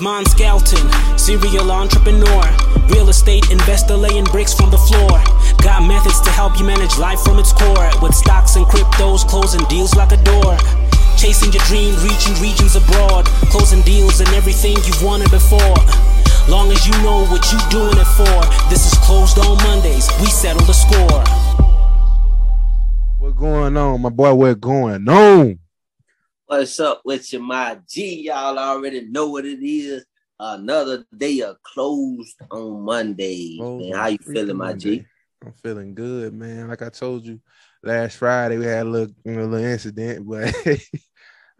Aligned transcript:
Mon 0.00 0.24
Skelton, 0.24 0.80
serial 1.18 1.70
entrepreneur. 1.70 2.42
Real 2.88 3.10
estate 3.10 3.50
investor 3.50 3.96
laying 3.96 4.24
bricks 4.24 4.54
from 4.54 4.70
the 4.70 4.78
floor. 4.78 5.20
Got 5.62 5.86
methods 5.86 6.20
to 6.22 6.30
help 6.30 6.58
you 6.58 6.64
manage 6.64 6.96
life 6.96 7.20
from 7.20 7.38
its 7.38 7.52
core. 7.52 7.90
With 8.00 8.14
stocks 8.14 8.56
and 8.56 8.64
cryptos, 8.64 9.28
closing 9.28 9.62
deals 9.68 9.94
like 9.94 10.12
a 10.12 10.16
door. 10.24 10.56
Chasing 11.18 11.52
your 11.52 11.62
dream, 11.64 11.94
reaching 12.00 12.32
regions 12.40 12.76
abroad. 12.76 13.26
Closing 13.52 13.82
deals 13.82 14.20
and 14.20 14.28
everything 14.30 14.76
you've 14.88 15.02
wanted 15.02 15.30
before. 15.30 15.76
Long 16.48 16.72
as 16.72 16.86
you 16.86 16.96
know 17.02 17.26
what 17.26 17.44
you 17.52 17.58
doing 17.68 17.96
it 17.98 18.10
for. 18.16 18.40
This 18.70 18.90
is 18.90 18.96
closed 19.04 19.38
on 19.38 19.56
Mondays. 19.68 20.08
We 20.20 20.26
settle 20.26 20.64
the 20.64 20.72
score. 20.72 21.24
What 23.18 23.36
going 23.36 23.76
on, 23.76 24.00
my 24.00 24.08
boy? 24.08 24.32
What 24.32 24.60
going 24.60 25.06
on? 25.08 25.58
What's 26.50 26.80
up 26.80 27.02
with 27.04 27.32
you, 27.32 27.38
my 27.38 27.78
G? 27.88 28.22
Y'all 28.22 28.58
already 28.58 29.02
know 29.02 29.28
what 29.28 29.46
it 29.46 29.64
is. 29.64 30.04
Another 30.40 31.04
day 31.16 31.42
of 31.42 31.62
closed 31.62 32.36
on 32.50 32.82
Monday. 32.82 33.56
man, 33.60 33.92
how 33.94 34.08
you 34.08 34.18
feeling, 34.18 34.56
my 34.56 34.72
G? 34.72 35.06
I'm 35.46 35.52
feeling 35.52 35.94
good, 35.94 36.34
man. 36.34 36.66
Like 36.66 36.82
I 36.82 36.88
told 36.88 37.24
you 37.24 37.40
last 37.84 38.16
Friday, 38.16 38.58
we 38.58 38.64
had 38.64 38.84
a 38.84 38.90
little, 38.90 39.14
you 39.24 39.30
know, 39.30 39.44
little 39.44 39.64
incident, 39.64 40.26
but 40.28 40.52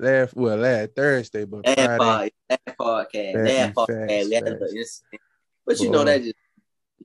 last 0.00 0.34
well 0.34 0.56
last 0.56 0.90
Thursday, 0.96 1.45
but 1.45 1.64
that 1.66 1.76
Friday, 1.76 1.96
part, 1.96 2.32
that 2.48 2.76
podcast, 2.76 3.45
that 3.45 3.74
podcast, 3.76 4.28
we 4.28 4.34
had 4.34 4.42
a 4.42 4.50
little 4.50 4.76
incident. 4.76 5.22
But 5.64 5.78
you 5.78 5.90
know 5.90 6.02
that 6.02 6.18
just, 6.20 6.34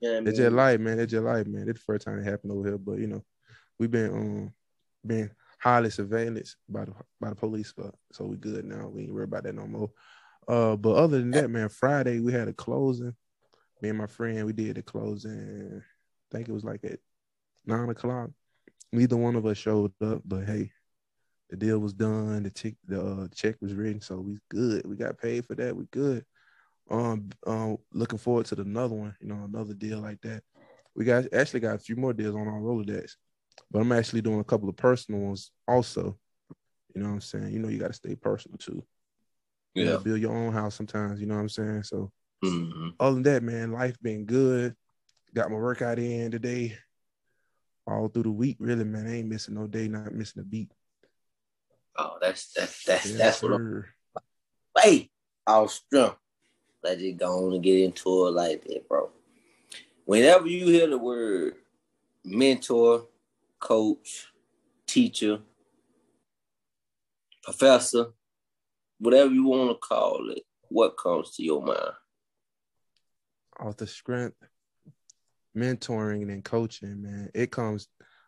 you 0.02 0.10
know 0.10 0.18
I 0.18 0.20
mean? 0.22 0.28
it's 0.30 0.40
your 0.40 0.50
life, 0.50 0.80
man. 0.80 1.00
It's 1.00 1.14
your 1.14 1.22
life, 1.22 1.46
man. 1.46 1.70
It's 1.70 1.80
the 1.80 1.86
first 1.86 2.04
time 2.04 2.18
it 2.18 2.24
happened 2.24 2.52
over 2.52 2.68
here, 2.68 2.78
but 2.80 2.98
you 2.98 3.06
know, 3.06 3.24
we've 3.78 3.92
been 3.92 4.10
um 4.10 4.54
been 5.06 5.30
highly 5.66 5.90
surveillance 5.90 6.58
by 6.70 6.86
the 6.86 6.94
by 7.20 7.30
the 7.30 7.36
police, 7.36 7.74
but 7.76 7.96
so 8.12 8.24
we 8.24 8.38
good 8.38 8.66
now. 8.66 8.88
We 8.88 9.02
ain't 9.02 9.14
worry 9.14 9.24
about 9.24 9.44
that 9.46 9.56
no 9.56 9.66
more. 9.66 9.90
Uh, 10.48 10.76
but 10.76 10.96
other 10.96 11.18
than 11.18 11.32
that, 11.32 11.50
man, 11.50 11.70
Friday 11.70 12.20
we 12.20 12.32
had 12.32 12.48
a 12.48 12.54
closing. 12.54 13.16
Me 13.82 13.90
and 13.90 13.98
my 13.98 14.06
friend, 14.06 14.46
we 14.46 14.54
did 14.54 14.76
the 14.76 14.84
closing. 14.84 15.82
I 15.82 16.36
think 16.36 16.48
it 16.48 16.54
was 16.54 16.64
like 16.64 16.84
at 16.84 17.00
nine 17.66 17.90
o'clock. 17.90 18.30
Neither 18.92 19.18
one 19.18 19.36
of 19.36 19.48
us 19.48 19.58
showed 19.58 19.92
up, 20.04 20.22
but 20.24 20.46
hey, 20.46 20.72
the 21.50 21.58
deal 21.58 21.80
was 21.80 21.94
done. 21.94 22.44
The 22.44 22.52
check, 22.52 22.76
the 22.88 23.02
uh, 23.02 23.28
check 23.34 23.56
was 23.60 23.74
written, 23.74 24.02
so 24.02 24.18
we 24.18 24.38
good. 24.50 24.86
We 24.86 24.96
got 24.96 25.18
paid 25.18 25.46
for 25.46 25.56
that. 25.56 25.76
We 25.76 25.86
good. 25.86 26.24
Um, 26.92 27.30
um, 27.48 27.78
looking 27.92 28.20
forward 28.20 28.46
to 28.48 28.56
the 28.56 28.62
another 28.62 28.94
one. 28.94 29.16
You 29.20 29.30
know, 29.30 29.44
another 29.44 29.74
deal 29.74 30.00
like 30.00 30.22
that. 30.22 30.44
We 30.96 31.06
got 31.06 31.26
actually 31.34 31.62
got 31.62 31.76
a 31.76 31.80
few 31.80 31.96
more 31.96 32.14
deals 32.14 32.36
on 32.36 32.48
our 32.48 32.60
Rolodex, 32.60 33.16
but 33.72 33.80
I'm 33.80 33.92
actually 33.92 34.22
doing 34.22 34.40
a 34.40 34.44
couple 34.44 34.70
of 34.70 34.76
personal 34.76 35.22
ones 35.22 35.52
also. 35.68 36.18
You 36.94 37.02
know 37.02 37.10
what 37.10 37.16
I'm 37.16 37.22
saying? 37.22 37.52
You 37.52 37.60
know, 37.60 37.68
you 37.68 37.80
got 37.80 37.88
to 37.88 37.94
stay 37.94 38.16
personal 38.16 38.58
too. 38.58 38.84
You 39.74 39.86
Yeah. 39.86 39.98
build 39.98 40.22
your 40.22 40.34
own 40.36 40.54
house 40.54 40.76
sometimes. 40.76 41.20
You 41.20 41.28
know 41.28 41.36
what 41.36 41.42
I'm 41.42 41.50
saying? 41.50 41.84
So 41.84 42.12
Mhm. 42.44 42.94
other 43.00 43.16
than 43.16 43.24
that, 43.24 43.44
man, 43.44 43.72
life 43.72 43.98
been 44.02 44.26
good. 44.26 44.76
Got 45.34 45.52
my 45.52 45.58
workout 45.58 46.00
in 46.00 46.32
today. 46.32 46.78
All 47.88 48.08
through 48.08 48.24
the 48.24 48.32
week, 48.32 48.58
really, 48.60 48.84
man. 48.84 49.06
I 49.06 49.18
ain't 49.18 49.28
missing 49.28 49.54
no 49.54 49.68
day, 49.68 49.88
not 49.88 50.14
missing 50.14 50.42
a 50.42 50.46
beat. 50.46 50.72
Oh, 51.98 52.18
that's 52.20 52.52
that's 52.54 52.84
that's 52.84 53.06
Yes, 53.06 53.18
that's 53.18 53.44
what 53.44 53.54
I'm 53.54 53.86
hey, 54.78 55.10
I 55.46 55.60
was 55.60 55.74
strong. 55.74 56.16
Let's 56.84 57.02
just 57.02 57.18
go 57.18 57.46
on 57.48 57.54
and 57.54 57.64
get 57.64 57.80
into 57.80 58.28
it 58.28 58.32
like 58.32 58.64
that, 58.66 58.88
bro. 58.88 59.10
Whenever 60.06 60.48
you 60.48 60.68
hear 60.68 60.88
the 60.88 60.98
word 60.98 61.56
mentor, 62.24 63.08
coach, 63.66 64.28
teacher, 64.86 65.40
professor, 67.42 68.06
whatever 69.00 69.34
you 69.34 69.46
want 69.46 69.72
to 69.72 69.76
call 69.76 70.30
it, 70.30 70.44
what 70.70 70.96
comes 71.02 71.32
to 71.32 71.44
your 71.44 71.64
mind? 71.64 71.94
the 73.78 73.88
strength, 73.88 74.36
mentoring 75.58 76.32
and 76.32 76.44
coaching, 76.46 77.02
man. 77.02 77.32
It 77.34 77.52
comes. 77.52 77.88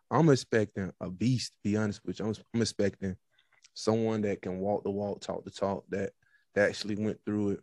I'm 0.09 0.29
expecting 0.29 0.91
a 0.99 1.09
beast. 1.11 1.51
To 1.51 1.57
be 1.63 1.77
honest 1.77 2.01
with 2.03 2.19
you, 2.19 2.25
I'm, 2.25 2.33
I'm 2.55 2.61
expecting 2.61 3.15
someone 3.75 4.21
that 4.21 4.41
can 4.41 4.57
walk 4.57 4.83
the 4.85 4.89
walk, 4.89 5.21
talk 5.21 5.45
the 5.45 5.51
talk. 5.51 5.83
That 5.89 6.13
that 6.55 6.69
actually 6.69 6.95
went 6.95 7.19
through 7.27 7.49
it, 7.51 7.59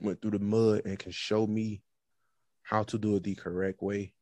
went 0.00 0.22
through 0.22 0.32
the 0.32 0.38
mud, 0.38 0.82
and 0.84 0.96
can 0.96 1.10
show 1.10 1.44
me 1.44 1.82
how 2.62 2.84
to 2.84 2.98
do 2.98 3.16
it 3.16 3.24
the 3.24 3.34
correct 3.34 3.82
way. 3.82 4.14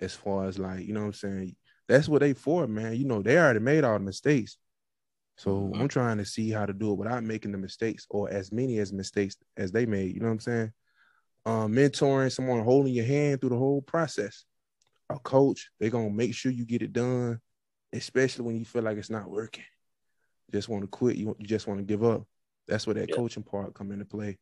As 0.00 0.14
far 0.14 0.46
as 0.46 0.56
like, 0.56 0.86
you 0.86 0.92
know 0.94 1.00
what 1.00 1.06
I'm 1.06 1.12
saying? 1.14 1.56
That's 1.88 2.08
what 2.08 2.20
they 2.20 2.34
for, 2.34 2.66
man. 2.66 2.96
You 2.96 3.04
know, 3.06 3.22
they 3.22 3.38
already 3.38 3.60
made 3.60 3.84
all 3.84 3.94
the 3.98 4.04
mistakes. 4.04 4.58
So 5.36 5.72
Mhm. 5.72 5.80
I'm 5.80 5.88
trying 5.88 6.18
to 6.18 6.24
see 6.24 6.50
how 6.50 6.66
to 6.66 6.72
do 6.72 6.92
it 6.92 6.98
without 6.98 7.22
making 7.24 7.52
the 7.52 7.58
mistakes 7.58 8.06
or 8.10 8.28
as 8.30 8.52
many 8.52 8.78
as 8.78 8.92
mistakes 8.92 9.36
as 9.56 9.72
they 9.72 9.86
made. 9.86 10.14
You 10.14 10.20
know 10.20 10.26
what 10.26 10.32
I'm 10.32 10.40
saying? 10.40 10.72
um, 11.46 11.72
mentoring 11.72 12.30
someone 12.30 12.62
holding 12.62 12.92
your 12.92 13.06
hand 13.06 13.40
through 13.40 13.50
the 13.50 13.56
whole 13.56 13.80
process. 13.80 14.44
A 15.08 15.18
coach, 15.18 15.70
they're 15.80 15.88
gonna 15.88 16.10
make 16.10 16.34
sure 16.34 16.52
you 16.52 16.66
get 16.66 16.82
it 16.82 16.92
done, 16.92 17.40
especially 17.92 18.44
when 18.44 18.56
you 18.58 18.66
feel 18.66 18.82
like 18.82 18.98
it's 18.98 19.08
not 19.08 19.30
working. 19.30 19.64
You 20.48 20.58
just 20.58 20.68
want 20.68 20.82
to 20.82 20.88
quit. 20.88 21.16
You, 21.16 21.34
you 21.38 21.46
just 21.46 21.66
want 21.66 21.80
to 21.80 21.84
give 21.84 22.04
up. 22.04 22.26
That's 22.66 22.86
where 22.86 22.94
that 22.94 23.08
Yeah. 23.08 23.16
coaching 23.16 23.44
part 23.44 23.72
come 23.72 23.90
into 23.92 24.04
play. 24.04 24.36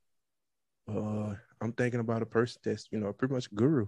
Uh, 0.88 1.34
I'm 1.60 1.72
thinking 1.72 2.00
about 2.00 2.22
a 2.22 2.26
person 2.26 2.60
that's 2.64 2.88
you 2.90 2.98
know 2.98 3.12
pretty 3.12 3.34
much 3.34 3.46
a 3.46 3.54
guru, 3.54 3.86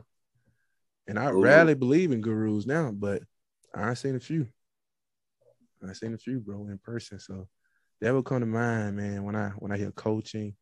and 1.09 1.19
I 1.19 1.31
Guru. 1.31 1.43
rarely 1.43 1.75
believe 1.75 2.13
in 2.13 2.21
gurus 2.21 2.67
now, 2.67 2.93
but 2.93 3.23
I 3.75 3.95
seen 3.95 4.17
a 4.17 4.21
few. 4.21 4.47
I 5.87 5.93
seen 5.93 6.15
a 6.15 6.19
few, 6.19 6.41
bro, 6.41 6.67
in 6.69 6.79
person. 6.79 7.19
So 7.21 7.49
that 8.01 8.15
would 8.15 8.25
come 8.25 8.41
to 8.41 8.47
mind, 8.47 8.97
man, 8.97 9.25
when 9.25 9.37
I 9.37 9.51
when 9.59 9.73
I 9.73 9.77
hear 9.79 9.91
coaching 9.93 10.55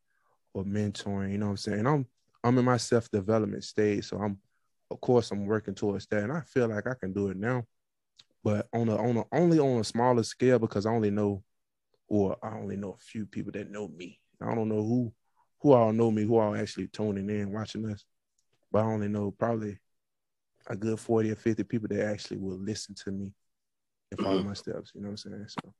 or 0.54 0.64
mentoring. 0.64 1.32
You 1.32 1.38
know 1.38 1.46
what 1.46 1.50
I'm 1.52 1.56
saying? 1.56 1.86
I'm 1.86 2.06
I'm 2.44 2.58
in 2.58 2.64
my 2.64 2.76
self 2.76 3.10
development 3.10 3.64
stage, 3.64 4.08
so 4.08 4.18
I'm 4.18 4.38
of 4.90 5.00
course 5.00 5.30
I'm 5.30 5.46
working 5.46 5.74
towards 5.74 6.06
that, 6.06 6.24
and 6.24 6.32
I 6.32 6.40
feel 6.42 6.68
like 6.68 6.86
I 6.86 6.94
can 6.94 7.12
do 7.12 7.28
it 7.28 7.36
now, 7.36 7.64
but 8.44 8.68
on 8.72 8.88
a 8.88 8.96
on 8.96 9.16
a 9.16 9.24
only 9.32 9.58
on 9.58 9.80
a 9.80 9.84
smaller 9.84 10.22
scale 10.22 10.58
because 10.58 10.86
I 10.86 10.90
only 10.90 11.10
know, 11.10 11.42
or 12.08 12.36
I 12.42 12.56
only 12.56 12.76
know 12.76 12.92
a 12.92 13.02
few 13.02 13.26
people 13.26 13.52
that 13.52 13.70
know 13.70 13.88
me. 13.88 14.20
I 14.40 14.54
don't 14.54 14.68
know 14.68 14.82
who 14.82 15.12
who 15.60 15.72
all 15.72 15.92
know 15.92 16.10
me, 16.10 16.24
who 16.24 16.38
all 16.38 16.54
actually 16.54 16.88
tuning 16.88 17.28
in 17.30 17.52
watching 17.52 17.90
us, 17.90 18.04
but 18.70 18.80
I 18.80 18.86
only 18.86 19.08
know 19.08 19.30
probably 19.30 19.78
a 20.68 20.76
good 20.76 20.98
forty 20.98 21.30
or 21.30 21.36
fifty 21.36 21.62
people 21.62 21.88
that 21.88 22.04
actually 22.06 22.38
will 22.38 22.58
listen 22.58 22.94
to 23.04 23.10
me 23.10 23.30
and 24.10 24.20
follow 24.20 24.40
Mhm. 24.40 24.46
my 24.46 24.54
steps. 24.54 24.92
You 24.94 25.00
know 25.02 25.08
what 25.08 25.24
I'm 25.24 25.32
saying? 25.32 25.48
So 25.48 25.74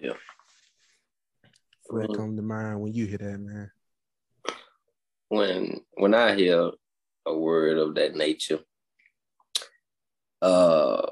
Yeah. 0.00 0.16
what 1.88 2.08
Mhm. 2.08 2.14
come 2.16 2.36
to 2.36 2.42
mind 2.42 2.80
when 2.80 2.92
you 2.92 3.06
hear 3.06 3.18
that, 3.18 3.38
man? 3.38 3.70
when 5.30 5.84
when 5.94 6.14
I 6.14 6.34
hear 6.34 6.70
a 7.26 7.36
word 7.36 7.76
of 7.76 7.94
that 7.96 8.14
nature, 8.14 8.60
uh, 10.40 11.06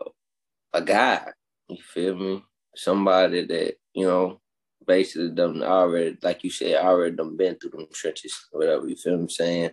a 0.73 0.83
guy, 0.83 1.33
you 1.69 1.83
feel 1.83 2.17
me? 2.17 2.45
Somebody 2.75 3.45
that 3.47 3.77
you 3.95 4.07
know 4.07 4.41
basically 4.87 5.31
done 5.31 5.63
already, 5.63 6.17
like 6.23 6.45
you 6.45 6.51
said, 6.51 6.77
already 6.77 7.17
done 7.17 7.37
been 7.37 7.57
through 7.57 7.71
them 7.71 7.87
trenches, 7.93 8.49
whatever. 8.53 8.89
You 8.89 8.97
feel 8.97 9.15
what 9.15 9.21
I'm 9.23 9.29
saying? 9.31 9.71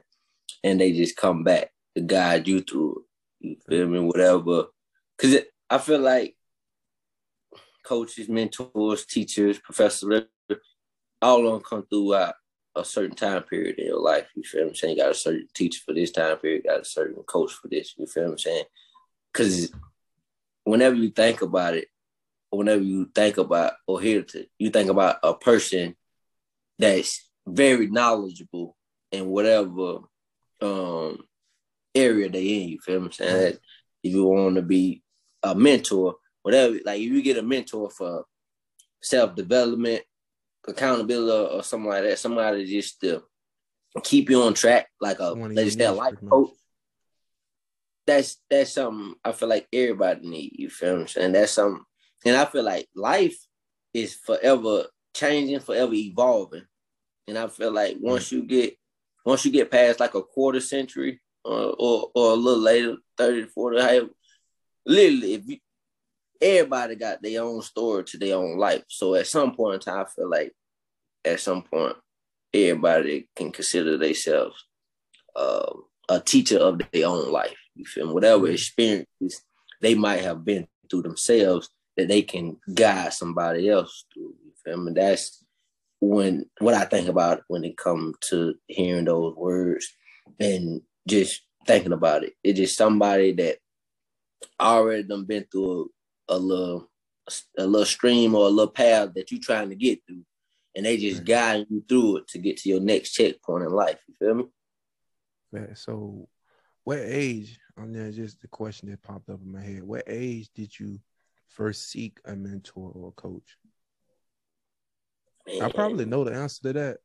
And 0.63 0.79
they 0.79 0.91
just 0.93 1.15
come 1.15 1.43
back 1.43 1.71
to 1.95 2.01
guide 2.01 2.47
you 2.47 2.61
through 2.61 2.97
it. 2.99 3.03
You 3.43 3.57
feel 3.67 3.87
me? 3.87 3.99
Whatever, 3.99 4.65
because 5.17 5.41
I 5.69 5.77
feel 5.77 5.99
like 5.99 6.35
coaches, 7.85 8.29
mentors, 8.29 9.05
teachers, 9.05 9.59
professors, 9.59 10.23
all 11.21 11.45
of 11.45 11.53
them 11.53 11.61
come 11.61 11.85
throughout 11.89 12.35
a 12.75 12.83
certain 12.83 13.15
time 13.15 13.43
period 13.43 13.77
in 13.77 13.87
your 13.87 13.99
life. 13.99 14.27
You 14.35 14.43
feel 14.43 14.67
I'm 14.67 14.75
saying? 14.75 14.97
You 14.97 15.03
got 15.03 15.11
a 15.11 15.15
certain 15.15 15.47
teacher 15.53 15.81
for 15.85 15.93
this 15.93 16.11
time 16.11 16.37
period, 16.37 16.63
got 16.63 16.81
a 16.81 16.85
certain 16.85 17.21
coach 17.23 17.51
for 17.51 17.67
this. 17.67 17.93
You 17.97 18.07
feel 18.07 18.31
I'm 18.31 18.37
saying? 18.37 18.63
Because 19.31 19.71
whenever 20.63 20.95
you 20.95 21.09
think 21.09 21.41
about 21.41 21.75
it, 21.75 21.89
whenever 22.49 22.81
you 22.81 23.09
think 23.13 23.37
about 23.37 23.73
or 23.85 23.99
hear 23.99 24.19
it, 24.19 24.49
you 24.57 24.69
think 24.69 24.89
about 24.89 25.17
a 25.21 25.33
person 25.33 25.95
that's 26.79 27.29
very 27.45 27.87
knowledgeable 27.87 28.75
in 29.11 29.27
whatever 29.27 29.99
um 30.61 31.19
area 31.95 32.29
they 32.29 32.61
in. 32.61 32.69
You 32.69 32.79
feel 32.79 32.99
what 32.99 33.05
I'm 33.05 33.11
saying? 33.11 33.41
That 33.41 33.59
if 34.03 34.13
you 34.13 34.25
want 34.25 34.55
to 34.55 34.61
be 34.61 35.01
a 35.41 35.55
mentor, 35.55 36.15
whatever, 36.41 36.77
like 36.85 36.99
if 36.99 37.11
you 37.11 37.21
get 37.21 37.37
a 37.37 37.43
mentor 37.43 37.89
for 37.89 38.25
self 39.01 39.35
development, 39.35 40.03
accountability, 40.67 41.31
or, 41.31 41.59
or 41.59 41.63
something 41.63 41.89
like 41.89 42.03
that, 42.03 42.19
somebody 42.19 42.65
just 42.65 43.01
to 43.01 43.23
keep 44.03 44.29
you 44.29 44.41
on 44.43 44.53
track, 44.53 44.87
like 44.99 45.19
a 45.19 45.29
Someone 45.29 45.51
in 45.51 45.55
let's 45.55 45.75
say 45.75 45.85
a 45.85 45.91
life 45.91 46.15
coach. 46.29 46.51
That's 48.05 48.37
that's 48.49 48.73
something 48.73 49.15
I 49.23 49.31
feel 49.31 49.49
like 49.49 49.67
everybody 49.71 50.27
need. 50.27 50.53
You 50.55 50.69
feel 50.69 50.93
what 50.93 51.01
I'm 51.01 51.07
saying? 51.07 51.31
That's 51.33 51.53
something, 51.53 51.83
and 52.25 52.35
I 52.35 52.45
feel 52.45 52.63
like 52.63 52.87
life 52.95 53.37
is 53.93 54.13
forever 54.15 54.85
changing, 55.13 55.59
forever 55.61 55.93
evolving, 55.93 56.65
and 57.27 57.37
I 57.37 57.47
feel 57.47 57.71
like 57.71 57.97
once 58.01 58.31
you 58.31 58.43
get 58.43 58.77
once 59.25 59.45
you 59.45 59.51
get 59.51 59.71
past 59.71 60.01
like 60.01 60.15
a 60.15 60.21
quarter 60.21 60.59
century 60.59 61.21
or 61.43 61.75
or, 61.77 62.11
or 62.15 62.31
a 62.31 62.35
little 62.35 62.61
later, 62.61 62.97
30, 63.17 63.47
40, 63.47 63.81
however, 63.81 64.09
literally, 64.85 65.33
if 65.35 65.41
you 65.47 65.57
everybody 66.43 66.95
got 66.95 67.21
their 67.21 67.41
own 67.41 67.61
story 67.61 68.03
to 68.03 68.17
their 68.17 68.35
own 68.35 68.57
life. 68.57 68.83
So 68.87 69.15
at 69.15 69.27
some 69.27 69.55
point 69.55 69.75
in 69.75 69.79
time, 69.79 70.05
I 70.05 70.09
feel 70.09 70.29
like 70.29 70.53
at 71.23 71.39
some 71.39 71.63
point 71.63 71.95
everybody 72.53 73.29
can 73.35 73.51
consider 73.51 73.97
themselves 73.97 74.65
uh, 75.35 75.73
a 76.09 76.19
teacher 76.19 76.57
of 76.59 76.81
their 76.91 77.07
own 77.07 77.31
life. 77.31 77.55
You 77.75 77.85
feel 77.85 78.07
me? 78.07 78.13
Whatever 78.13 78.45
mm-hmm. 78.45 78.53
experiences 78.53 79.41
they 79.81 79.95
might 79.95 80.21
have 80.21 80.43
been 80.45 80.67
through 80.89 81.03
themselves, 81.03 81.69
that 81.97 82.07
they 82.07 82.21
can 82.21 82.57
guide 82.73 83.13
somebody 83.13 83.69
else 83.69 84.05
through. 84.13 84.33
You 84.45 84.51
feel 84.63 84.77
me? 84.77 84.91
That's 84.93 85.43
when 85.99 86.45
what 86.59 86.73
I 86.73 86.83
think 86.85 87.07
about 87.07 87.43
when 87.47 87.63
it 87.63 87.77
comes 87.77 88.15
to 88.29 88.55
hearing 88.67 89.05
those 89.05 89.35
words 89.35 89.87
and 90.39 90.81
just 91.07 91.41
thinking 91.65 91.93
about 91.93 92.23
it. 92.23 92.33
It's 92.43 92.59
just 92.59 92.77
somebody 92.77 93.33
that 93.33 93.57
already 94.59 95.03
done 95.03 95.25
been 95.25 95.45
through 95.51 95.89
a, 96.29 96.35
a 96.35 96.37
little 96.37 96.89
a 97.57 97.65
little 97.65 97.85
stream 97.85 98.35
or 98.35 98.47
a 98.47 98.49
little 98.49 98.71
path 98.71 99.13
that 99.15 99.31
you're 99.31 99.39
trying 99.41 99.69
to 99.69 99.75
get 99.75 99.99
through. 100.05 100.23
And 100.75 100.85
they 100.85 100.97
just 100.97 101.23
guide 101.23 101.67
you 101.69 101.83
through 101.87 102.17
it 102.17 102.27
to 102.29 102.39
get 102.39 102.57
to 102.57 102.69
your 102.69 102.81
next 102.81 103.11
checkpoint 103.11 103.63
in 103.63 103.71
life. 103.71 103.99
You 104.07 104.15
feel 104.19 104.33
me? 104.35 104.45
Yeah, 105.51 105.73
so 105.75 106.27
what 106.83 106.99
age, 106.99 107.59
I'm 107.77 107.93
mean, 107.93 108.11
just 108.11 108.41
the 108.41 108.47
question 108.47 108.89
that 108.89 109.01
popped 109.03 109.29
up 109.29 109.39
in 109.41 109.51
my 109.51 109.61
head. 109.61 109.83
What 109.83 110.03
age 110.07 110.49
did 110.53 110.77
you 110.77 110.99
first 111.47 111.89
seek 111.89 112.19
a 112.25 112.35
mentor 112.35 112.91
or 112.93 113.09
a 113.09 113.11
coach? 113.11 113.57
Man. 115.47 115.61
I 115.61 115.71
probably 115.71 116.05
know 116.05 116.23
the 116.23 116.33
answer 116.33 116.63
to 116.63 116.73
that, 116.73 116.97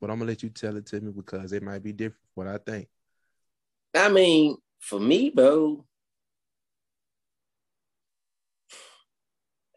but 0.00 0.10
I'm 0.10 0.18
gonna 0.18 0.30
let 0.30 0.42
you 0.42 0.50
tell 0.50 0.76
it 0.76 0.86
to 0.86 1.00
me 1.00 1.12
because 1.12 1.52
it 1.52 1.62
might 1.62 1.82
be 1.82 1.92
different 1.92 2.28
what 2.34 2.46
I 2.46 2.58
think. 2.58 2.88
I 3.94 4.08
mean, 4.08 4.56
for 4.78 5.00
me, 5.00 5.30
bro, 5.30 5.84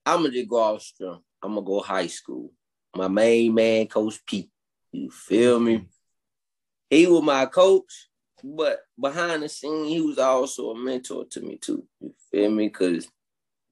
I'm 0.06 0.22
gonna 0.22 0.32
just 0.32 0.50
go 0.50 0.58
off 0.58 0.82
strong. 0.82 1.22
I'm 1.42 1.56
gonna 1.56 1.66
go 1.66 1.80
high 1.80 2.08
school. 2.08 2.52
My 2.96 3.08
main 3.08 3.54
man, 3.54 3.88
Coach 3.88 4.20
Pete. 4.26 4.50
You 4.92 5.10
feel 5.10 5.60
me? 5.60 5.88
He 6.90 7.08
was 7.08 7.24
my 7.24 7.48
coach, 7.48 8.10
but 8.44 8.82
behind 9.00 9.42
the 9.42 9.50
scene, 9.50 9.86
he 9.86 10.02
was 10.02 10.20
also 10.20 10.72
a 10.72 10.78
mentor 10.78 11.26
to 11.26 11.42
me 11.42 11.58
too. 11.58 11.84
You 12.00 12.14
feel 12.30 12.52
me? 12.52 12.70
Cause 12.70 13.08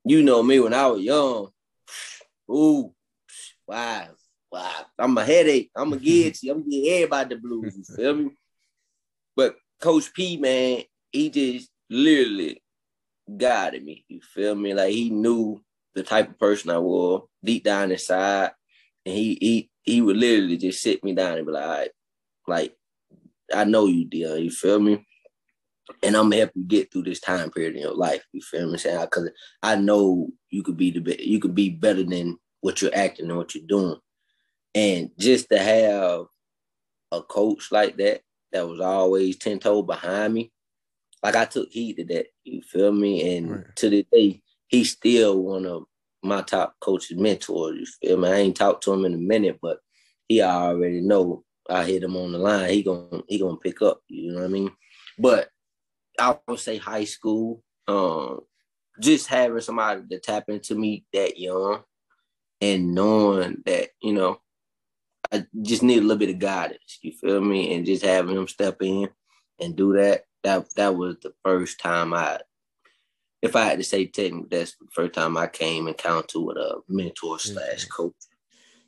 you 0.03 0.23
know 0.23 0.41
me 0.41 0.59
when 0.59 0.73
I 0.73 0.87
was 0.87 1.01
young. 1.01 1.49
Ooh, 2.49 2.93
wow, 3.67 4.07
wow. 4.51 4.85
I'm 4.97 5.15
a 5.17 5.23
headache. 5.23 5.69
I'm 5.75 5.93
a 5.93 5.97
get 5.99 6.41
you. 6.41 6.51
I'm 6.51 6.61
gonna 6.61 6.69
get 6.71 6.93
everybody 6.95 7.35
the 7.35 7.41
blues. 7.41 7.77
You 7.77 7.95
feel 7.95 8.15
me? 8.15 8.31
Coach 9.81 10.13
P, 10.13 10.37
man, 10.37 10.83
he 11.11 11.29
just 11.29 11.69
literally 11.89 12.61
guided 13.37 13.83
me. 13.83 14.05
You 14.07 14.21
feel 14.21 14.55
me? 14.55 14.73
Like 14.73 14.91
he 14.91 15.09
knew 15.09 15.61
the 15.95 16.03
type 16.03 16.29
of 16.29 16.39
person 16.39 16.69
I 16.69 16.77
was 16.77 17.23
deep 17.43 17.63
down 17.63 17.91
inside. 17.91 18.51
And 19.05 19.15
he 19.15 19.37
he 19.41 19.69
he 19.83 20.01
would 20.01 20.17
literally 20.17 20.57
just 20.57 20.81
sit 20.81 21.03
me 21.03 21.13
down 21.13 21.37
and 21.37 21.45
be 21.45 21.51
like, 21.51 21.91
like, 22.47 22.75
I 23.53 23.63
know 23.63 23.87
you, 23.87 24.05
Dion, 24.05 24.43
you 24.43 24.51
feel 24.51 24.79
me? 24.79 25.05
And 26.03 26.15
I'm 26.15 26.25
gonna 26.25 26.37
help 26.37 26.51
you 26.55 26.63
get 26.63 26.91
through 26.91 27.03
this 27.03 27.19
time 27.19 27.51
period 27.51 27.75
in 27.75 27.81
your 27.81 27.95
life. 27.95 28.23
You 28.31 28.41
feel 28.41 28.71
me? 28.71 28.77
Saying 28.77 29.01
because 29.01 29.29
I 29.63 29.75
know 29.75 30.29
you 30.49 30.63
could 30.63 30.77
be 30.77 30.91
the 30.91 30.99
be- 30.99 31.23
you 31.23 31.39
could 31.39 31.55
be 31.55 31.69
better 31.69 32.03
than 32.03 32.37
what 32.61 32.81
you're 32.81 32.95
acting 32.95 33.27
and 33.27 33.37
what 33.37 33.55
you're 33.55 33.65
doing. 33.67 33.97
And 34.75 35.11
just 35.17 35.49
to 35.49 35.59
have 35.59 36.25
a 37.11 37.21
coach 37.21 37.71
like 37.71 37.97
that 37.97 38.21
that 38.51 38.67
was 38.67 38.79
always 38.79 39.37
ten 39.37 39.59
toes 39.59 39.85
behind 39.85 40.33
me, 40.33 40.51
like 41.23 41.35
I 41.35 41.45
took 41.45 41.69
heed 41.69 41.95
to 41.97 42.05
that. 42.05 42.27
You 42.43 42.61
feel 42.61 42.91
me? 42.91 43.37
And 43.37 43.51
right. 43.51 43.75
to 43.77 43.89
the 43.89 44.05
day, 44.11 44.41
he's 44.67 44.91
still 44.91 45.41
one 45.41 45.65
of 45.65 45.83
my 46.23 46.41
top 46.41 46.75
coaches, 46.79 47.17
mentors. 47.17 47.97
You 48.01 48.09
feel 48.09 48.17
me? 48.17 48.29
I 48.29 48.35
ain't 48.35 48.57
talked 48.57 48.83
to 48.83 48.93
him 48.93 49.05
in 49.05 49.13
a 49.13 49.17
minute, 49.17 49.59
but 49.61 49.79
he 50.27 50.41
already 50.41 51.01
know 51.01 51.43
I 51.69 51.83
hit 51.83 52.03
him 52.03 52.17
on 52.17 52.31
the 52.31 52.37
line. 52.37 52.69
He 52.69 52.83
gonna 52.83 53.21
he 53.27 53.39
gonna 53.39 53.57
pick 53.57 53.81
up. 53.81 54.01
You 54.07 54.33
know 54.33 54.39
what 54.39 54.45
I 54.45 54.49
mean? 54.49 54.71
But 55.17 55.49
I 56.19 56.37
would 56.47 56.59
say 56.59 56.77
high 56.77 57.05
school. 57.05 57.63
Um, 57.87 58.41
just 58.99 59.27
having 59.27 59.61
somebody 59.61 60.01
to 60.09 60.19
tap 60.19 60.45
into 60.49 60.75
me 60.75 61.05
that 61.13 61.39
young, 61.39 61.83
and 62.59 62.93
knowing 62.93 63.61
that 63.65 63.89
you 64.01 64.13
know, 64.13 64.40
I 65.31 65.45
just 65.61 65.83
need 65.83 65.99
a 65.99 66.01
little 66.01 66.17
bit 66.17 66.29
of 66.29 66.39
guidance. 66.39 66.99
You 67.01 67.13
feel 67.13 67.41
me? 67.41 67.73
And 67.73 67.85
just 67.85 68.03
having 68.03 68.35
him 68.35 68.47
step 68.47 68.81
in 68.81 69.09
and 69.59 69.75
do 69.75 69.93
that. 69.93 70.25
That 70.43 70.73
that 70.75 70.95
was 70.95 71.17
the 71.21 71.33
first 71.43 71.79
time 71.79 72.13
I 72.13 72.39
if 73.41 73.55
I 73.55 73.65
had 73.65 73.79
to 73.79 73.83
say 73.83 74.05
technically, 74.05 74.47
that's 74.49 74.75
the 74.75 74.87
first 74.91 75.13
time 75.13 75.35
I 75.37 75.47
came 75.47 75.87
encounter 75.87 76.39
with 76.39 76.57
a 76.57 76.81
mentor 76.87 77.37
mm-hmm. 77.37 77.53
slash 77.53 77.85
coach. 77.85 78.13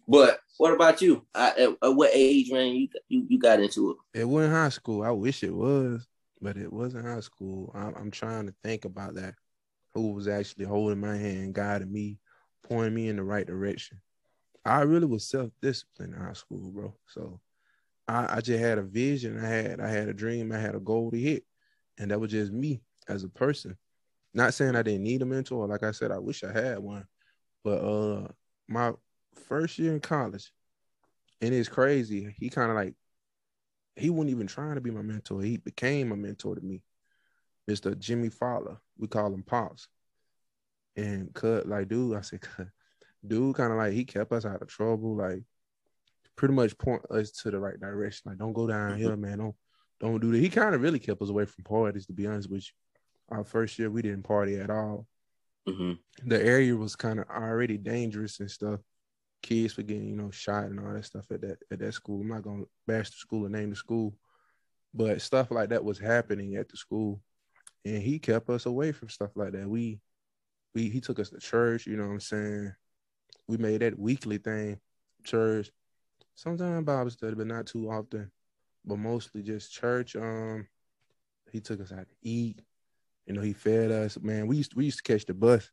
But 0.07 0.40
what 0.57 0.74
about 0.74 1.01
you? 1.01 1.25
I, 1.34 1.75
at, 1.81 1.95
what 1.95 2.12
age, 2.13 2.51
man, 2.51 2.75
you, 2.75 2.88
you 3.07 3.25
you 3.30 3.39
got 3.39 3.60
into 3.60 3.92
it? 3.92 4.19
It 4.19 4.25
wasn't 4.25 4.54
high 4.54 4.69
school. 4.69 5.04
I 5.04 5.12
wish 5.12 5.44
it 5.44 5.54
was, 5.54 6.07
but 6.42 6.57
it 6.57 6.72
wasn't 6.72 7.06
high 7.06 7.22
school. 7.22 7.72
I'm, 7.74 7.96
I'm 7.96 8.12
trying 8.12 8.48
to 8.48 8.54
think 8.63 8.86
about 8.86 9.16
that. 9.16 9.36
Who 9.94 10.12
was 10.13 10.28
actually 10.28 10.66
holding 10.66 11.00
my 11.00 11.16
hand, 11.16 11.54
guiding 11.54 11.92
me, 11.92 12.18
pointing 12.63 12.96
me 12.96 13.07
in 13.07 13.16
the 13.16 13.24
right 13.24 13.48
direction? 13.48 14.01
I 14.65 14.81
really 14.81 15.06
was 15.06 15.27
self 15.27 15.51
disciplined 15.62 16.13
in 16.13 16.19
high 16.19 16.33
school, 16.33 16.71
bro. 16.71 16.95
So 17.07 17.39
I, 18.07 18.38
I 18.38 18.42
just 18.42 18.60
had 18.60 18.77
a 18.77 18.83
vision. 18.83 19.44
I 19.44 19.48
had 19.48 19.80
I 19.80 19.89
had 19.89 20.10
a 20.10 20.13
dream. 20.13 20.51
I 20.51 20.57
had 20.57 20.75
a 20.75 20.80
goal 20.80 21.12
to 21.12 21.18
hit, 21.19 21.44
and 21.98 22.12
that 22.12 22.19
was 22.19 22.31
just 22.31 22.51
me 22.51 22.81
as 23.07 23.24
a 23.24 23.30
person. 23.30 23.77
Not 24.33 24.54
saying 24.54 24.75
I 24.75 24.81
didn't 24.81 25.04
need 25.04 25.21
a 25.21 25.25
mentor. 25.25 25.68
Like 25.68 25.83
I 25.83 25.92
said, 25.92 26.12
I 26.12 26.19
wish 26.19 26.44
I 26.44 26.51
had 26.51 26.80
one. 26.80 27.06
But 27.63 27.80
uh 27.80 28.27
my 28.68 28.94
first 29.48 29.77
year 29.80 29.94
in 29.94 30.00
college, 30.00 30.51
and 31.42 31.54
it's 31.54 31.69
crazy. 31.69 32.33
He 32.38 32.50
kind 32.50 32.69
of 32.69 32.75
like 32.75 32.95
he 33.95 34.10
wasn't 34.10 34.31
even 34.31 34.48
trying 34.48 34.75
to 34.75 34.81
be 34.81 34.92
my 34.92 35.01
mentor. 35.01 35.42
He 35.42 35.57
became 35.57 36.12
a 36.12 36.15
mentor 36.15 36.56
to 36.56 36.62
me. 36.62 36.81
Mr. 37.69 37.98
Jimmy 37.98 38.30
Fowler. 38.30 38.77
We 38.98 39.07
call 39.07 39.33
him 39.33 39.44
Pops. 39.44 39.88
And 40.95 41.33
cut 41.33 41.68
like 41.68 41.89
dude, 41.89 42.15
I 42.18 42.21
said. 42.21 42.42
Dude 43.25 43.56
kind 43.56 43.72
of 43.72 43.78
like 43.78 43.94
he 43.94 44.06
kept 44.06 44.31
us 44.31 44.46
out 44.46 44.62
of 44.62 44.68
trouble, 44.68 45.16
like 45.16 45.44
pretty 46.36 46.54
much 46.54 46.78
point 46.78 47.04
us 47.10 47.31
to 47.31 47.52
the 47.52 47.60
right 47.60 47.80
direction. 47.80 48.31
Like, 48.31 48.40
don't 48.40 48.54
go 48.54 48.68
down 48.68 48.92
mm-hmm. 48.92 49.02
here, 49.02 49.16
man. 49.16 49.38
Don't 49.38 49.56
don't 50.00 50.20
do 50.20 50.31
that. 50.31 50.40
He 50.40 50.50
kind 50.50 50.75
of 50.75 50.81
really 50.81 51.00
kept 51.00 51.22
us 51.22 51.30
away 51.30 51.46
from 51.46 51.64
parties, 51.64 52.06
to 52.08 52.14
be 52.14 52.28
honest 52.28 52.50
with 52.50 52.64
you 52.64 52.74
our 53.34 53.44
first 53.44 53.80
year 53.80 53.90
we 53.90 54.02
didn't 54.02 54.24
party 54.24 54.58
at 54.58 54.70
all. 54.70 55.08
Mm-hmm. 55.68 55.94
The 56.30 56.44
area 56.44 56.75
was 56.75 56.96
kind 56.96 57.20
of 57.20 57.30
already 57.30 57.77
dangerous 57.77 58.39
and 58.39 58.51
stuff. 58.51 58.80
Kids 59.42 59.75
were 59.75 59.84
getting, 59.84 60.08
you 60.08 60.15
know, 60.15 60.32
shot 60.32 60.65
and 60.65 60.80
all 60.80 60.94
that 60.94 61.06
stuff 61.06 61.25
at 61.32 61.42
that 61.42 61.58
at 61.72 61.80
that 61.80 61.94
school. 61.94 62.22
I'm 62.22 62.30
not 62.30 62.44
gonna 62.44 62.63
bash 62.88 63.10
the 63.10 63.15
school 63.18 63.46
or 63.46 63.50
name 63.50 63.70
the 63.70 63.75
school, 63.75 64.15
but 64.94 65.22
stuff 65.22 65.51
like 65.51 65.70
that 65.70 65.84
was 65.84 66.00
happening 66.00 66.56
at 66.56 66.70
the 66.70 66.77
school, 66.77 67.22
and 67.86 68.01
he 68.01 68.20
kept 68.20 68.50
us 68.50 68.65
away 68.65 68.92
from 68.92 69.10
stuff 69.10 69.32
like 69.36 69.53
that. 69.53 69.68
We, 69.68 70.00
we, 70.74 70.89
he 70.89 71.01
took 71.01 71.20
us 71.20 71.30
to 71.30 71.39
church. 71.39 71.88
You 71.88 71.98
know 71.98 72.08
what 72.08 72.13
I'm 72.13 72.20
saying? 72.20 72.74
We 73.47 73.57
made 73.57 73.81
that 73.81 74.00
weekly 74.00 74.38
thing, 74.38 74.79
church. 75.23 75.71
Sometimes 76.35 76.85
Bible 76.85 77.09
study, 77.09 77.35
but 77.35 77.47
not 77.47 77.67
too 77.67 77.89
often. 77.89 78.31
But 78.85 78.97
mostly 78.97 79.43
just 79.43 79.71
church. 79.71 80.15
Um, 80.15 80.67
he 81.51 81.59
took 81.59 81.81
us 81.81 81.91
out 81.91 82.07
to 82.09 82.15
eat. 82.21 82.62
You 83.25 83.33
know, 83.33 83.41
he 83.41 83.53
fed 83.53 83.91
us. 83.91 84.19
Man, 84.19 84.47
we 84.47 84.57
used 84.57 84.71
to, 84.71 84.77
we 84.77 84.85
used 84.85 84.97
to 84.97 85.03
catch 85.03 85.25
the 85.25 85.33
bus 85.33 85.69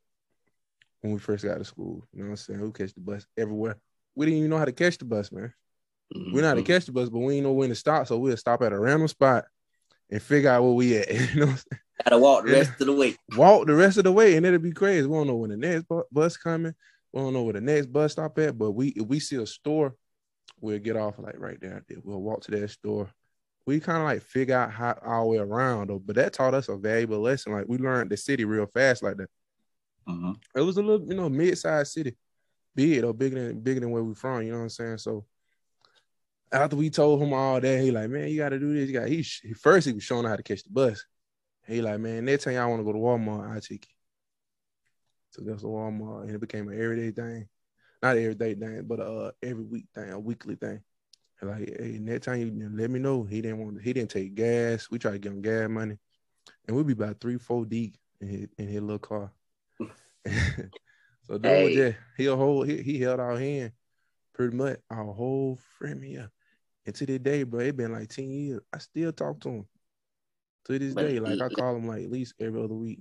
when 1.00 1.12
we 1.12 1.18
first 1.18 1.44
got 1.44 1.58
to 1.58 1.64
school. 1.64 2.04
You 2.12 2.20
know 2.20 2.24
what 2.26 2.30
I'm 2.30 2.36
saying? 2.36 2.60
We 2.60 2.72
catch 2.72 2.94
the 2.94 3.00
bus 3.00 3.26
everywhere. 3.36 3.76
We 4.14 4.26
didn't 4.26 4.38
even 4.38 4.50
know 4.50 4.58
how 4.58 4.64
to 4.64 4.72
catch 4.72 4.98
the 4.98 5.04
bus, 5.04 5.32
man. 5.32 5.52
Mm-hmm. 6.14 6.34
We 6.34 6.42
know 6.42 6.48
how 6.48 6.54
to 6.54 6.62
catch 6.62 6.86
the 6.86 6.92
bus, 6.92 7.08
but 7.08 7.18
we 7.18 7.34
didn't 7.34 7.44
know 7.44 7.52
when 7.52 7.70
to 7.70 7.74
stop. 7.74 8.06
So 8.06 8.18
we'll 8.18 8.36
stop 8.36 8.62
at 8.62 8.72
a 8.72 8.78
random 8.78 9.08
spot 9.08 9.46
and 10.10 10.22
figure 10.22 10.50
out 10.50 10.62
where 10.62 10.72
we 10.72 10.96
at. 10.96 11.08
You 11.34 11.46
know, 11.46 11.54
gotta 12.04 12.18
walk 12.18 12.44
the 12.44 12.52
rest 12.52 12.80
of 12.80 12.86
the 12.86 12.92
way. 12.92 13.16
Walk 13.36 13.66
the 13.66 13.74
rest 13.74 13.98
of 13.98 14.04
the 14.04 14.12
way, 14.12 14.36
and 14.36 14.44
it'll 14.44 14.58
be 14.58 14.72
crazy. 14.72 15.06
We 15.06 15.16
don't 15.16 15.26
know 15.26 15.36
when 15.36 15.50
the 15.50 15.56
next 15.56 15.88
bu- 15.88 16.04
bus 16.10 16.36
coming. 16.36 16.74
We 17.12 17.20
don't 17.20 17.32
know 17.32 17.42
where 17.42 17.54
the 17.54 17.60
next 17.60 17.86
bus 17.86 18.12
stop 18.12 18.38
at. 18.38 18.56
But 18.56 18.72
we 18.72 18.88
if 18.88 19.06
we 19.06 19.20
see 19.20 19.36
a 19.36 19.46
store, 19.46 19.94
we'll 20.60 20.78
get 20.78 20.96
off 20.96 21.18
like 21.18 21.38
right 21.38 21.60
there. 21.60 21.84
We'll 22.04 22.22
walk 22.22 22.42
to 22.42 22.50
that 22.52 22.68
store 22.70 23.10
we 23.66 23.80
kind 23.80 23.98
of 23.98 24.04
like 24.04 24.22
figure 24.22 24.56
out 24.56 24.72
how 24.72 24.98
our 25.02 25.24
way 25.26 25.38
around 25.38 25.88
though. 25.88 25.98
But 25.98 26.16
that 26.16 26.32
taught 26.32 26.54
us 26.54 26.68
a 26.68 26.76
valuable 26.76 27.20
lesson. 27.20 27.52
Like 27.52 27.66
we 27.68 27.78
learned 27.78 28.10
the 28.10 28.16
city 28.16 28.44
real 28.44 28.66
fast 28.66 29.02
like 29.02 29.16
that. 29.16 29.30
Mm-hmm. 30.08 30.32
It 30.56 30.62
was 30.62 30.76
a 30.76 30.82
little, 30.82 31.06
you 31.06 31.14
know, 31.14 31.28
mid-sized 31.28 31.92
city, 31.92 32.16
big 32.74 33.04
or 33.04 33.12
bigger 33.12 33.48
than 33.48 33.60
bigger 33.60 33.80
than 33.80 33.90
where 33.90 34.02
we 34.02 34.14
from. 34.14 34.42
You 34.42 34.52
know 34.52 34.58
what 34.58 34.64
I'm 34.64 34.68
saying? 34.70 34.98
So 34.98 35.24
after 36.50 36.76
we 36.76 36.90
told 36.90 37.22
him 37.22 37.32
all 37.32 37.60
that, 37.60 37.80
he 37.80 37.90
like, 37.90 38.10
man, 38.10 38.28
you 38.28 38.38
got 38.38 38.48
to 38.48 38.58
do 38.58 38.74
this. 38.74 38.88
You 38.88 38.98
got. 38.98 39.08
He, 39.08 39.22
he 39.22 39.52
first 39.52 39.86
he 39.86 39.92
was 39.92 40.02
showing 40.02 40.26
how 40.26 40.36
to 40.36 40.42
catch 40.42 40.64
the 40.64 40.70
bus. 40.70 41.04
He 41.66 41.82
like, 41.82 42.00
man, 42.00 42.24
next 42.24 42.44
time 42.44 42.54
y'all 42.54 42.68
want 42.68 42.80
to 42.80 42.84
go 42.84 42.92
to 42.92 42.98
Walmart, 42.98 43.56
I 43.56 43.60
take 43.60 43.86
you. 43.86 43.94
Took 45.32 45.48
us 45.48 45.60
to 45.60 45.66
Walmart, 45.66 46.22
and 46.22 46.32
it 46.32 46.40
became 46.40 46.68
an 46.68 46.80
everyday 46.80 47.10
thing. 47.10 47.48
Not 48.02 48.16
everyday 48.16 48.54
thing, 48.54 48.82
but 48.86 49.00
uh, 49.00 49.30
every 49.42 49.64
week 49.64 49.86
thing, 49.94 50.10
a 50.10 50.18
weekly 50.18 50.56
thing. 50.56 50.80
Like, 51.42 51.70
hey, 51.80 51.98
next 52.00 52.26
time 52.26 52.38
you 52.40 52.70
let 52.74 52.90
me 52.90 52.98
know. 52.98 53.24
He 53.24 53.40
didn't 53.40 53.58
want. 53.58 53.80
He 53.80 53.92
didn't 53.92 54.10
take 54.10 54.34
gas. 54.34 54.90
We 54.90 54.98
tried 54.98 55.12
to 55.12 55.18
get 55.18 55.32
him 55.32 55.40
gas 55.40 55.68
money, 55.70 55.96
and 56.66 56.76
we'd 56.76 56.86
be 56.86 56.92
about 56.92 57.20
three, 57.20 57.38
four 57.38 57.64
deep 57.64 57.96
in 58.20 58.28
his, 58.28 58.48
in 58.58 58.68
his 58.68 58.82
little 58.82 58.98
car. 58.98 59.32
so 61.26 61.38
dude, 61.38 61.44
hey. 61.44 61.74
just, 61.74 61.98
he 62.18 62.24
hold 62.26 62.66
he, 62.68 62.82
he 62.82 63.00
held 63.00 63.20
our 63.20 63.38
hand 63.38 63.72
pretty 64.34 64.56
much 64.56 64.78
our 64.90 65.12
whole 65.12 65.58
frame 65.78 66.04
year. 66.04 66.30
And 66.86 66.94
to 66.94 67.06
this 67.06 67.18
day, 67.18 67.42
bro, 67.42 67.60
it 67.60 67.76
been 67.76 67.92
like 67.92 68.08
10 68.08 68.30
years. 68.30 68.60
I 68.72 68.78
still 68.78 69.12
talk 69.12 69.40
to 69.40 69.48
him. 69.48 69.66
To 70.66 70.78
this 70.78 70.94
But 70.94 71.08
day, 71.08 71.20
like 71.20 71.40
I 71.40 71.48
call 71.48 71.76
him 71.76 71.86
like 71.86 72.04
at 72.04 72.10
least 72.10 72.34
every 72.40 72.62
other 72.62 72.74
week. 72.74 73.00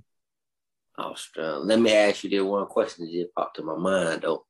Strong. 1.15 1.67
Let 1.67 1.79
me 1.79 1.93
ask 1.93 2.23
you 2.23 2.29
this 2.29 2.41
one 2.41 2.65
question 2.67 3.05
that 3.05 3.11
just 3.11 3.33
popped 3.35 3.55
to 3.57 3.63
my 3.63 3.75
mind 3.75 4.21
though. 4.21 4.45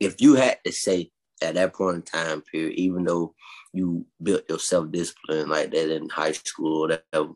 If 0.00 0.20
you 0.20 0.34
had 0.34 0.58
to 0.64 0.72
say 0.72 1.10
at 1.42 1.54
that 1.54 1.74
point 1.74 1.96
in 1.96 2.02
time 2.02 2.42
period, 2.42 2.74
even 2.78 3.04
though 3.04 3.34
you 3.72 4.06
built 4.22 4.44
your 4.48 4.58
self 4.58 4.90
discipline 4.90 5.48
like 5.48 5.70
that 5.70 5.94
in 5.94 6.08
high 6.08 6.32
school 6.32 6.84
or 6.84 6.98
whatever, 7.12 7.34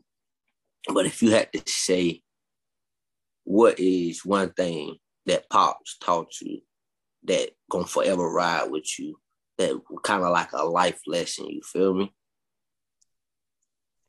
but 0.93 1.05
if 1.05 1.21
you 1.21 1.31
had 1.31 1.51
to 1.53 1.61
say 1.65 2.21
what 3.43 3.79
is 3.79 4.25
one 4.25 4.51
thing 4.51 4.97
that 5.25 5.49
Pops 5.49 5.97
taught 5.99 6.29
you 6.41 6.61
that 7.23 7.51
gonna 7.69 7.85
forever 7.85 8.29
ride 8.29 8.69
with 8.69 8.87
you, 8.99 9.17
that 9.57 9.79
kind 10.03 10.23
of 10.23 10.31
like 10.31 10.51
a 10.53 10.65
life 10.65 10.99
lesson, 11.07 11.47
you 11.47 11.61
feel 11.61 11.93
me? 11.93 12.13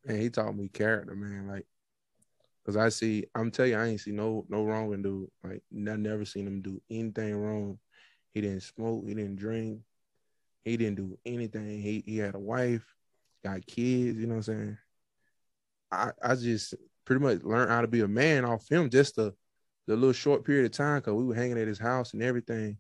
And 0.07 0.21
he 0.21 0.31
taught 0.31 0.57
me 0.57 0.69
character, 0.69 1.15
man. 1.15 1.49
Like, 1.49 1.67
cause 2.69 2.77
I 2.77 2.91
see, 2.91 3.25
I'm 3.35 3.51
telling 3.51 3.73
you, 3.73 3.79
I 3.79 3.87
ain't 3.87 4.01
see 4.01 4.13
no 4.13 4.45
no 4.51 4.65
wrong 4.65 4.89
with 4.89 5.03
dude. 5.03 5.31
Like, 5.43 5.63
I 5.73 5.97
never 5.97 6.27
seen 6.27 6.47
him 6.47 6.61
do 6.61 6.83
anything 6.91 7.35
wrong. 7.37 7.79
He 8.35 8.43
didn't 8.43 8.61
smoke. 8.63 9.05
He 9.09 9.15
didn't 9.15 9.37
drink. 9.37 9.81
He 10.65 10.77
didn't 10.77 10.97
do 10.97 11.19
anything. 11.25 11.81
He 11.81 12.05
he 12.07 12.19
had 12.19 12.35
a 12.35 12.39
wife, 12.39 12.85
got 13.43 13.67
kids. 13.67 14.19
You 14.19 14.27
know 14.27 14.37
what 14.37 14.49
I'm 14.49 14.55
saying? 14.55 14.79
I 15.91 16.13
I 16.23 16.35
just 16.35 16.75
pretty 17.07 17.23
much 17.23 17.43
learned 17.43 17.71
how 17.71 17.81
to 17.81 17.89
be 17.89 18.01
a 18.03 18.09
man 18.09 18.45
off 18.45 18.69
him 18.71 18.91
just 18.91 19.17
the 19.17 19.35
the 19.87 19.97
little 19.97 20.13
short 20.13 20.45
period 20.45 20.67
of 20.67 20.73
time 20.73 20.99
because 21.01 21.15
we 21.15 21.25
were 21.25 21.35
hanging 21.35 21.59
at 21.59 21.69
his 21.69 21.79
house 21.79 22.13
and 22.13 22.23
everything 22.23 22.77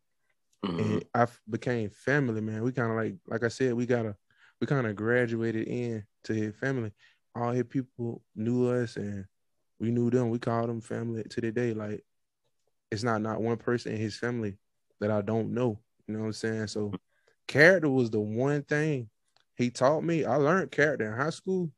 Mhm. 0.64 0.80
and 0.80 1.04
I 1.14 1.26
became 1.48 1.90
family, 1.90 2.40
man. 2.42 2.62
We 2.62 2.72
kind 2.72 2.90
of 2.90 2.96
like, 2.96 3.16
like 3.26 3.44
I 3.44 3.48
said, 3.48 3.74
we 3.74 3.86
got 3.86 4.06
a 4.06 4.16
we 4.60 4.66
kind 4.66 4.86
of 4.86 4.96
graduated 4.96 5.68
in 5.68 6.06
to 6.24 6.34
his 6.34 6.56
family. 6.56 6.92
All 7.34 7.52
his 7.52 7.64
people 7.64 8.22
knew 8.36 8.68
us, 8.70 8.96
and 8.96 9.24
we 9.80 9.90
knew 9.90 10.10
them. 10.10 10.30
We 10.30 10.38
called 10.38 10.68
them 10.68 10.80
family 10.80 11.22
to 11.22 11.40
the 11.40 11.52
day. 11.52 11.74
Like, 11.74 12.04
it's 12.90 13.02
not 13.02 13.22
not 13.22 13.40
one 13.40 13.56
person 13.56 13.92
in 13.92 13.98
his 13.98 14.16
family 14.16 14.56
that 15.00 15.10
I 15.10 15.22
don't 15.22 15.54
know. 15.54 15.78
You 16.06 16.14
know 16.14 16.20
what 16.20 16.26
I'm 16.26 16.32
saying? 16.32 16.66
So, 16.68 16.92
character 17.46 17.88
was 17.88 18.10
the 18.10 18.20
one 18.20 18.62
thing 18.62 19.08
he 19.56 19.70
taught 19.70 20.04
me. 20.04 20.24
I 20.24 20.36
learned 20.36 20.70
character 20.70 21.06
in 21.06 21.18
high 21.18 21.30
school. 21.30 21.70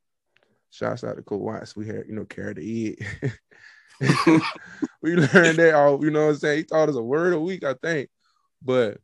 Shouts 0.70 1.02
out 1.02 1.16
to 1.16 1.22
Coach 1.22 1.40
Watts. 1.40 1.74
We 1.74 1.86
had, 1.86 2.04
you 2.06 2.14
know, 2.14 2.24
character 2.24 2.60
we 5.02 5.16
learned 5.16 5.58
that 5.58 5.74
all, 5.74 6.04
you 6.04 6.10
know 6.10 6.26
what 6.26 6.32
I'm 6.32 6.36
saying? 6.36 6.58
He 6.58 6.64
taught 6.64 6.88
us 6.88 6.96
a 6.96 7.02
word 7.02 7.32
a 7.32 7.40
week, 7.40 7.64
I 7.64 7.74
think. 7.74 8.08
But 8.62 8.98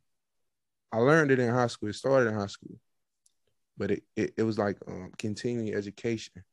I 0.91 0.97
learned 0.97 1.31
it 1.31 1.39
in 1.39 1.53
high 1.53 1.67
school. 1.67 1.89
It 1.89 1.93
started 1.93 2.29
in 2.29 2.35
high 2.35 2.47
school. 2.47 2.77
But 3.77 3.91
it, 3.91 4.03
it, 4.15 4.33
it 4.37 4.43
was 4.43 4.57
like 4.57 4.77
um, 4.87 5.11
continuing 5.17 5.73
education 5.73 6.43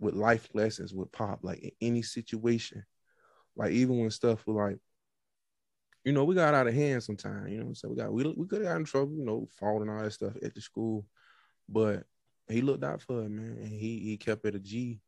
with 0.00 0.14
life 0.14 0.48
lessons 0.54 0.94
with 0.94 1.12
pop, 1.12 1.40
like 1.42 1.60
in 1.60 1.70
any 1.80 2.02
situation. 2.02 2.84
Like 3.54 3.72
even 3.72 3.98
when 4.00 4.10
stuff 4.10 4.46
was 4.46 4.56
like, 4.56 4.78
you 6.04 6.12
know, 6.12 6.24
we 6.24 6.34
got 6.34 6.54
out 6.54 6.66
of 6.66 6.74
hand 6.74 7.02
sometimes, 7.02 7.50
you 7.50 7.62
know, 7.62 7.74
so 7.74 7.88
we 7.88 7.96
got 7.96 8.12
we 8.12 8.24
we 8.36 8.46
could 8.46 8.62
have 8.62 8.70
got 8.70 8.76
in 8.76 8.84
trouble, 8.84 9.14
you 9.16 9.24
know, 9.24 9.46
falling 9.58 9.90
all 9.90 10.02
that 10.02 10.12
stuff 10.12 10.32
at 10.42 10.54
the 10.54 10.60
school. 10.60 11.04
But 11.68 12.04
he 12.48 12.62
looked 12.62 12.82
out 12.82 13.02
for 13.02 13.22
it, 13.22 13.28
man. 13.28 13.58
And 13.60 13.68
he 13.68 14.00
he 14.00 14.16
kept 14.16 14.44
it 14.46 14.54
a 14.54 14.58
G 14.58 15.00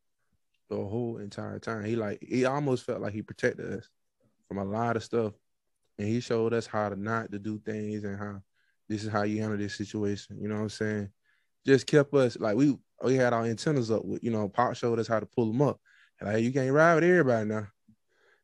the 0.69 0.75
whole 0.75 1.17
entire 1.17 1.59
time. 1.59 1.83
He 1.83 1.95
like 1.95 2.19
he 2.21 2.45
almost 2.45 2.85
felt 2.85 3.01
like 3.01 3.13
he 3.13 3.23
protected 3.23 3.73
us 3.73 3.89
from 4.47 4.59
a 4.59 4.63
lot 4.63 4.95
of 4.95 5.03
stuff. 5.03 5.33
And 5.97 6.07
he 6.07 6.19
showed 6.19 6.53
us 6.53 6.67
how 6.67 6.89
to 6.89 6.95
not 6.95 7.31
to 7.31 7.39
do 7.39 7.59
things 7.59 8.03
and 8.03 8.17
how 8.17 8.41
this 8.87 9.03
is 9.03 9.09
how 9.09 9.23
you 9.23 9.41
handle 9.41 9.57
this 9.57 9.75
situation. 9.75 10.37
You 10.39 10.47
know 10.47 10.55
what 10.55 10.61
I'm 10.61 10.69
saying? 10.69 11.09
Just 11.65 11.87
kept 11.87 12.13
us 12.13 12.37
like 12.39 12.55
we 12.55 12.77
we 13.03 13.15
had 13.15 13.33
our 13.33 13.45
antennas 13.45 13.91
up 13.91 14.05
with, 14.05 14.23
you 14.23 14.31
know, 14.31 14.47
Pop 14.49 14.75
showed 14.75 14.99
us 14.99 15.07
how 15.07 15.19
to 15.19 15.25
pull 15.25 15.47
them 15.47 15.61
up. 15.61 15.79
And 16.19 16.31
Like 16.31 16.43
you 16.43 16.51
can't 16.51 16.71
ride 16.71 16.95
with 16.95 17.03
everybody 17.03 17.47
now. 17.47 17.67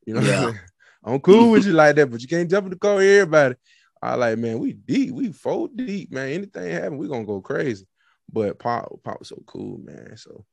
You 0.06 0.16
know, 0.16 0.20
I'm 0.20 0.26
Yeah. 0.26 0.54
I'm 1.04 1.20
cool 1.22 1.52
with 1.52 1.66
you 1.66 1.72
like 1.72 1.96
that, 1.96 2.12
but 2.12 2.22
you 2.22 2.28
can't 2.28 2.50
jump 2.50 2.66
in 2.66 2.72
the 2.72 2.78
car 2.78 2.96
with 2.96 3.06
everybody. 3.06 3.56
I 4.02 4.16
like, 4.16 4.38
man, 4.38 4.60
we 4.60 4.74
deep, 4.74 5.14
we 5.14 5.32
four 5.32 5.70
deep, 5.74 6.12
man. 6.12 6.30
Anything 6.30 6.72
happen, 6.72 6.98
we 6.98 7.08
gonna 7.08 7.26
go 7.26 7.40
crazy. 7.40 7.88
But 8.32 8.60
Pop, 8.60 9.02
Pop 9.04 9.20
was 9.20 9.30
so 9.30 9.42
cool, 9.46 9.78
man. 9.78 10.18
So 10.18 10.46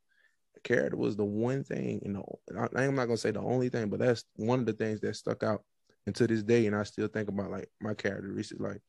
character 0.66 0.96
was 0.96 1.16
the 1.16 1.24
one 1.24 1.64
thing, 1.64 2.00
you 2.04 2.12
know. 2.12 2.38
I, 2.56 2.82
I'm 2.82 2.94
not 2.94 3.06
gonna 3.06 3.16
say 3.16 3.30
the 3.30 3.40
only 3.40 3.68
thing, 3.68 3.88
but 3.88 4.00
that's 4.00 4.24
one 4.36 4.60
of 4.60 4.66
the 4.66 4.72
things 4.72 5.00
that 5.00 5.16
stuck 5.16 5.42
out. 5.42 5.62
And 6.06 6.14
to 6.16 6.26
this 6.26 6.42
day, 6.42 6.66
and 6.66 6.76
I 6.76 6.84
still 6.84 7.08
think 7.08 7.28
about 7.28 7.50
like 7.50 7.68
my 7.80 7.94
characteristics. 7.94 8.60
Like 8.60 8.80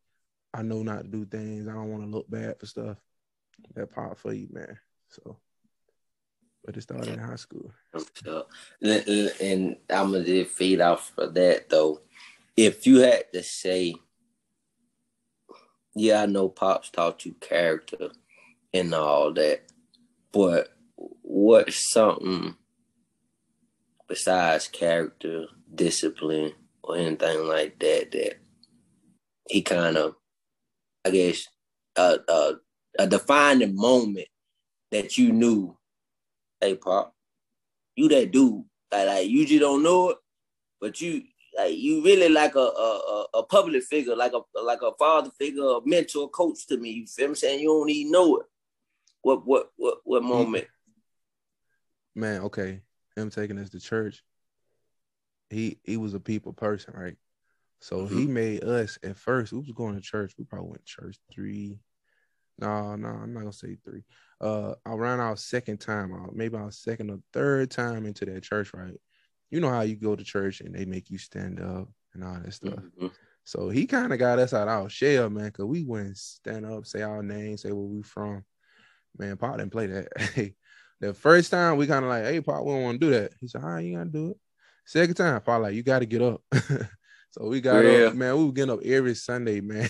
I 0.54 0.62
know 0.62 0.84
not 0.84 1.04
to 1.04 1.08
do 1.08 1.26
things. 1.26 1.68
I 1.68 1.74
don't 1.74 1.92
want 1.92 2.04
to 2.04 2.10
look 2.10 2.30
bad 2.30 2.60
for 2.60 2.66
stuff. 2.66 2.98
That 3.76 3.92
Pop 3.92 4.18
for 4.18 4.34
you, 4.34 4.48
man. 4.52 4.78
So, 5.10 5.38
but 6.64 6.78
it 6.78 6.82
started 6.82 7.14
in 7.14 7.20
high 7.20 7.36
school. 7.36 7.72
And, 8.82 9.78
I'm 9.90 10.12
gonna 10.12 10.24
just 10.24 10.52
feed 10.52 10.82
off 10.82 11.12
of 11.18 11.34
that 11.34 11.70
though. 11.70 12.02
If 12.56 12.88
you 12.88 13.00
had 13.00 13.32
to 13.34 13.44
say, 13.44 13.96
yeah, 15.96 16.24
I 16.24 16.26
know 16.26 16.50
Pops 16.50 16.90
taught 16.90 17.26
you 17.26 17.34
character 17.40 18.10
and 18.74 18.94
all 18.94 19.34
that, 19.34 19.64
but 20.32 20.70
what's 20.96 21.92
something 21.92 22.56
besides 24.08 24.68
character, 24.68 25.48
discipline, 25.74 26.54
or 26.84 26.98
anything 26.98 27.48
like 27.48 27.80
that 27.80 28.12
that 28.12 28.38
he 29.50 29.62
kind 29.62 29.98
of, 29.98 30.16
I 31.06 31.12
guess, 31.12 31.48
uh, 31.96 32.18
uh, 32.28 32.54
a 32.98 33.08
defining 33.08 33.76
moment 33.76 34.28
that 34.92 35.18
you 35.18 35.32
knew, 35.32 35.78
hey, 36.62 36.76
Pop, 36.76 37.14
you 37.96 38.08
that 38.10 38.32
dude. 38.32 38.64
Like, 38.92 39.08
like 39.08 39.28
you 39.28 39.46
just 39.46 39.60
don't 39.60 39.84
know 39.84 40.12
it, 40.12 40.18
but 40.80 41.02
you 41.02 41.24
like 41.58 41.76
you 41.78 42.04
really 42.04 42.30
like 42.30 42.56
a 42.56 42.60
a, 42.60 43.26
a- 43.34 43.44
public 43.44 43.84
figure, 43.84 44.16
like 44.16 44.34
a 44.34 44.60
like 44.62 44.82
a 44.82 44.92
father 44.98 45.32
figure, 45.38 45.64
a 45.64 45.80
mentor, 45.86 46.30
coach 46.30 46.68
to 46.68 46.78
me. 46.78 46.92
You 46.92 47.08
feel 47.08 47.26
what 47.26 47.30
I'm 47.30 47.36
saying? 47.36 47.60
You 47.60 47.68
don't 47.70 47.90
even 47.90 48.12
know 48.12 48.38
it. 48.38 48.46
What 49.22 49.46
what 49.46 49.72
what 49.76 49.98
what 50.04 50.24
mm. 50.24 50.30
moment? 50.30 50.68
Man, 52.16 52.42
okay. 52.44 52.82
Him 53.16 53.30
taking 53.30 53.58
us 53.58 53.70
to 53.72 53.80
church. 53.80 54.24
He 55.50 55.80
he 55.84 55.98
was 55.98 56.14
a 56.14 56.20
people 56.20 56.54
person, 56.54 56.94
right? 56.96 57.18
So 57.80 58.06
he 58.06 58.24
mm-hmm. 58.24 58.34
made 58.34 58.64
us 58.64 58.98
at 59.04 59.18
first. 59.18 59.52
We 59.52 59.60
was 59.60 59.72
going 59.72 59.96
to 59.96 60.02
church. 60.02 60.34
We 60.38 60.46
probably 60.46 60.70
went 60.70 60.86
to 60.86 60.92
church 60.92 61.18
three. 61.32 61.80
No, 62.60 62.96
no, 62.96 63.08
I'm 63.10 63.34
not 63.34 63.42
gonna 63.42 63.54
say 63.54 63.78
three. 63.86 64.04
Uh, 64.42 64.74
around 64.86 65.20
our 65.20 65.38
second 65.38 65.80
time, 65.80 66.14
uh, 66.14 66.32
maybe 66.34 66.56
our 66.58 66.72
second 66.72 67.10
or 67.12 67.20
third 67.34 67.70
time 67.72 68.06
into 68.06 68.26
that 68.26 68.44
church, 68.44 68.74
right? 68.74 69.00
You 69.52 69.60
know 69.60 69.70
how 69.70 69.82
you 69.82 69.96
go 69.96 70.16
to 70.16 70.24
church 70.24 70.62
and 70.62 70.74
they 70.74 70.86
make 70.86 71.10
you 71.10 71.18
stand 71.18 71.60
up 71.62 71.88
and 72.14 72.24
all 72.24 72.40
that 72.44 72.54
stuff. 72.54 72.80
Mhm. 73.00 73.12
So 73.44 73.70
he 73.70 73.86
kind 73.86 74.12
of 74.12 74.20
got 74.20 74.40
us 74.40 74.54
out 74.54 74.68
our 74.68 74.90
shell, 74.90 75.30
man, 75.30 75.46
because 75.46 75.66
we 75.66 75.84
wouldn't 75.84 76.18
stand 76.18 76.66
up, 76.66 76.86
say 76.86 77.02
our 77.02 77.24
name, 77.24 77.58
say 77.58 77.72
where 77.72 77.86
we 77.86 78.02
from. 78.02 78.44
Man, 79.18 79.38
Pop 79.38 79.58
didn't 79.58 79.72
play 79.72 79.88
that. 79.88 80.08
the 81.00 81.14
first 81.14 81.52
time 81.52 81.78
we 81.78 81.88
kind 81.88 82.04
of 82.04 82.10
like, 82.10 82.26
hey, 82.26 82.42
Pop, 82.42 82.64
we 82.66 82.72
don't 82.72 82.84
want 82.84 83.00
to 83.00 83.06
do 83.08 83.12
that. 83.14 83.34
He 83.40 83.48
said, 83.48 83.64
all 83.64 83.70
right, 83.70 83.86
you 83.86 83.96
gotta 83.98 84.10
do 84.10 84.32
it. 84.32 84.38
Second 84.86 85.16
time, 85.16 85.42
Pop 85.42 85.62
like, 85.62 85.76
you 85.76 85.84
got 85.84 86.00
to 86.00 86.06
get 86.06 86.22
up. 86.22 86.42
so 87.32 87.48
we 87.48 87.62
got 87.62 87.86
Yeah. 87.86 88.08
up, 88.08 88.16
man. 88.16 88.38
We 88.38 88.46
were 88.46 88.52
getting 88.52 88.74
up 88.74 88.82
every 88.84 89.16
Sunday, 89.16 89.62
man. 89.62 89.90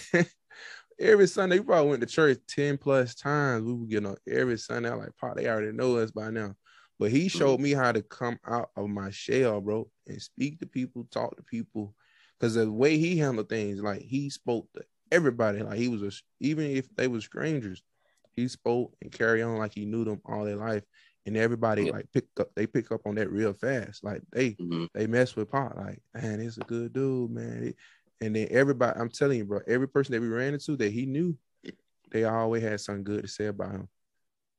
Every 0.99 1.27
Sunday, 1.27 1.59
we 1.59 1.65
probably 1.65 1.89
went 1.91 2.01
to 2.01 2.07
church 2.07 2.39
10 2.47 2.77
plus 2.77 3.15
times. 3.15 3.63
We 3.63 3.73
were 3.73 3.85
getting 3.85 4.09
up 4.11 4.19
every 4.27 4.57
Sunday. 4.57 4.91
I'm 4.91 4.99
like, 4.99 5.15
Pop, 5.17 5.35
they 5.35 5.47
already 5.47 5.71
know 5.71 5.97
us 5.97 6.11
by 6.11 6.29
now. 6.29 6.55
But 6.99 7.11
he 7.11 7.27
showed 7.27 7.59
me 7.59 7.71
how 7.73 7.91
to 7.91 8.01
come 8.01 8.39
out 8.45 8.71
of 8.75 8.89
my 8.89 9.11
shell, 9.11 9.61
bro, 9.61 9.91
and 10.07 10.21
speak 10.21 10.59
to 10.59 10.65
people, 10.65 11.07
talk 11.11 11.37
to 11.37 11.43
people. 11.43 11.95
Because 12.39 12.55
the 12.55 12.71
way 12.71 12.97
he 12.97 13.17
handled 13.17 13.49
things, 13.49 13.81
like 13.81 14.01
he 14.01 14.29
spoke 14.29 14.71
to 14.73 14.83
everybody, 15.11 15.61
like 15.61 15.77
he 15.77 15.87
was 15.87 16.01
a, 16.03 16.11
even 16.39 16.65
if 16.65 16.93
they 16.95 17.07
were 17.07 17.21
strangers, 17.21 17.83
he 18.35 18.47
spoke 18.47 18.95
and 19.01 19.11
carry 19.11 19.41
on 19.41 19.57
like 19.57 19.73
he 19.73 19.85
knew 19.85 20.03
them 20.03 20.21
all 20.25 20.45
their 20.45 20.55
life. 20.55 20.83
And 21.25 21.35
everybody 21.35 21.85
Yeah. 21.85 21.91
like 21.91 22.11
picked 22.13 22.39
up, 22.39 22.49
they 22.55 22.67
pick 22.67 22.91
up 22.91 23.01
on 23.05 23.15
that 23.15 23.31
real 23.31 23.53
fast. 23.53 24.03
Like 24.03 24.21
they 24.31 24.59
Mhm. 24.59 24.87
they 24.93 25.07
mess 25.07 25.35
with 25.35 25.49
Pop. 25.51 25.75
Like, 25.75 26.01
man, 26.13 26.39
he's 26.39 26.57
a 26.57 26.61
good 26.63 26.93
dude, 26.93 27.31
man. 27.31 27.73
And 28.21 28.35
then 28.35 28.47
everybody, 28.49 28.99
I'm 28.99 29.09
telling 29.09 29.37
you, 29.37 29.45
bro, 29.45 29.59
every 29.67 29.87
person 29.87 30.13
that 30.13 30.21
we 30.21 30.27
ran 30.27 30.53
into 30.53 30.75
that 30.77 30.91
he 30.91 31.05
knew, 31.05 31.37
they 32.11 32.23
always 32.23 32.63
had 32.63 32.81
something 32.81 33.03
good 33.03 33.23
to 33.23 33.27
say 33.27 33.45
about 33.47 33.71
him. 33.71 33.89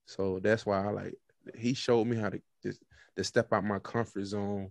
So 0.07 0.39
that's 0.43 0.65
why 0.65 0.85
I 0.85 0.91
like 0.91 1.15
he 1.57 1.75
showed 1.75 2.07
me 2.07 2.17
how 2.17 2.31
to 2.31 2.41
just 2.63 2.83
to 3.17 3.25
step 3.25 3.53
out 3.53 3.65
my 3.65 3.79
comfort 3.79 4.25
zone 4.25 4.71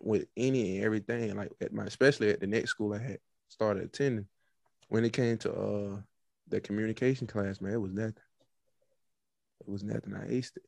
with 0.00 0.26
any 0.36 0.76
and 0.76 0.84
everything. 0.84 1.34
Like 1.36 1.52
at 1.60 1.72
my 1.72 1.84
especially 1.84 2.30
at 2.30 2.40
the 2.40 2.46
next 2.46 2.70
school 2.70 2.94
I 2.94 2.98
had 2.98 3.18
started 3.48 3.84
attending. 3.84 4.26
When 4.88 5.04
it 5.04 5.12
came 5.12 5.38
to 5.38 5.52
uh 5.52 6.00
the 6.48 6.60
communication 6.60 7.26
class, 7.26 7.60
man, 7.60 7.72
it 7.72 7.80
was 7.80 7.92
nothing. 7.92 8.14
It 9.60 9.68
was 9.68 9.82
nothing. 9.82 10.14
I 10.14 10.28
aced 10.28 10.56
it. 10.56 10.64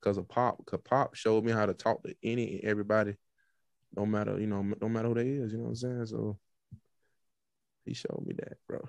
Cause 0.00 0.16
of 0.16 0.28
Pop, 0.28 0.64
cause 0.64 0.80
Pop 0.84 1.14
showed 1.14 1.44
me 1.44 1.52
how 1.52 1.66
to 1.66 1.74
talk 1.74 2.02
to 2.04 2.14
any 2.22 2.54
and 2.54 2.64
everybody, 2.64 3.16
no 3.96 4.06
matter, 4.06 4.38
you 4.38 4.46
know, 4.46 4.62
no 4.80 4.88
matter 4.88 5.08
who 5.08 5.14
they 5.14 5.28
is, 5.28 5.52
you 5.52 5.58
know 5.58 5.64
what 5.64 5.70
I'm 5.70 5.74
saying? 5.74 6.06
So 6.06 6.38
he 7.88 7.94
showed 7.94 8.22
me 8.26 8.34
that, 8.38 8.58
bro. 8.68 8.88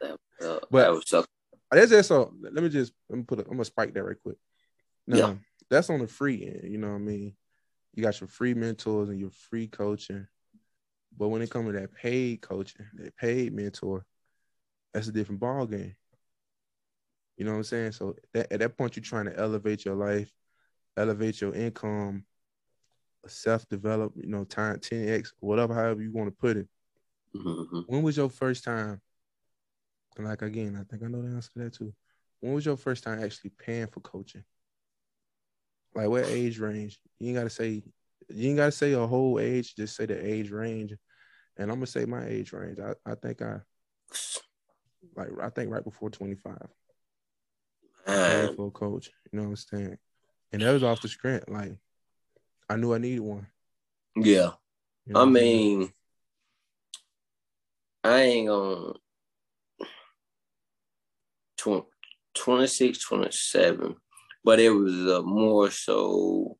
That, 0.00 0.18
uh, 0.42 0.58
But- 0.70 1.04
that 1.10 1.26
That's 1.70 1.90
just 1.90 2.08
so. 2.08 2.32
Let 2.40 2.62
me 2.62 2.68
just 2.70 2.92
let 3.10 3.18
me 3.18 3.24
put. 3.24 3.40
A, 3.40 3.42
I'm 3.42 3.50
gonna 3.52 3.64
spike 3.64 3.92
that 3.94 4.02
right 4.04 4.16
quick. 4.22 4.38
Now, 5.06 5.16
Yeah. 5.16 5.34
that's 5.70 5.90
on 5.90 6.00
the 6.00 6.06
free 6.06 6.44
end. 6.46 6.72
You 6.72 6.78
know 6.78 6.88
what 6.88 6.94
I 6.96 6.98
mean? 6.98 7.36
You 7.94 8.02
got 8.02 8.20
your 8.20 8.28
free 8.28 8.54
mentors 8.54 9.08
and 9.08 9.18
your 9.20 9.30
free 9.30 9.66
coaching, 9.66 10.26
but 11.16 11.28
when 11.28 11.42
it 11.42 11.50
comes 11.50 11.66
to 11.68 11.72
that 11.80 11.94
paid 11.94 12.40
coaching, 12.40 12.86
that 12.94 13.16
paid 13.16 13.52
mentor, 13.52 14.04
that's 14.94 15.08
a 15.08 15.12
different 15.12 15.40
ball 15.40 15.66
game. 15.66 15.94
You 17.36 17.44
know 17.44 17.52
what 17.52 17.58
I'm 17.58 17.64
saying? 17.64 17.92
So 17.92 18.14
that, 18.34 18.52
at 18.52 18.60
that 18.60 18.76
point, 18.78 18.96
you're 18.96 19.02
trying 19.04 19.26
to 19.26 19.38
elevate 19.38 19.84
your 19.84 19.94
life, 19.94 20.32
elevate 20.96 21.40
your 21.40 21.54
income, 21.54 22.24
self 23.26 23.68
develop. 23.68 24.12
You 24.16 24.28
know, 24.28 24.44
time 24.44 24.78
10x, 24.78 25.32
whatever, 25.40 25.74
however 25.74 26.02
you 26.02 26.12
want 26.12 26.28
to 26.28 26.36
put 26.40 26.56
it. 26.56 26.68
Mhm. 27.34 27.84
When 27.86 28.02
was 28.02 28.16
your 28.16 28.28
first 28.28 28.64
time? 28.64 29.00
Like 30.18 30.42
again, 30.42 30.76
I 30.76 30.84
think 30.84 31.02
I 31.02 31.06
know 31.06 31.22
the 31.22 31.28
answer 31.28 31.50
to 31.52 31.58
that 31.60 31.74
too. 31.74 31.94
When 32.40 32.54
was 32.54 32.66
your 32.66 32.76
first 32.76 33.04
time 33.04 33.22
actually 33.22 33.50
paying 33.50 33.86
for 33.86 34.00
coaching? 34.00 34.44
Like 35.94 36.08
what 36.08 36.26
age 36.26 36.58
range? 36.58 37.00
You 37.18 37.28
ain't 37.28 37.36
gotta 37.36 37.50
say 37.50 37.82
you 38.28 38.48
ain't 38.48 38.56
gotta 38.56 38.72
say 38.72 38.92
a 38.92 39.06
whole 39.06 39.38
age, 39.38 39.74
just 39.76 39.96
say 39.96 40.06
the 40.06 40.24
age 40.24 40.50
range. 40.50 40.94
And 41.56 41.70
I'm 41.70 41.78
gonna 41.78 41.86
say 41.86 42.04
my 42.04 42.26
age 42.26 42.52
range. 42.52 42.78
I, 42.78 42.94
I 43.04 43.14
think 43.14 43.42
I 43.42 43.60
like 45.16 45.28
I 45.40 45.48
think 45.50 45.70
right 45.70 45.84
before 45.84 46.10
25. 46.10 46.56
I 48.06 48.48
for 48.56 48.68
a 48.68 48.70
coach. 48.70 49.10
You 49.32 49.38
know 49.38 49.44
what 49.44 49.50
I'm 49.50 49.56
saying? 49.56 49.98
And 50.52 50.62
that 50.62 50.72
was 50.72 50.82
off 50.82 51.02
the 51.02 51.08
script. 51.08 51.48
Like 51.48 51.78
I 52.68 52.76
knew 52.76 52.94
I 52.94 52.98
needed 52.98 53.20
one. 53.20 53.46
yeah. 54.16 54.52
You 55.06 55.14
know 55.14 55.22
I 55.22 55.24
mean, 55.24 55.92
I 58.08 58.20
ain't 58.22 58.48
gonna 58.48 58.92
tw- 61.58 61.86
26, 62.34 62.98
27, 63.04 63.96
but 64.44 64.60
it 64.60 64.70
was 64.70 64.94
uh, 65.06 65.22
more 65.22 65.70
so 65.70 66.56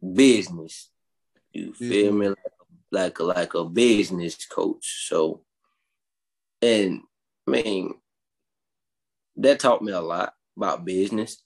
business. 0.00 0.90
You 1.52 1.74
feel 1.74 2.12
me? 2.12 2.28
Like, 2.28 2.38
like 2.92 3.18
a, 3.18 3.24
like 3.24 3.54
a 3.54 3.64
business 3.64 4.46
coach. 4.46 5.06
So, 5.08 5.44
and 6.62 7.00
I 7.48 7.50
mean, 7.50 7.94
that 9.36 9.58
taught 9.58 9.82
me 9.82 9.92
a 9.92 10.00
lot 10.00 10.34
about 10.56 10.84
business. 10.84 11.42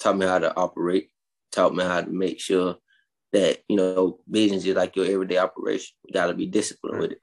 Taught 0.00 0.16
me 0.16 0.26
how 0.26 0.38
to 0.38 0.56
operate. 0.56 1.10
Taught 1.52 1.74
me 1.74 1.84
how 1.84 2.00
to 2.00 2.10
make 2.10 2.40
sure 2.40 2.76
that 3.32 3.58
you 3.68 3.76
know 3.76 4.20
business 4.30 4.64
is 4.64 4.76
like 4.76 4.96
your 4.96 5.06
everyday 5.06 5.38
operation. 5.38 5.94
You 6.04 6.14
got 6.14 6.28
to 6.28 6.34
be 6.34 6.46
disciplined 6.46 6.94
Right. 6.96 7.02
with 7.02 7.12
it. 7.12 7.22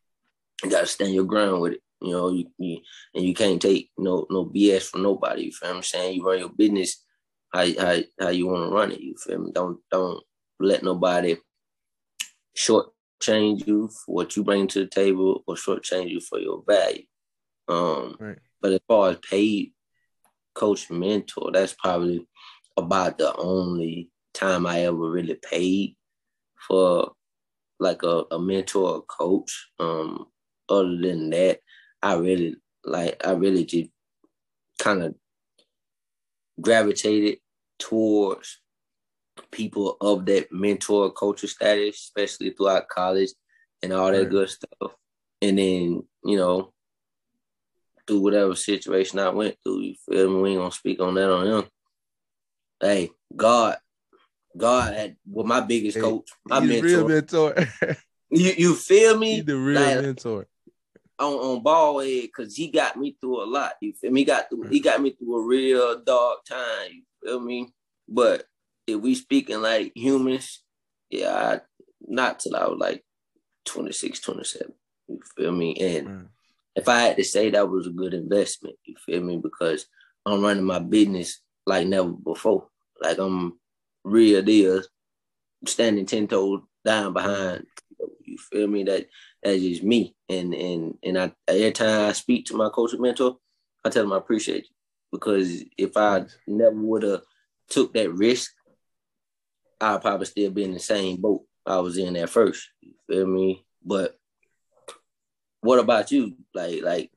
You 0.64 0.70
got 0.70 0.82
to 0.82 0.88
stand 0.88 1.14
your 1.14 1.26
ground 1.26 1.62
with 1.62 1.74
it. 1.74 1.80
You 2.02 2.12
know, 2.12 2.30
you, 2.32 2.46
you 2.58 2.80
and 3.16 3.24
you 3.24 3.34
can't 3.34 3.62
take 3.62 3.90
no 3.98 4.28
no 4.30 4.46
BS 4.46 4.90
from 4.90 5.04
nobody. 5.04 5.44
You 5.46 5.52
feel 5.52 5.70
what 5.70 5.78
I'm 5.78 5.84
saying? 5.84 6.16
You 6.16 6.28
run 6.28 6.40
your 6.40 6.50
business 6.50 7.04
how 7.54 7.66
how, 7.80 7.98
how 8.20 8.30
you 8.30 8.48
want 8.48 8.70
to 8.70 8.76
run 8.76 8.92
it. 8.92 9.00
You 9.00 9.16
feel 9.16 9.40
me? 9.40 9.52
Don't 9.54 9.80
don't 9.90 10.22
let 10.60 10.84
nobody 10.84 11.38
shortchange 12.58 13.66
you 13.66 13.88
for 13.88 14.16
what 14.16 14.36
you 14.36 14.44
bring 14.44 14.68
to 14.68 14.80
the 14.80 14.88
table 14.88 15.44
or 15.48 15.56
shortchange 15.56 16.10
you 16.10 16.20
for 16.20 16.40
your 16.40 16.64
value. 16.68 17.04
Um, 17.68 18.18
Right. 18.20 18.38
but 18.62 18.74
as 18.74 18.80
far 18.88 19.12
as 19.12 19.18
paid 19.18 19.74
coach 20.54 20.90
mentor, 20.90 21.52
that's 21.52 21.74
probably 21.74 22.28
about 22.78 23.18
the 23.18 23.36
only 23.36 24.12
time 24.34 24.66
I 24.66 24.82
ever 24.82 24.98
really 25.10 25.36
paid 25.36 25.96
for 26.68 27.14
like 27.80 28.04
a, 28.04 28.24
a 28.32 28.40
mentor 28.40 28.90
or 28.90 29.02
coach. 29.04 29.70
Um, 29.80 30.28
other 30.74 30.98
than 30.98 31.30
that, 31.32 31.60
I 32.02 32.16
really 32.16 32.56
like 32.84 33.26
I 33.26 33.32
really 33.32 33.66
just 33.66 33.90
kind 34.80 35.04
of 35.04 35.16
gravitated 36.60 37.40
towards 37.80 38.60
people 39.52 39.98
of 40.02 40.26
that 40.26 40.52
mentor 40.52 41.12
culture 41.12 41.48
status, 41.48 41.96
especially 41.96 42.52
throughout 42.52 42.88
college 42.90 43.30
and 43.82 43.94
all 43.94 44.12
that 44.12 44.30
good 44.30 44.50
stuff. 44.50 44.92
And 45.42 45.58
then, 45.58 46.04
you 46.24 46.38
know, 46.38 46.74
through 48.08 48.22
whatever 48.22 48.56
situation 48.56 49.20
I 49.20 49.30
went 49.30 49.56
through, 49.64 49.82
you 49.82 49.96
feel 50.10 50.30
me? 50.30 50.42
We 50.42 50.50
ain't 50.52 50.60
gonna 50.60 50.72
speak 50.72 51.00
on 51.02 51.16
that 51.16 51.30
on 51.32 51.48
him. 51.48 51.64
Hey, 52.80 53.12
God, 53.36 53.78
God 54.56 54.94
had 54.94 55.16
well 55.26 55.46
my 55.46 55.62
biggest 55.62 56.00
coach, 56.00 56.30
my 56.46 56.60
He 56.60 56.68
the 56.68 56.82
real 56.82 57.08
mentor. 57.08 57.54
mentor. 57.54 57.98
You 58.36 58.52
you 58.58 58.74
feel 58.74 59.16
me? 59.16 59.36
he 59.36 59.42
the 59.42 59.56
real 59.56 59.80
Like, 59.80 60.02
mentor. 60.02 60.48
On 61.20 61.34
on 61.34 61.64
ball 61.64 62.00
head 62.00 62.24
because 62.24 62.56
he 62.56 62.70
got 62.70 62.98
me 62.98 63.16
through 63.20 63.44
a 63.44 63.46
lot. 63.46 63.74
You 63.82 63.94
feel 63.94 64.12
me? 64.12 64.22
He 64.22 64.26
got 64.26 64.50
through, 64.50 64.64
he 64.70 64.80
mm. 64.80 64.84
got 64.84 65.02
me 65.02 65.12
through 65.12 65.38
a 65.38 65.46
real 65.46 66.02
dark 66.02 66.46
time. 66.46 66.92
You 66.92 67.04
feel 67.24 67.40
me? 67.40 67.74
But 68.08 68.46
if 68.88 69.00
we 69.00 69.16
speaking 69.16 69.62
like 69.62 69.92
humans, 69.96 70.62
yeah, 71.10 71.34
I, 71.34 71.62
not 72.02 72.40
till 72.40 72.56
I 72.56 72.68
was 72.68 72.80
like 72.80 73.04
26, 73.66 74.20
27. 74.20 74.74
You 75.08 75.20
feel 75.36 75.52
me? 75.52 75.76
And 75.80 76.08
Right. 76.08 76.26
if 76.76 76.90
I 76.90 77.00
had 77.02 77.18
to 77.18 77.24
say 77.24 77.50
that 77.50 77.70
was 77.70 77.88
a 77.88 77.92
good 77.92 78.14
investment, 78.14 78.76
you 78.86 78.96
feel 79.06 79.22
me? 79.22 79.38
Because 79.38 79.86
I'm 80.26 80.42
running 80.42 80.64
my 80.64 80.80
business 80.80 81.42
like 81.66 81.88
never 81.88 82.10
before. 82.10 82.68
Like 83.02 83.18
I'm 83.20 83.60
real 84.04 84.42
deal, 84.42 84.82
standing 85.66 86.06
ten 86.06 86.28
toes 86.28 86.62
down 86.86 87.14
behind. 87.14 87.66
You 88.34 88.38
feel 88.38 88.68
me? 88.68 88.84
That 88.84 89.08
that's 89.44 89.62
just 89.62 89.84
me. 89.84 90.16
And 90.30 90.54
and 90.54 90.98
and 91.04 91.18
I 91.20 91.32
every 91.48 91.72
time 91.72 92.10
I 92.10 92.14
speak 92.14 92.46
to 92.48 92.58
my 92.58 92.70
coach 92.70 92.94
or 92.94 93.00
mentor, 93.00 93.38
I 93.84 93.90
tell 93.90 94.04
them 94.04 94.14
I 94.14 94.18
appreciate 94.18 94.66
you 94.66 94.76
because 95.12 95.64
if 95.78 95.96
I 95.96 96.26
never 96.48 96.76
would 96.76 97.04
have 97.04 97.22
took 97.70 97.94
that 97.94 98.12
risk, 98.14 98.52
I'd 99.80 100.02
probably 100.02 100.26
still 100.26 100.52
be 100.52 100.64
in 100.64 100.74
the 100.74 100.80
same 100.80 101.22
boat 101.22 101.44
I 101.66 101.80
was 101.80 101.98
in 101.98 102.16
at 102.16 102.30
first. 102.30 102.70
You 102.82 102.94
feel 103.08 103.28
me? 103.28 103.66
But 103.86 104.18
what 105.62 105.80
about 105.80 106.12
you? 106.12 106.36
Like 106.54 106.82
like 106.82 107.12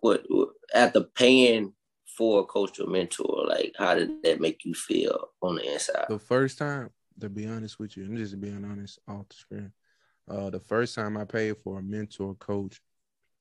what, 0.00 0.24
after 0.74 1.02
paying 1.02 1.74
for 2.16 2.40
a 2.40 2.44
coach 2.44 2.80
or 2.80 2.86
mentor, 2.86 3.44
like 3.46 3.74
how 3.78 3.94
did 3.94 4.22
that 4.22 4.40
make 4.40 4.64
you 4.64 4.74
feel 4.74 5.28
on 5.42 5.56
the 5.56 5.72
inside? 5.72 6.06
The 6.08 6.18
first 6.18 6.58
time, 6.58 6.90
to 7.20 7.28
be 7.28 7.46
honest 7.46 7.78
with 7.78 7.96
you, 7.96 8.04
I'm 8.04 8.16
just 8.16 8.40
being 8.40 8.64
honest 8.64 8.98
off 9.06 9.28
the 9.28 9.36
screen. 9.36 9.72
Uh, 10.30 10.48
the 10.48 10.60
first 10.60 10.94
time 10.94 11.16
I 11.16 11.24
paid 11.24 11.56
for 11.58 11.80
a 11.80 11.82
mentor 11.82 12.34
coach, 12.36 12.80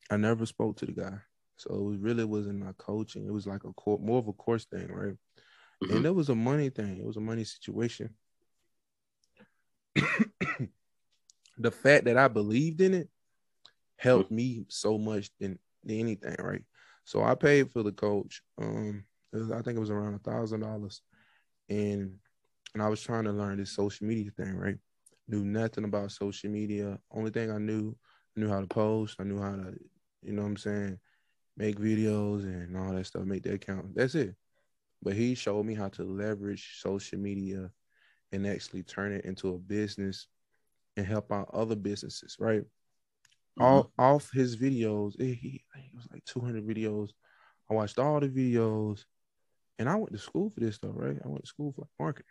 I 0.09 0.17
never 0.17 0.45
spoke 0.47 0.77
to 0.77 0.87
the 0.87 0.91
guy. 0.91 1.19
So 1.57 1.75
it 1.75 1.83
was 1.83 1.97
really 1.97 2.23
wasn't 2.25 2.59
my 2.59 2.71
coaching. 2.77 3.27
It 3.27 3.33
was 3.33 3.45
like 3.45 3.61
a 3.63 3.71
more 3.99 4.17
of 4.17 4.27
a 4.27 4.33
course 4.33 4.65
thing, 4.65 4.91
right? 4.91 5.15
Mhm. 5.83 5.95
And 5.95 6.05
it 6.05 6.15
was 6.15 6.29
a 6.29 6.35
money 6.35 6.69
thing. 6.69 6.97
It 6.97 7.05
was 7.05 7.17
a 7.17 7.21
money 7.21 7.43
situation. 7.43 8.15
the 11.57 11.71
fact 11.71 12.05
that 12.05 12.17
I 12.17 12.27
believed 12.27 12.81
in 12.81 12.93
it 12.95 13.09
helped 13.97 14.31
me 14.31 14.65
so 14.69 14.97
much 14.97 15.29
than, 15.39 15.59
than 15.83 15.99
anything, 15.99 16.35
right? 16.39 16.63
So 17.03 17.21
I 17.23 17.35
paid 17.35 17.69
for 17.71 17.83
the 17.83 17.91
coach. 17.91 18.41
Um, 18.57 19.05
was- 19.31 19.51
I 19.51 19.61
think 19.61 19.77
it 19.77 19.81
was 19.81 19.91
around 19.91 20.15
a 20.15 20.19
thousand 20.19 20.61
dollars, 20.61 21.01
and 21.67 22.17
and 22.73 22.83
I 22.83 22.87
was 22.87 23.01
trying 23.01 23.25
to 23.25 23.31
learn 23.31 23.57
this 23.57 23.71
social 23.71 24.07
media 24.07 24.31
thing, 24.31 24.55
right? 24.55 24.77
Knew 25.29 25.45
nothing 25.45 25.83
about 25.83 26.11
social 26.11 26.49
media. 26.49 26.99
Only 27.11 27.29
thing 27.29 27.51
I 27.51 27.59
knew, 27.59 27.95
I 28.35 28.39
knew 28.39 28.49
how 28.49 28.59
to 28.59 28.67
post. 28.67 29.17
I 29.19 29.23
knew 29.23 29.39
how 29.39 29.51
to, 29.51 29.75
you 30.23 30.33
know 30.33 30.41
what 30.41 30.49
I'm 30.49 30.57
saying, 30.57 30.99
make 31.55 31.79
videos 31.79 32.43
and 32.43 32.75
all 32.75 32.93
that 32.93 33.05
stuff, 33.05 33.23
make 33.25 33.43
that 33.43 33.65
count. 33.65 33.95
That's 33.95 34.15
it. 34.15 34.35
But 35.03 35.13
he 35.13 35.35
showed 35.35 35.65
me 35.65 35.75
how 35.75 35.89
to 35.89 36.03
leverage 36.03 36.79
social 36.81 37.19
media 37.19 37.69
and 38.31 38.47
actually 38.47 38.83
turn 38.83 39.13
it 39.13 39.25
into 39.25 39.53
a 39.53 39.57
business 39.59 40.27
and 40.97 41.05
help 41.05 41.31
out 41.31 41.49
other 41.53 41.75
businesses, 41.75 42.35
right? 42.39 42.63
Mm-hmm. 43.59 43.63
All 43.63 43.91
off 43.97 44.31
his 44.33 44.57
videos, 44.57 45.19
it, 45.19 45.35
he 45.35 45.63
it 45.75 45.95
was 45.95 46.07
like 46.11 46.25
200 46.25 46.65
videos. 46.65 47.09
I 47.69 47.75
watched 47.75 47.99
all 47.99 48.19
the 48.19 48.29
videos, 48.29 49.03
and 49.77 49.87
I 49.87 49.95
went 49.95 50.11
to 50.11 50.17
school 50.17 50.49
for 50.49 50.59
this 50.59 50.75
stuff, 50.75 50.91
right? 50.93 51.17
I 51.23 51.27
went 51.27 51.43
to 51.43 51.47
school 51.47 51.71
for 51.71 51.87
marketing, 51.99 52.25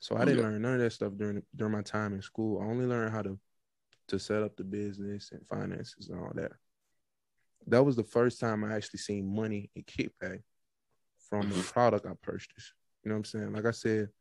so 0.00 0.16
I 0.16 0.24
didn't 0.24 0.38
Yeah. 0.38 0.44
learn 0.44 0.62
none 0.62 0.74
of 0.74 0.80
that 0.80 0.92
stuff 0.92 1.12
during 1.16 1.42
during 1.54 1.72
my 1.72 1.82
time 1.82 2.12
in 2.14 2.22
school. 2.22 2.60
I 2.60 2.64
only 2.64 2.86
learned 2.86 3.12
how 3.12 3.22
to 3.22 3.38
to 4.08 4.18
set 4.18 4.42
up 4.42 4.56
the 4.56 4.64
business 4.64 5.30
and 5.30 5.46
finances 5.46 6.08
and 6.08 6.18
all 6.18 6.32
that. 6.34 6.52
That 7.68 7.84
was 7.84 7.94
the 7.94 8.02
first 8.02 8.40
time 8.40 8.64
I 8.64 8.74
actually 8.74 8.98
seen 8.98 9.32
money 9.32 9.70
and 9.76 9.86
kickback 9.86 10.42
from 11.18 11.52
a 11.52 11.54
Mhm. 11.54 11.72
product 11.72 12.06
I 12.06 12.14
purchased. 12.14 12.74
You 13.04 13.10
know 13.10 13.14
what 13.14 13.18
I'm 13.18 13.24
saying? 13.24 13.52
Like 13.52 13.66
I 13.66 13.70
said, 13.70 14.12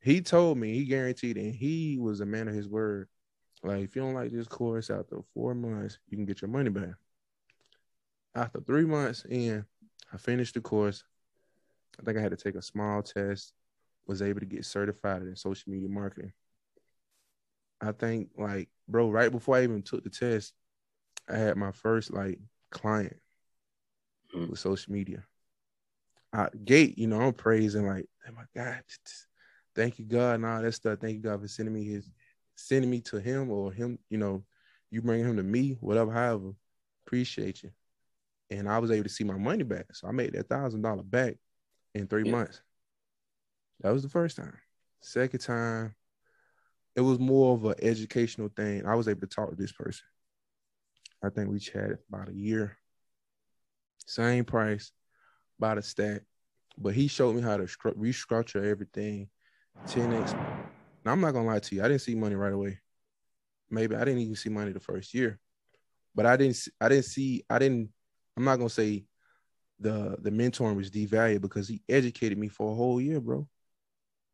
he 0.00 0.22
told 0.22 0.56
me, 0.58 0.72
he 0.74 0.86
guaranteed, 0.86 1.36
and 1.36 1.54
he 1.54 1.98
was 1.98 2.20
a 2.20 2.26
man 2.26 2.48
of 2.48 2.54
his 2.54 2.68
word. 2.68 3.08
Like, 3.62 3.82
if 3.84 3.96
you 3.96 4.02
don't 4.02 4.14
like 4.14 4.30
this 4.30 4.46
course 4.48 4.90
after 4.90 5.22
four 5.34 5.54
months, 5.54 5.98
you 6.08 6.16
can 6.16 6.26
get 6.26 6.40
your 6.40 6.50
money 6.50 6.70
back. 6.70 6.94
After 8.34 8.60
three 8.60 8.84
months 8.84 9.24
in, 9.26 9.64
I 10.12 10.16
finished 10.16 10.54
the 10.54 10.60
course. 10.60 11.04
I 11.98 12.02
think 12.02 12.18
I 12.18 12.20
had 12.20 12.30
to 12.30 12.36
take 12.36 12.54
a 12.56 12.62
small 12.62 13.02
test, 13.02 13.54
was 14.06 14.22
able 14.22 14.40
to 14.40 14.46
get 14.46 14.64
certified 14.64 15.22
in 15.22 15.36
social 15.36 15.72
media 15.72 15.88
marketing. 15.88 16.32
I 17.80 17.92
think, 17.92 18.30
like, 18.38 18.68
bro, 18.88 19.10
right 19.10 19.30
before 19.30 19.56
I 19.56 19.62
even 19.62 19.82
took 19.82 20.04
the 20.04 20.10
test, 20.10 20.52
I 21.28 21.36
had 21.36 21.56
my 21.56 21.72
first 21.72 22.12
like 22.12 22.38
client. 22.70 23.16
mm-hmm. 24.34 24.50
with 24.50 24.58
social 24.58 24.92
media. 24.92 25.24
Out 26.32 26.64
gate, 26.64 26.98
you 26.98 27.06
know, 27.06 27.20
I'm 27.20 27.32
praising 27.32 27.86
like, 27.86 28.06
oh 28.28 28.32
my 28.32 28.44
God, 28.54 28.82
thank 29.76 29.98
you 29.98 30.04
God 30.04 30.36
and 30.36 30.46
all 30.46 30.62
that 30.62 30.72
stuff. 30.72 30.98
Thank 31.00 31.14
you 31.14 31.22
God 31.22 31.40
for 31.40 31.48
sending 31.48 31.74
me 31.74 31.84
his 31.84 32.10
sending 32.56 32.90
me 32.90 33.00
to 33.00 33.18
him 33.18 33.50
or 33.50 33.72
him, 33.72 33.98
you 34.10 34.18
know, 34.18 34.44
you 34.90 35.02
bring 35.02 35.24
him 35.24 35.36
to 35.36 35.42
me, 35.42 35.76
whatever, 35.80 36.12
however. 36.12 36.52
Appreciate 37.06 37.62
you. 37.62 37.70
And 38.50 38.68
I 38.68 38.78
was 38.78 38.90
able 38.90 39.04
to 39.04 39.08
see 39.08 39.24
my 39.24 39.36
money 39.36 39.64
back. 39.64 39.86
So 39.92 40.06
I 40.06 40.12
made 40.12 40.34
that 40.34 40.48
thousand 40.48 40.82
dollar 40.82 41.02
back 41.02 41.34
in 41.94 42.06
three 42.06 42.24
yeah. 42.24 42.32
months. 42.32 42.60
That 43.80 43.92
was 43.92 44.02
the 44.02 44.08
first 44.08 44.36
time. 44.36 44.56
Second 45.00 45.40
time, 45.40 45.94
it 46.96 47.00
was 47.00 47.18
more 47.18 47.54
of 47.54 47.64
an 47.64 47.74
educational 47.82 48.48
thing. 48.48 48.86
I 48.86 48.94
was 48.94 49.08
able 49.08 49.20
to 49.20 49.26
talk 49.26 49.50
to 49.50 49.56
this 49.56 49.72
person. 49.72 50.06
I 51.22 51.30
think 51.30 51.50
we 51.50 51.58
chatted 51.58 51.98
about 52.08 52.28
a 52.28 52.34
year. 52.34 52.76
Same 54.06 54.44
price, 54.44 54.92
about 55.58 55.78
a 55.78 55.82
stack. 55.82 56.22
But 56.76 56.94
he 56.94 57.08
showed 57.08 57.34
me 57.34 57.42
how 57.42 57.56
to 57.56 57.64
restructure 57.64 58.64
everything 58.64 59.28
10x. 59.86 60.32
Now, 61.04 61.12
I'm 61.12 61.20
not 61.20 61.32
to 61.32 61.40
lie 61.40 61.58
to 61.58 61.74
you. 61.74 61.82
I 61.82 61.88
didn't 61.88 62.00
see 62.02 62.14
money 62.14 62.34
right 62.34 62.52
away. 62.52 62.78
Maybe 63.70 63.96
I 63.96 64.04
didn't 64.04 64.20
even 64.20 64.36
see 64.36 64.50
money 64.50 64.72
the 64.72 64.80
first 64.80 65.14
year. 65.14 65.38
But 66.14 66.26
I 66.26 66.36
didn't 66.36 66.58
I 66.80 66.88
didn't 66.88 67.06
see 67.06 67.44
I 67.50 67.58
didn't 67.58 67.90
I'm 68.36 68.44
not 68.44 68.56
to 68.58 68.68
say 68.68 69.04
the 69.80 70.16
the 70.20 70.30
mentoring 70.30 70.76
was 70.76 70.90
devalued 70.90 71.40
because 71.40 71.68
he 71.68 71.82
educated 71.88 72.38
me 72.38 72.48
for 72.48 72.70
a 72.70 72.74
whole 72.74 73.00
year, 73.00 73.20
bro. 73.20 73.48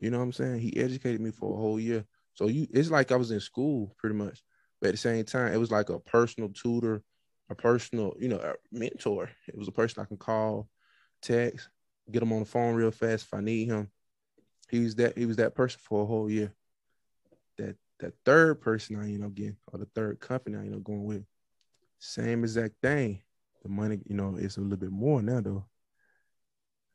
You 0.00 0.10
know 0.10 0.18
what 0.18 0.24
I'm 0.24 0.32
saying? 0.32 0.60
He 0.60 0.76
educated 0.76 1.20
me 1.20 1.30
for 1.30 1.54
a 1.54 1.60
whole 1.60 1.78
year. 1.78 2.04
So 2.34 2.48
you 2.48 2.66
it's 2.70 2.90
like 2.90 3.12
I 3.12 3.16
was 3.16 3.30
in 3.30 3.40
school 3.40 3.94
pretty 3.98 4.16
much. 4.16 4.42
But 4.80 4.88
at 4.88 4.92
the 4.92 4.98
same 4.98 5.24
time, 5.24 5.52
it 5.52 5.58
was 5.58 5.70
like 5.70 5.90
a 5.90 5.98
personal 5.98 6.48
tutor, 6.48 7.02
a 7.50 7.54
personal, 7.54 8.14
you 8.18 8.28
know, 8.28 8.38
a 8.38 8.54
mentor. 8.72 9.30
It 9.46 9.58
was 9.58 9.68
a 9.68 9.72
person 9.72 10.02
I 10.02 10.06
can 10.06 10.16
call, 10.16 10.68
text, 11.20 11.68
get 12.10 12.22
him 12.22 12.32
on 12.32 12.40
the 12.40 12.44
phone 12.46 12.74
real 12.74 12.90
fast 12.90 13.26
if 13.26 13.34
I 13.34 13.40
need 13.40 13.68
him. 13.68 13.90
He 14.70 14.80
was 14.80 14.94
that 14.96 15.18
he 15.18 15.26
was 15.26 15.36
that 15.36 15.54
person 15.54 15.80
for 15.82 16.02
a 16.02 16.06
whole 16.06 16.30
year. 16.30 16.52
That 17.58 17.76
that 17.98 18.14
third 18.24 18.60
person 18.60 18.96
I 18.96 19.04
end 19.04 19.24
up 19.24 19.34
getting, 19.34 19.56
or 19.72 19.78
the 19.78 19.88
third 19.94 20.20
company 20.20 20.56
I 20.56 20.60
end 20.60 20.74
up 20.74 20.84
going 20.84 21.04
with, 21.04 21.24
same 21.98 22.44
exact 22.44 22.74
thing. 22.82 23.20
The 23.62 23.68
money, 23.68 24.00
you 24.06 24.14
know, 24.14 24.36
is 24.36 24.56
a 24.56 24.60
little 24.60 24.78
bit 24.78 24.90
more 24.90 25.20
now 25.20 25.40
though. 25.40 25.66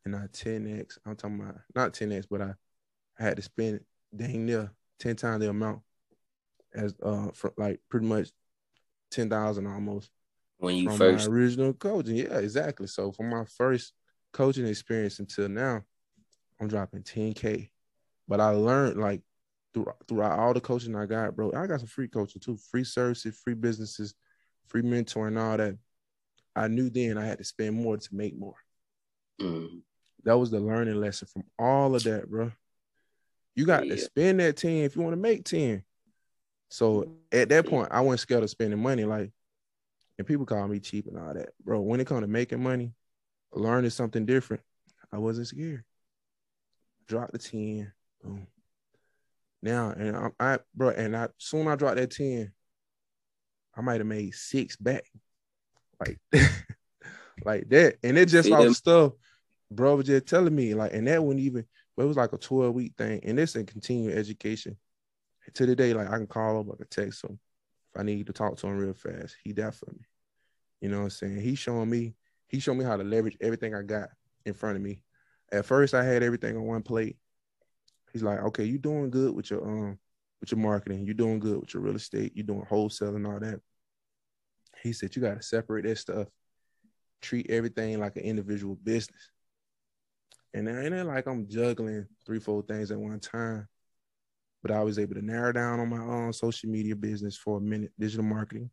And 0.04 0.14
not 0.14 0.32
10x. 0.32 0.98
I'm 1.06 1.16
talking 1.16 1.40
about 1.40 1.60
not 1.76 1.94
10x, 1.94 2.26
but 2.30 2.42
I, 2.42 2.54
I 3.20 3.24
had 3.24 3.38
to 3.38 3.42
spend 3.42 3.82
dang 4.16 4.46
near 4.46 4.72
10 5.00 5.16
times 5.16 5.42
the 5.42 5.50
amount 5.50 5.82
as 6.74 6.96
uh 7.04 7.30
for 7.34 7.54
like 7.58 7.80
pretty 7.90 8.06
much 8.06 8.30
10,000 9.12 9.68
almost. 9.68 10.10
When 10.58 10.76
you 10.76 10.90
first 10.90 11.28
original 11.28 11.74
coaching. 11.74 12.16
Yeah, 12.16 12.38
exactly. 12.38 12.88
So 12.88 13.12
from 13.12 13.30
my 13.30 13.46
first 13.46 13.94
coaching 14.32 14.68
experience 14.68 15.20
until 15.20 15.50
now, 15.50 15.84
I'm 16.60 16.68
dropping 16.68 17.04
10K. 17.04 17.70
But 18.28 18.40
I 18.40 18.50
learned 18.50 18.98
like 18.98 19.22
throughout, 19.74 19.98
throughout 20.08 20.40
all 20.40 20.54
the 20.54 20.62
coaching 20.62 20.96
I 20.96 21.06
got, 21.06 21.36
bro. 21.36 21.52
I 21.54 21.68
got 21.68 21.80
some 21.80 21.88
free 21.88 22.08
coaching 22.08 22.42
too, 22.42 22.58
free 22.72 22.84
services, 22.84 23.40
free 23.44 23.54
businesses, 23.54 24.16
free 24.68 24.82
mentoring, 24.82 25.40
all 25.40 25.58
that. 25.58 25.78
I 26.56 26.68
knew 26.68 26.90
then 26.90 27.18
I 27.18 27.26
had 27.26 27.38
to 27.40 27.44
spend 27.44 27.76
more 27.76 27.98
to 27.98 28.10
make 28.16 28.38
more. 28.38 28.56
Mm. 29.42 29.82
That 30.24 30.40
was 30.40 30.50
the 30.50 30.60
learning 30.60 31.00
lesson 31.00 31.28
from 31.32 31.44
all 31.60 31.94
of 31.96 32.04
that, 32.04 32.30
bro. 32.30 32.52
You 33.56 33.66
got 33.66 33.86
yeah. 33.86 33.96
to 33.96 34.02
spend 34.02 34.40
that 34.40 34.58
10 34.58 34.72
if 34.84 34.96
you 34.96 35.02
want 35.02 35.14
to 35.14 35.22
make 35.22 35.46
10. 35.46 35.84
So 36.70 37.02
mm-hmm. 37.02 37.14
at 37.32 37.50
that 37.50 37.68
point, 37.68 37.90
I 37.92 38.02
wasn't 38.02 38.20
scared 38.22 38.44
of 38.44 38.50
spending 38.50 38.82
money. 38.82 39.06
Like, 39.06 39.32
and 40.18 40.28
people 40.28 40.46
call 40.46 40.68
me 40.68 40.80
cheap 40.80 41.08
and 41.08 41.18
all 41.18 41.34
that. 41.34 41.50
Bro, 41.64 41.82
when 41.82 42.00
it 42.00 42.08
comes 42.08 42.22
to 42.22 42.28
making 42.28 42.64
money, 42.64 42.94
learning 43.54 43.92
something 43.92 44.26
different, 44.26 44.64
I 45.12 45.18
wasn't 45.18 45.48
scared. 45.48 45.84
Drop 47.08 47.32
the 47.32 47.38
10. 47.38 47.92
Boom. 48.24 48.48
Now, 49.62 49.92
and 49.92 50.16
I, 50.16 50.30
I 50.40 50.60
bro, 50.76 50.90
and 50.90 51.16
I 51.16 51.30
soon 51.38 51.68
I 51.68 51.76
dropped 51.76 51.98
that 51.98 52.12
10, 52.12 52.52
I 53.76 53.82
might 53.82 54.00
have 54.00 54.08
made 54.08 54.34
six 54.36 54.76
back. 54.76 55.06
Like, 56.00 56.20
like 57.46 57.70
that. 57.70 57.98
And 58.04 58.18
it 58.18 58.28
just 58.28 58.52
all 58.52 58.74
stuff, 58.74 59.14
bro 59.72 59.96
was 59.96 60.06
just 60.06 60.28
telling 60.28 60.56
me, 60.56 60.74
like, 60.74 60.94
and 60.94 61.08
that 61.08 61.24
wouldn't 61.24 61.46
even, 61.46 61.66
it 62.04 62.08
was 62.08 62.18
like 62.18 62.34
a 62.34 62.38
12 62.38 62.74
week 62.74 62.94
thing. 62.98 63.22
And 63.24 63.38
this 63.38 63.56
in 63.56 63.66
continuing 63.66 64.18
education. 64.18 64.78
To 65.54 65.66
the 65.66 65.76
day, 65.76 65.94
like 65.94 66.10
I 66.10 66.18
can 66.18 66.28
call 66.28 66.60
him, 66.60 66.72
I 66.72 66.76
can 66.76 66.88
text 66.90 67.24
him. 67.24 67.40
If 67.94 68.00
I 68.02 68.04
need 68.04 68.28
to 68.28 68.34
talk 68.34 68.58
to 68.58 68.68
him 68.68 68.78
real 68.78 68.94
fast, 68.94 69.36
he 69.44 69.54
there 69.54 69.72
for 69.72 69.92
me. 69.92 70.06
You 70.82 70.90
know 70.90 70.98
what 70.98 71.04
I'm 71.04 71.10
saying? 71.12 71.42
He's 71.42 71.60
showing 71.60 71.90
me, 71.90 72.16
he 72.48 72.60
showed 72.60 72.76
me 72.76 72.84
how 72.84 72.98
to 72.98 73.04
leverage 73.04 73.38
everything 73.40 73.76
I 73.76 73.84
got 73.84 74.10
in 74.46 74.54
front 74.54 74.76
of 74.76 74.82
me. 74.82 75.04
At 75.52 75.66
first, 75.66 75.94
I 75.94 76.04
had 76.04 76.24
everything 76.24 76.58
on 76.58 76.64
one 76.64 76.82
plate. 76.82 77.18
He's 78.12 78.24
like, 78.24 78.40
okay, 78.40 78.64
you 78.64 78.78
doing 78.78 79.10
good 79.10 79.36
with 79.36 79.52
your 79.52 79.64
um 79.64 80.00
with 80.42 80.52
your 80.52 80.60
marketing, 80.60 81.06
you're 81.06 81.14
doing 81.14 81.40
good 81.40 81.60
with 81.60 81.74
your 81.74 81.84
real 81.84 81.96
estate, 81.96 82.34
you're 82.36 82.46
doing 82.46 82.66
wholesale 82.68 83.16
and 83.16 83.26
all 83.26 83.40
that. 83.40 83.60
He 84.84 84.94
said, 84.94 85.16
you 85.16 85.22
got 85.22 85.36
to 85.36 85.42
separate 85.42 85.86
that 85.86 85.98
stuff, 85.98 86.28
treat 87.22 87.50
everything 87.50 88.00
like 88.00 88.16
an 88.18 88.24
individual 88.24 88.76
business. 88.76 89.32
And 90.56 90.70
it 90.70 90.94
ain't 90.94 91.08
like 91.08 91.28
I'm 91.28 91.50
juggling 91.50 92.08
three, 92.26 92.40
four 92.40 92.62
things 92.62 92.90
at 92.90 92.98
one 92.98 93.20
time. 93.20 93.68
But 94.64 94.72
I 94.72 94.84
was 94.84 94.98
able 94.98 95.16
to 95.16 95.22
narrow 95.22 95.52
down 95.52 95.82
on 95.82 95.90
my 95.90 96.00
own 96.00 96.32
social 96.32 96.70
media 96.70 96.96
business 96.96 97.36
for 97.36 97.58
a 97.58 97.62
minute, 97.62 97.92
digital 98.00 98.24
marketing. 98.24 98.70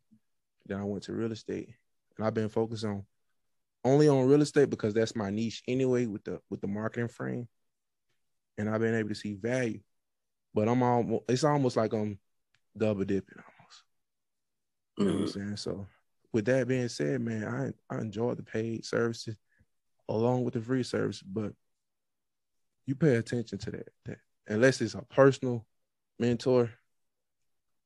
Then 0.65 0.79
I 0.79 0.85
went 0.85 1.03
to 1.03 1.13
real 1.13 1.33
estate. 1.33 1.75
And 2.17 2.25
I've 2.25 2.33
been 2.33 2.47
focused 2.47 2.85
on 2.85 3.03
only 3.83 4.07
on 4.07 4.27
real 4.27 4.41
estate 4.41 4.69
because 4.69 4.93
that's 4.93 5.13
my 5.13 5.29
niche 5.29 5.61
anyway 5.67 6.05
with 6.05 6.23
the 6.23 6.39
with 6.49 6.61
the 6.61 6.67
marketing 6.67 7.09
frame. 7.09 7.49
And 8.57 8.69
I've 8.69 8.79
been 8.79 8.95
able 8.95 9.09
to 9.09 9.15
see 9.15 9.33
value. 9.33 9.81
But 10.53 10.69
I'm 10.69 10.81
all 10.81 11.25
it's 11.27 11.43
almost 11.43 11.75
like 11.75 11.91
I'm 11.91 12.17
double 12.77 13.03
dipping 13.03 13.39
almost. 13.39 13.83
You 14.97 15.05
know 15.05 15.11
mm-hmm. 15.11 15.19
what 15.19 15.27
I'm 15.27 15.31
mm-hmm. 15.33 15.47
saying? 15.47 15.57
So 15.57 15.85
with 16.31 16.45
that 16.45 16.65
being 16.69 16.87
said, 16.87 17.19
man, 17.19 17.73
I 17.89 17.93
I 17.93 17.99
enjoy 17.99 18.35
the 18.35 18.43
paid 18.43 18.85
services 18.85 19.35
along 20.07 20.45
with 20.45 20.53
the 20.53 20.61
free 20.61 20.83
service, 20.83 21.21
but 21.21 21.51
you 22.85 22.95
pay 22.95 23.15
attention 23.15 23.57
to 23.59 23.71
that, 23.71 23.89
that 24.05 24.17
unless 24.47 24.81
it's 24.81 24.95
a 24.95 25.01
personal 25.01 25.65
mentor, 26.19 26.69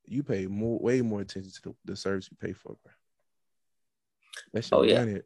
you 0.06 0.24
pay 0.24 0.48
more, 0.48 0.80
way 0.80 1.02
more 1.02 1.22
attention 1.22 1.52
to 1.52 1.62
the, 1.64 1.76
the 1.86 1.96
service 1.96 2.30
you 2.32 2.38
pay 2.40 2.54
for, 2.54 2.76
bro. 2.84 2.94
That's 4.54 4.72
your 4.72 4.80
oh, 4.80 4.84
yeah. 4.84 5.00
money. 5.00 5.22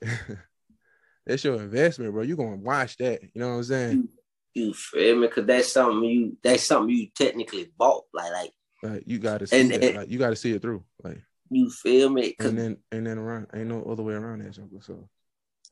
that's 1.25 1.43
your 1.43 1.61
investment, 1.61 2.13
bro. 2.13 2.23
You 2.23 2.35
gonna 2.35 2.57
watch 2.57 2.97
that. 2.97 3.21
You 3.21 3.41
know 3.41 3.49
what 3.49 3.55
I'm 3.55 3.63
saying? 3.63 4.09
You, 4.53 4.65
you 4.65 4.73
feel 4.73 5.15
me? 5.17 5.27
Cause 5.27 5.45
that's 5.45 5.71
something 5.71 6.03
you 6.03 6.37
that's 6.43 6.63
something 6.63 6.95
you 6.95 7.07
technically 7.15 7.71
bought. 7.77 8.05
Like 8.13 8.31
like, 8.31 8.51
like 8.83 9.03
you 9.05 9.19
gotta 9.19 9.47
see 9.47 9.59
and, 9.59 9.71
that. 9.71 9.95
like, 9.95 10.09
you 10.09 10.17
gotta 10.17 10.35
see 10.35 10.51
it 10.53 10.61
through. 10.61 10.83
Like 11.03 11.21
you 11.49 11.69
feel 11.69 12.09
me? 12.09 12.35
And 12.39 12.57
then 12.57 12.77
and 12.91 13.05
then 13.05 13.17
around 13.17 13.47
ain't 13.53 13.67
no 13.67 13.83
other 13.83 14.03
way 14.03 14.13
around 14.13 14.41
that, 14.41 14.55
So 14.55 15.09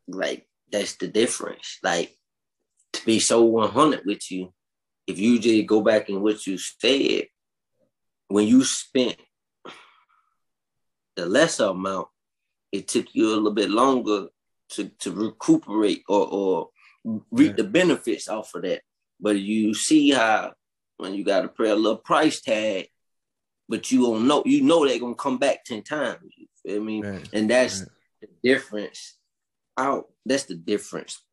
like 0.08 0.46
that's 0.72 0.96
the 0.96 1.08
difference. 1.08 1.80
Like 1.84 2.16
to 3.00 3.06
be 3.06 3.20
so 3.20 3.44
100 3.44 4.06
with 4.06 4.32
you, 4.32 4.54
if 5.08 5.18
you 5.18 5.40
just 5.40 5.68
go 5.68 5.82
back 5.82 6.10
and 6.10 6.22
what 6.22 6.46
you 6.46 6.58
said, 6.58 7.28
when 8.28 8.48
you 8.48 8.64
spent 8.64 9.16
the 11.16 11.26
lesser 11.26 11.66
amount, 11.66 12.08
it 12.72 12.88
took 12.88 13.08
you 13.14 13.28
a 13.28 13.36
little 13.36 13.52
bit 13.52 13.70
longer 13.70 14.28
to, 14.70 14.90
to 15.00 15.12
recuperate 15.12 16.04
or, 16.08 16.28
or 16.28 16.70
reap 17.32 17.56
the 17.56 17.64
benefits 17.64 18.28
off 18.28 18.54
of 18.54 18.62
that. 18.62 18.82
But 19.20 19.38
you 19.38 19.74
see 19.74 20.12
how 20.12 20.54
when 20.98 21.16
you 21.16 21.24
got 21.24 21.42
to 21.42 21.48
pay 21.48 21.70
a 21.70 21.76
little 21.76 21.98
price 21.98 22.42
tag, 22.42 22.88
but 23.68 23.92
you 23.92 24.02
don't 24.02 24.28
know, 24.28 24.44
you 24.46 24.62
know 24.64 24.88
they're 24.88 25.00
gonna 25.00 25.16
come 25.16 25.38
back 25.38 25.64
10 25.64 25.84
times. 25.84 26.20
You 26.36 26.48
feel 26.64 26.84
me? 26.84 27.02
Right. 27.02 27.30
And 27.34 27.50
that's 27.50 27.82
right. 27.82 27.90
the 28.22 28.28
difference. 28.44 29.16
Out 29.78 30.10
that's 30.26 30.44
the 30.44 30.56
difference. 30.56 31.24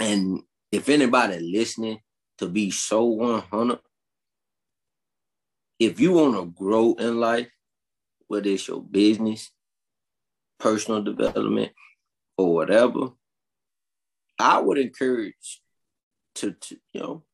And 0.00 0.42
if 0.70 0.88
anybody 0.88 1.38
listening 1.40 1.98
to 2.38 2.48
be 2.48 2.70
so 2.70 3.04
100, 3.04 3.78
if 5.78 6.00
you 6.00 6.12
want 6.12 6.34
to 6.34 6.46
grow 6.46 6.94
in 6.94 7.18
life, 7.18 7.48
whether 8.26 8.48
it's 8.50 8.68
your 8.68 8.82
business, 8.82 9.50
personal 10.58 11.02
development, 11.02 11.72
or 12.36 12.54
whatever, 12.54 13.10
I 14.38 14.60
would 14.60 14.78
encourage 14.78 15.60
to, 16.36 16.52
to 16.52 16.76
you 16.92 17.00
know, 17.00 17.24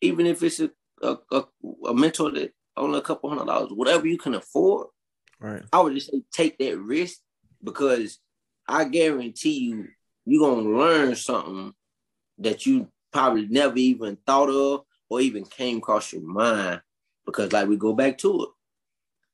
even 0.00 0.26
if 0.26 0.42
it's 0.42 0.60
a, 0.60 0.70
a, 1.02 1.16
a, 1.32 1.44
a 1.88 1.94
mentor 1.94 2.30
that 2.32 2.52
only 2.76 2.98
a 2.98 3.02
couple 3.02 3.28
hundred 3.28 3.46
dollars, 3.46 3.72
whatever 3.72 4.06
you 4.06 4.18
can 4.18 4.34
afford, 4.34 4.86
right? 5.40 5.62
I 5.72 5.80
would 5.80 5.94
just 5.94 6.10
say 6.10 6.22
take 6.32 6.58
that 6.58 6.78
risk 6.78 7.18
because 7.62 8.18
I 8.66 8.84
guarantee 8.84 9.58
you, 9.58 9.88
you're 10.24 10.48
gonna 10.48 10.68
learn 10.68 11.14
something 11.16 11.74
that 12.38 12.66
you 12.66 12.88
probably 13.12 13.46
never 13.48 13.76
even 13.76 14.16
thought 14.26 14.50
of 14.50 14.84
or 15.08 15.20
even 15.20 15.44
came 15.44 15.78
across 15.78 16.12
your 16.12 16.22
mind 16.22 16.80
because 17.24 17.52
like 17.52 17.68
we 17.68 17.76
go 17.76 17.92
back 17.92 18.18
to 18.18 18.42
it 18.42 18.48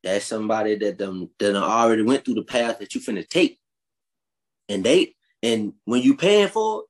that's 0.02 0.26
somebody 0.26 0.76
that 0.76 0.98
them 0.98 1.30
that 1.38 1.56
already 1.56 2.02
went 2.02 2.24
through 2.24 2.34
the 2.34 2.42
path 2.42 2.78
that 2.78 2.94
you 2.94 3.00
finna 3.00 3.26
take 3.28 3.58
and 4.68 4.84
they 4.84 5.14
And 5.42 5.74
when 5.84 6.02
you 6.02 6.16
paying 6.16 6.48
for 6.48 6.80
it, 6.80 6.86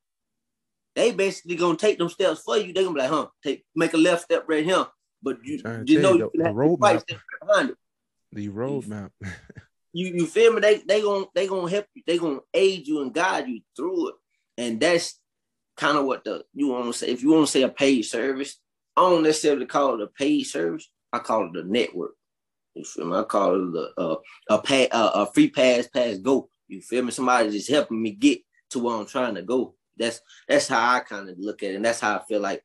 they 0.94 1.12
basically 1.12 1.56
gonna 1.56 1.76
take 1.76 1.98
them 1.98 2.08
steps 2.08 2.40
for 2.40 2.56
you. 2.56 2.72
They 2.72 2.84
gonna 2.84 2.94
be 2.94 3.00
like, 3.00 3.10
huh, 3.10 3.28
take 3.42 3.64
make 3.74 3.94
a 3.94 3.96
left 3.96 4.22
step 4.22 4.44
right 4.46 4.64
here. 4.64 4.86
But 5.22 5.38
you, 5.42 5.60
you 5.84 6.00
know 6.00 6.14
you, 6.14 6.30
the, 6.34 6.44
the 6.44 6.50
roadmap 6.50 7.04
behind 7.40 7.70
it. 7.70 7.76
The 8.32 8.48
roadmap. 8.48 9.10
you 9.92 10.06
you 10.14 10.26
feel 10.26 10.52
me? 10.52 10.60
They 10.60 10.78
they 10.86 11.02
gonna 11.02 11.26
they 11.34 11.48
gonna 11.48 11.70
help 11.70 11.86
you. 11.94 12.02
They 12.06 12.18
gonna 12.18 12.40
aid 12.52 12.86
you 12.86 13.02
and 13.02 13.12
guide 13.12 13.48
you 13.48 13.60
through 13.74 14.10
it. 14.10 14.14
And 14.56 14.78
that's 14.78 15.18
kind 15.76 15.98
of 15.98 16.06
what 16.06 16.24
the 16.24 16.44
you 16.54 16.68
want 16.68 16.86
to 16.86 16.98
say. 16.98 17.08
If 17.08 17.22
you 17.22 17.30
want 17.30 17.46
to 17.46 17.52
say 17.52 17.62
a 17.62 17.68
paid 17.68 18.02
service, 18.02 18.58
I 18.96 19.02
don't 19.02 19.22
necessarily 19.22 19.66
call 19.66 19.94
it 19.94 20.02
a 20.02 20.06
paid 20.06 20.44
service. 20.44 20.90
I 21.12 21.18
call 21.18 21.48
it 21.48 21.64
a 21.64 21.68
network. 21.68 22.14
You 22.74 22.84
feel 22.84 23.06
me? 23.06 23.16
I 23.16 23.22
call 23.22 23.54
it 23.54 23.72
the 23.72 23.92
uh, 23.96 24.16
a 24.50 24.60
pay, 24.60 24.88
uh, 24.88 25.10
a 25.22 25.32
free 25.32 25.50
pass 25.50 25.86
pass 25.86 26.18
go. 26.18 26.48
You 26.68 26.80
feel 26.80 27.04
me? 27.04 27.10
Somebody 27.10 27.50
just 27.50 27.70
helping 27.70 28.02
me 28.02 28.12
get 28.12 28.40
to 28.70 28.78
where 28.80 28.96
I'm 28.96 29.06
trying 29.06 29.36
to 29.36 29.42
go. 29.42 29.74
That's 29.96 30.20
that's 30.48 30.68
how 30.68 30.96
I 30.96 31.00
kind 31.00 31.28
of 31.28 31.38
look 31.38 31.62
at 31.62 31.70
it, 31.70 31.76
and 31.76 31.84
that's 31.84 32.00
how 32.00 32.16
I 32.16 32.24
feel 32.24 32.40
like 32.40 32.64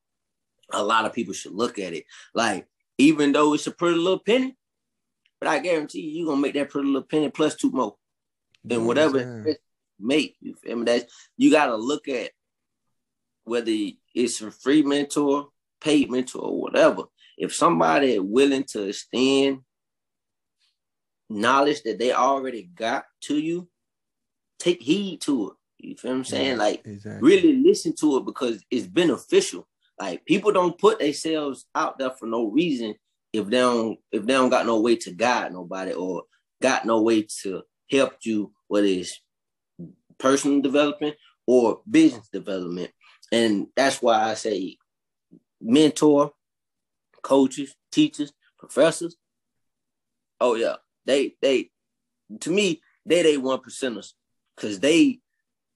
a 0.72 0.84
lot 0.84 1.06
of 1.06 1.14
people 1.14 1.34
should 1.34 1.54
look 1.54 1.80
at 1.80 1.94
it. 1.94 2.06
Like 2.34 2.68
even 2.98 3.32
though 3.32 3.54
it's 3.54 3.68
a 3.68 3.72
pretty 3.72 3.98
little 3.98 4.20
penny, 4.20 4.56
but 5.40 5.48
I 5.48 5.60
guarantee 5.60 6.02
you, 6.02 6.20
you're 6.20 6.28
gonna 6.28 6.42
make 6.42 6.56
that 6.56 6.70
pretty 6.70 6.88
little 6.88 7.04
penny 7.04 7.30
plus 7.30 7.56
two 7.56 7.72
more, 7.72 7.96
than 8.64 8.86
whatever 8.86 9.46
make. 10.00 10.38
You 10.42 10.56
feel 10.56 10.78
me? 10.78 10.86
That 10.86 11.08
you 11.38 11.52
gotta 11.52 11.76
look 11.76 12.08
at 12.08 12.32
whether 13.50 13.72
it's 14.16 14.42
a 14.42 14.52
free 14.52 14.84
mentor, 14.84 15.50
paid 15.82 16.10
mentor, 16.10 16.42
or 16.42 16.62
whatever. 16.62 17.04
If 17.38 17.54
somebody 17.54 18.14
is 18.14 18.22
willing 18.22 18.64
to 18.72 18.84
extend 18.84 19.62
knowledge 21.30 21.84
that 21.84 22.00
they 22.00 22.12
already 22.12 22.70
got 22.74 23.06
to 23.22 23.40
you, 23.40 23.68
take 24.60 24.82
heed 24.82 25.22
to 25.22 25.50
it. 25.50 25.54
You 25.80 25.96
feel 25.96 26.12
what 26.12 26.18
I'm 26.18 26.26
saying? 26.26 26.52
Yeah, 26.52 26.58
like 26.58 26.82
exactly. 26.86 27.28
really 27.28 27.56
listen 27.58 27.96
to 28.00 28.18
it 28.18 28.26
because 28.26 28.64
it's 28.70 28.88
beneficial. 28.88 29.68
Like 30.00 30.26
people 30.26 30.52
don't 30.52 30.78
put 30.78 31.00
themselves 31.00 31.66
out 31.74 31.98
there 31.98 32.12
for 32.12 32.26
no 32.26 32.50
reason 32.50 32.96
if 33.32 33.46
they 33.48 33.58
don't 33.58 33.98
if 34.12 34.26
they 34.26 34.34
don't 34.34 34.50
got 34.50 34.66
no 34.66 34.82
way 34.82 34.96
to 34.98 35.12
guide 35.12 35.54
nobody 35.54 35.94
or 35.94 36.24
got 36.62 36.86
no 36.86 37.02
way 37.02 37.26
to 37.42 37.64
help 37.90 38.14
you, 38.24 38.52
whether 38.68 38.88
it's 38.88 39.22
personal 40.18 40.62
development 40.62 41.16
or 41.48 41.82
business 41.90 42.30
development. 42.30 42.92
And 43.32 43.68
that's 43.76 44.02
why 44.02 44.32
I 44.32 44.34
say 44.34 44.78
mentor, 45.62 46.34
coaches, 47.22 47.76
teachers, 47.92 48.34
professors. 48.58 49.16
Oh 50.42 50.56
yeah, 50.56 50.76
they 51.06 51.36
they 51.42 51.70
to 52.40 52.50
me 52.50 52.82
they 53.06 53.24
they 53.24 53.38
one 53.38 53.60
percenters 53.60 54.14
because 54.56 54.80
they 54.80 55.20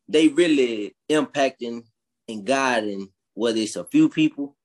they 0.08 0.28
really 0.30 0.96
impacting 1.10 1.84
and 2.28 2.46
guiding 2.46 3.10
whether 3.34 3.60
it's 3.60 3.76
a 3.76 3.86
few 3.86 4.10
people 4.10 4.56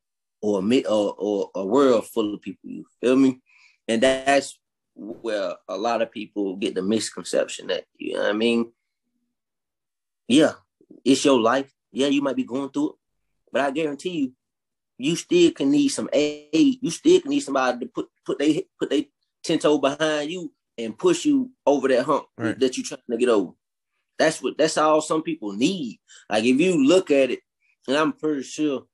or 0.41 0.63
me 0.63 0.85
or, 0.85 1.15
or 1.19 1.51
a 1.55 1.65
world 1.65 2.07
full 2.07 2.35
of 2.35 2.43
people. 2.43 2.71
You 2.71 2.85
feel 3.01 3.17
me? 3.17 3.41
And 3.87 4.03
that's 4.03 4.59
where 4.95 5.55
a 5.69 5.77
lot 5.77 6.03
of 6.03 6.11
people 6.11 6.57
get 6.57 6.75
the 6.75 6.83
misconception 6.83 7.69
that 7.69 7.85
you 7.97 8.15
know 8.15 8.21
what 8.21 8.31
I 8.31 8.33
mean. 8.33 8.73
Yeah, 10.27 10.53
it's 11.05 11.25
your 11.25 11.41
life. 11.41 11.73
Yeah, 11.93 12.09
you 12.09 12.23
might 12.23 12.37
be 12.37 12.45
going 12.45 12.71
through 12.71 12.91
it, 12.91 12.97
but 13.53 13.63
I 13.63 13.71
guarantee 13.71 14.19
you, 14.19 14.33
you 14.99 15.17
still 15.17 15.53
can 15.53 15.71
need 15.71 15.89
some 15.89 16.09
aid. 16.13 16.79
You 16.83 16.91
still 16.91 17.21
can 17.21 17.31
need 17.31 17.41
somebody 17.41 17.79
to 17.81 17.87
put 17.87 18.09
put 18.27 18.39
they 18.39 18.67
put 18.79 18.91
they 18.91 19.09
ten 19.43 19.59
toe 19.59 19.79
behind 19.79 20.31
you 20.31 20.53
and 20.77 20.99
push 20.99 21.25
you 21.25 21.51
over 21.67 21.89
that 21.89 22.05
hump 22.05 22.27
right. 22.37 22.59
that 22.59 22.77
you're 22.77 22.85
trying 22.85 23.01
to 23.11 23.17
get 23.17 23.29
over. 23.29 23.53
That's 24.19 24.43
what 24.43 24.59
that's 24.59 24.77
all 24.77 25.01
some 25.01 25.23
people 25.23 25.53
need. 25.53 26.01
Like 26.29 26.45
if 26.45 26.61
you 26.61 26.85
look 26.87 27.11
at 27.11 27.31
it, 27.31 27.41
and 27.87 27.97
I'm 27.97 28.13
pretty 28.13 28.43
sure 28.43 28.87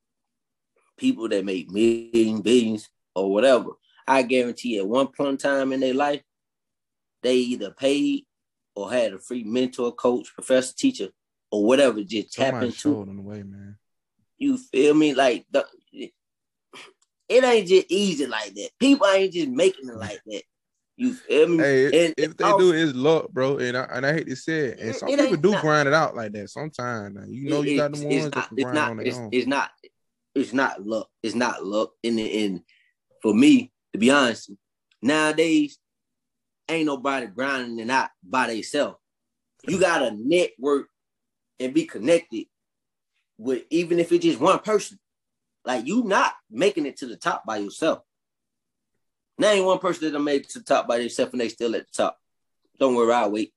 people 0.96 1.28
that 1.28 1.44
make 1.44 1.70
millions, 1.70 2.42
billions, 2.42 2.88
or 3.14 3.32
whatever, 3.32 3.70
I 4.06 4.22
guarantee 4.22 4.78
at 4.78 4.86
one 4.86 5.08
point 5.08 5.30
in 5.30 5.36
time 5.38 5.72
in 5.72 5.80
their 5.80 5.94
life, 5.94 6.22
they 7.22 7.36
either 7.36 7.70
paid 7.70 8.26
or 8.76 8.92
had 8.92 9.14
a 9.14 9.18
free 9.18 9.44
mentor, 9.44 9.92
coach, 9.92 10.32
professor, 10.34 10.74
teacher, 10.74 11.08
or 11.54 11.64
whatever. 11.64 12.02
Just 12.02 12.32
tap 12.32 12.62
into. 12.62 12.96
On 12.96 13.16
the 13.16 13.22
way, 13.22 13.42
man. 13.42 13.76
You 14.38 14.58
feel 14.58 14.94
me? 14.94 15.14
Like 15.14 15.46
the, 15.50 15.64
it 17.28 17.44
ain't 17.44 17.68
just 17.68 17.86
easy 17.88 18.26
like 18.26 18.54
that. 18.54 18.70
People 18.80 19.06
ain't 19.06 19.32
just 19.32 19.48
making 19.48 19.88
it 19.88 19.96
like 19.96 20.20
that. 20.26 20.42
You 20.96 21.14
feel 21.14 21.48
me? 21.48 21.58
Hey, 21.58 22.06
and, 22.06 22.14
if 22.18 22.36
they 22.36 22.44
also, 22.44 22.58
do, 22.58 22.72
it's 22.72 22.94
luck, 22.94 23.30
bro. 23.30 23.58
And 23.58 23.76
I 23.76 23.84
and 23.84 24.06
I 24.06 24.12
hate 24.12 24.26
to 24.28 24.36
say 24.36 24.66
it. 24.66 24.80
And 24.80 24.94
some 24.94 25.08
it 25.08 25.18
people 25.18 25.36
do 25.36 25.52
not, 25.52 25.62
grind 25.62 25.88
it 25.88 25.94
out 25.94 26.16
like 26.16 26.32
that 26.32 26.50
sometimes. 26.50 27.16
You 27.28 27.50
know, 27.50 27.62
you 27.62 27.76
got 27.76 27.92
the 27.92 28.06
ones 28.06 28.30
that 28.30 28.48
can 28.48 28.56
grind 28.56 28.74
not, 28.74 28.90
on 28.90 28.96
their 28.98 29.06
it's, 29.06 29.16
own. 29.16 29.28
It's 29.32 29.46
not. 29.46 29.70
It's 30.34 30.52
not 30.52 30.84
luck. 30.84 31.08
It's 31.22 31.34
not 31.34 31.64
luck. 31.64 31.92
And 32.02 32.18
and 32.18 32.60
for 33.22 33.32
me, 33.32 33.72
to 33.92 33.98
be 33.98 34.10
honest, 34.10 34.50
nowadays 35.00 35.78
ain't 36.68 36.86
nobody 36.86 37.26
grinding 37.26 37.78
it 37.78 37.90
out 37.90 38.10
by 38.22 38.48
themselves. 38.48 38.96
You 39.66 39.80
gotta 39.80 40.14
network 40.16 40.88
and 41.60 41.74
be 41.74 41.84
connected 41.84 42.46
with 43.38 43.64
even 43.70 43.98
if 43.98 44.12
it's 44.12 44.24
just 44.24 44.40
one 44.40 44.58
person. 44.58 44.98
Like 45.64 45.86
you 45.86 46.04
not 46.04 46.32
making 46.50 46.86
it 46.86 46.98
to 46.98 47.06
the 47.06 47.16
top 47.16 47.44
by 47.46 47.58
yourself. 47.58 48.00
Name 49.38 49.64
one 49.64 49.78
person 49.78 50.12
that 50.12 50.18
made 50.18 50.42
it 50.42 50.50
to 50.50 50.58
the 50.60 50.64
top 50.64 50.86
by 50.86 50.98
themselves 50.98 51.32
and 51.32 51.40
they 51.40 51.48
still 51.48 51.74
at 51.74 51.86
the 51.86 51.92
top. 51.92 52.18
Don't 52.78 52.94
worry, 52.94 53.12
I'll 53.12 53.32
wait. 53.32 53.52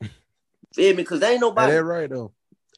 Feel 0.74 0.90
me? 0.90 1.02
Because 1.02 1.20
they 1.20 1.32
ain't 1.32 1.40
nobody. 1.40 1.72
They're 1.72 1.84
right 1.84 2.08
though. 2.08 2.32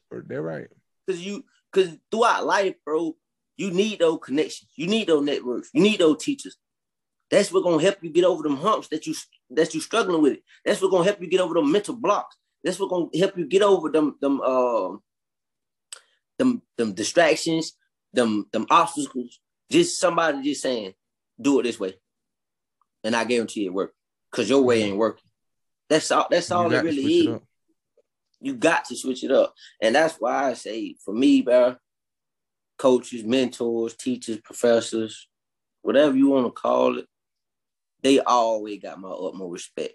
They're 0.09 0.41
right. 0.41 0.67
Because 1.05 1.25
you, 1.25 1.43
because 1.71 1.97
throughout 2.09 2.45
life, 2.45 2.75
bro, 2.85 3.15
you 3.57 3.71
need 3.71 3.99
those 3.99 4.19
connections. 4.23 4.71
You 4.75 4.87
need 4.87 5.07
those 5.07 5.23
networks. 5.23 5.69
You 5.73 5.81
need 5.81 5.99
those 5.99 6.23
teachers. 6.23 6.57
That's 7.29 7.51
what 7.51 7.63
gonna 7.63 7.81
help 7.81 7.97
you 8.01 8.09
get 8.09 8.23
over 8.23 8.43
them 8.43 8.57
humps 8.57 8.87
that 8.89 9.07
you 9.07 9.15
that 9.51 9.73
you 9.73 9.81
struggling 9.81 10.21
with. 10.21 10.33
It. 10.33 10.43
That's 10.63 10.81
what 10.81 10.91
gonna 10.91 11.03
help 11.03 11.21
you 11.21 11.27
get 11.27 11.41
over 11.41 11.53
them 11.53 11.71
mental 11.71 11.95
blocks. 11.95 12.35
That's 12.65 12.79
what 12.79 12.89
gonna 12.89 13.07
help 13.17 13.37
you 13.37 13.45
get 13.45 13.61
over 13.61 13.89
them 13.89 14.17
them 14.19 14.41
uh, 14.41 14.97
them 16.37 16.61
them 16.77 16.93
distractions, 16.93 17.77
them 18.11 18.47
them 18.51 18.65
obstacles. 18.69 19.39
Just 19.71 19.97
somebody 19.99 20.43
just 20.43 20.61
saying, 20.61 20.93
do 21.39 21.59
it 21.61 21.63
this 21.63 21.79
way 21.79 21.95
and 23.05 23.15
I 23.15 23.23
guarantee 23.23 23.65
it 23.65 23.73
work 23.73 23.93
because 24.29 24.49
your 24.49 24.63
way 24.63 24.81
ain't 24.81 24.97
working. 24.97 25.29
That's 25.89 26.11
all. 26.11 26.27
That's 26.29 26.51
all 26.51 26.73
it 26.73 26.83
really 26.83 27.03
is. 27.03 27.35
It 27.35 27.41
you 28.41 28.55
got 28.55 28.85
to 28.85 28.95
switch 28.95 29.23
it 29.23 29.31
up, 29.31 29.53
and 29.81 29.95
that's 29.95 30.15
why 30.15 30.49
I 30.49 30.53
say 30.53 30.95
for 31.05 31.13
me, 31.13 31.41
bro, 31.41 31.77
coaches, 32.77 33.23
mentors, 33.23 33.95
teachers, 33.95 34.39
professors, 34.43 35.27
whatever 35.83 36.17
you 36.17 36.29
want 36.29 36.47
to 36.47 36.51
call 36.51 36.97
it, 36.97 37.05
they 38.01 38.19
always 38.19 38.81
got 38.81 38.99
my 38.99 39.09
utmost 39.09 39.53
respect 39.53 39.93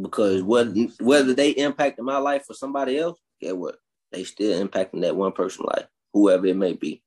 because 0.00 0.42
whether 0.42 0.72
whether 1.00 1.34
they 1.34 1.50
impacted 1.50 2.04
my 2.04 2.18
life 2.18 2.46
or 2.48 2.54
somebody 2.54 2.98
else, 2.98 3.18
get 3.40 3.56
what 3.56 3.76
they 4.12 4.24
still 4.24 4.66
impacting 4.66 5.02
that 5.02 5.16
one 5.16 5.32
person 5.32 5.66
life, 5.66 5.86
whoever 6.12 6.46
it 6.46 6.56
may 6.56 6.72
be, 6.72 7.02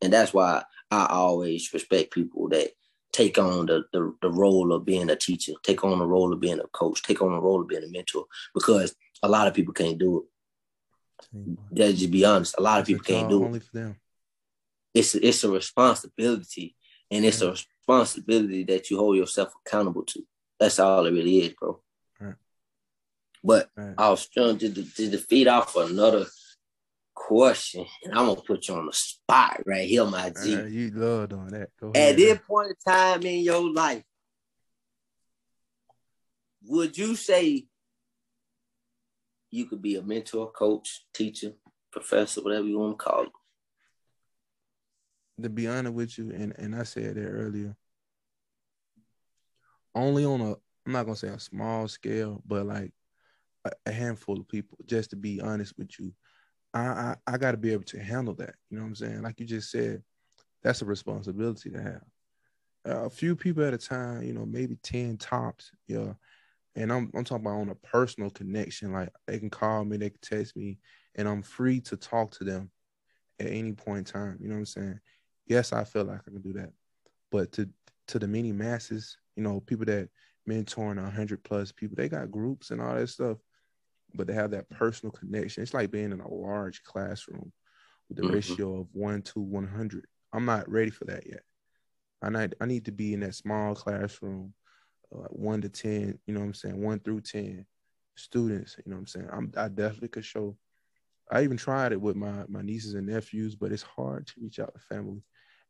and 0.00 0.12
that's 0.12 0.34
why 0.34 0.62
I 0.90 1.06
always 1.06 1.72
respect 1.72 2.12
people 2.12 2.48
that 2.50 2.70
take 3.12 3.38
on 3.38 3.66
the, 3.66 3.84
the, 3.92 4.14
the 4.22 4.30
role 4.30 4.72
of 4.72 4.84
being 4.84 5.10
a 5.10 5.16
teacher, 5.16 5.52
take 5.62 5.84
on 5.84 5.98
the 5.98 6.06
role 6.06 6.32
of 6.32 6.40
being 6.40 6.58
a 6.58 6.66
coach, 6.68 7.02
take 7.02 7.20
on 7.22 7.32
the 7.32 7.40
role 7.40 7.60
of 7.60 7.68
being 7.68 7.84
a 7.84 7.88
mentor, 7.88 8.24
because 8.54 8.94
a 9.22 9.28
lot 9.28 9.46
of 9.46 9.54
people 9.54 9.74
can't 9.74 9.98
do 9.98 10.18
it. 10.18 10.24
Let's 11.70 11.98
just 11.98 12.10
be 12.10 12.24
honest. 12.24 12.54
A 12.58 12.62
lot 12.62 12.80
of 12.80 12.86
people 12.86 13.04
can't 13.04 13.28
do 13.28 13.44
it. 13.44 13.62
It's 14.94 15.14
a, 15.14 15.26
it's 15.26 15.44
a 15.44 15.50
responsibility, 15.50 16.76
and 17.10 17.24
it's 17.24 17.40
a 17.40 17.50
responsibility 17.52 18.64
that 18.64 18.90
you 18.90 18.98
hold 18.98 19.16
yourself 19.16 19.52
accountable 19.64 20.02
to. 20.04 20.22
That's 20.58 20.78
all 20.78 21.06
it 21.06 21.12
really 21.12 21.38
is, 21.38 21.54
bro. 21.54 21.80
But 23.44 23.68
right. 23.76 23.94
I 23.98 24.10
was 24.10 24.26
trying 24.28 24.58
to, 24.58 24.72
to, 24.72 25.10
to 25.10 25.18
feed 25.18 25.48
off 25.48 25.76
another 25.76 26.26
question, 27.14 27.84
and 28.04 28.12
I'm 28.16 28.26
gonna 28.26 28.40
put 28.40 28.68
you 28.68 28.74
on 28.74 28.86
the 28.86 28.92
spot 28.92 29.62
right 29.66 29.88
here, 29.88 30.04
my 30.04 30.30
G. 30.30 30.56
Uh, 30.56 30.64
you 30.64 30.90
love 30.90 31.32
on 31.32 31.48
that. 31.48 31.70
Go 31.80 31.92
At 31.94 32.16
this 32.16 32.38
point 32.46 32.68
in 32.70 32.92
time 32.92 33.22
in 33.22 33.40
your 33.40 33.72
life, 33.72 34.04
would 36.64 36.96
you 36.96 37.16
say 37.16 37.64
you 39.50 39.66
could 39.66 39.82
be 39.82 39.96
a 39.96 40.02
mentor, 40.02 40.50
coach, 40.52 41.04
teacher, 41.12 41.52
professor, 41.90 42.42
whatever 42.42 42.66
you 42.66 42.78
want 42.78 42.98
to 42.98 43.04
call 43.04 43.24
it? 43.24 43.32
To 45.42 45.48
be 45.48 45.66
honest 45.66 45.94
with 45.94 46.18
you, 46.18 46.30
and, 46.30 46.54
and 46.58 46.76
I 46.76 46.84
said 46.84 47.16
that 47.16 47.26
earlier, 47.26 47.74
only 49.94 50.24
on 50.24 50.40
a 50.40 50.54
I'm 50.84 50.92
not 50.92 51.04
gonna 51.04 51.16
say 51.16 51.28
a 51.28 51.38
small 51.38 51.86
scale, 51.88 52.42
but 52.46 52.66
like 52.66 52.92
a, 53.64 53.92
handful 53.92 54.40
of 54.40 54.48
people, 54.48 54.78
just 54.86 55.10
to 55.10 55.16
be 55.16 55.40
honest 55.40 55.74
with 55.78 55.98
you 55.98 56.12
I, 56.74 56.80
I, 56.80 57.16
I 57.26 57.36
got 57.36 57.52
to 57.52 57.56
be 57.56 57.72
able 57.72 57.84
to 57.84 58.02
handle 58.02 58.34
that. 58.34 58.54
You 58.70 58.76
know 58.76 58.82
what 58.82 58.88
I'm 58.88 58.94
saying? 58.94 59.22
Like 59.22 59.40
you 59.40 59.46
just 59.46 59.70
said, 59.70 60.02
that's 60.62 60.82
a 60.82 60.86
responsibility 60.86 61.70
to 61.70 61.82
have. 61.82 62.02
Uh, 62.88 63.04
a 63.04 63.10
few 63.10 63.36
people 63.36 63.64
at 63.64 63.74
a 63.74 63.78
time, 63.78 64.22
you 64.22 64.32
know, 64.32 64.46
maybe 64.46 64.76
10 64.82 65.16
tops. 65.18 65.70
Yeah. 65.86 66.14
And 66.74 66.92
I'm, 66.92 67.10
I'm 67.14 67.24
talking 67.24 67.44
about 67.44 67.60
on 67.60 67.68
a 67.68 67.74
personal 67.74 68.30
connection. 68.30 68.92
Like 68.92 69.10
they 69.26 69.38
can 69.38 69.50
call 69.50 69.84
me, 69.84 69.98
they 69.98 70.10
can 70.10 70.20
text 70.22 70.56
me, 70.56 70.78
and 71.14 71.28
I'm 71.28 71.42
free 71.42 71.80
to 71.82 71.96
talk 71.96 72.32
to 72.32 72.44
them 72.44 72.70
at 73.38 73.48
any 73.48 73.72
point 73.72 73.98
in 73.98 74.04
time. 74.04 74.38
You 74.40 74.48
know 74.48 74.54
what 74.54 74.60
I'm 74.60 74.66
saying? 74.66 75.00
Yes, 75.46 75.72
I 75.72 75.84
feel 75.84 76.04
like 76.04 76.20
I 76.26 76.30
can 76.30 76.40
do 76.40 76.54
that. 76.54 76.70
But 77.30 77.52
to 77.52 77.68
to 78.08 78.18
the 78.18 78.26
many 78.26 78.52
masses, 78.52 79.18
you 79.36 79.42
know, 79.42 79.60
people 79.60 79.84
that 79.84 80.08
mentoring 80.48 81.12
hundred 81.12 81.44
plus 81.44 81.72
people, 81.72 81.94
they 81.96 82.08
got 82.08 82.30
groups 82.30 82.70
and 82.70 82.80
all 82.80 82.94
that 82.94 83.08
stuff, 83.08 83.36
but 84.14 84.26
they 84.26 84.34
have 84.34 84.50
that 84.52 84.68
personal 84.70 85.12
connection. 85.12 85.62
It's 85.62 85.74
like 85.74 85.90
being 85.90 86.12
in 86.12 86.20
a 86.20 86.32
large 86.32 86.82
classroom 86.82 87.52
with 88.08 88.18
the 88.18 88.24
mm-hmm. 88.24 88.34
ratio 88.34 88.80
of 88.80 88.88
one 88.92 89.22
to 89.22 89.40
one 89.40 89.66
hundred. 89.66 90.06
I'm 90.32 90.44
not 90.44 90.68
ready 90.68 90.90
for 90.90 91.04
that 91.06 91.26
yet. 91.26 91.42
I 92.22 92.30
need 92.30 92.54
I 92.60 92.66
need 92.66 92.84
to 92.86 92.92
be 92.92 93.14
in 93.14 93.20
that 93.20 93.34
small 93.34 93.74
classroom, 93.74 94.54
uh, 95.14 95.28
one 95.30 95.60
to 95.62 95.68
ten. 95.68 96.18
You 96.26 96.34
know 96.34 96.40
what 96.40 96.46
I'm 96.46 96.54
saying? 96.54 96.80
One 96.80 97.00
through 97.00 97.22
ten 97.22 97.66
students. 98.16 98.76
You 98.84 98.90
know 98.90 98.96
what 98.96 99.00
I'm 99.00 99.06
saying? 99.06 99.28
I'm, 99.32 99.52
I 99.56 99.68
definitely 99.68 100.08
could 100.08 100.24
show. 100.24 100.56
I 101.30 101.42
even 101.44 101.56
tried 101.56 101.92
it 101.92 102.00
with 102.00 102.16
my 102.16 102.44
my 102.48 102.62
nieces 102.62 102.94
and 102.94 103.06
nephews, 103.06 103.56
but 103.56 103.72
it's 103.72 103.82
hard 103.82 104.26
to 104.28 104.34
reach 104.40 104.58
out 104.60 104.74
to 104.74 104.80
family 104.80 105.22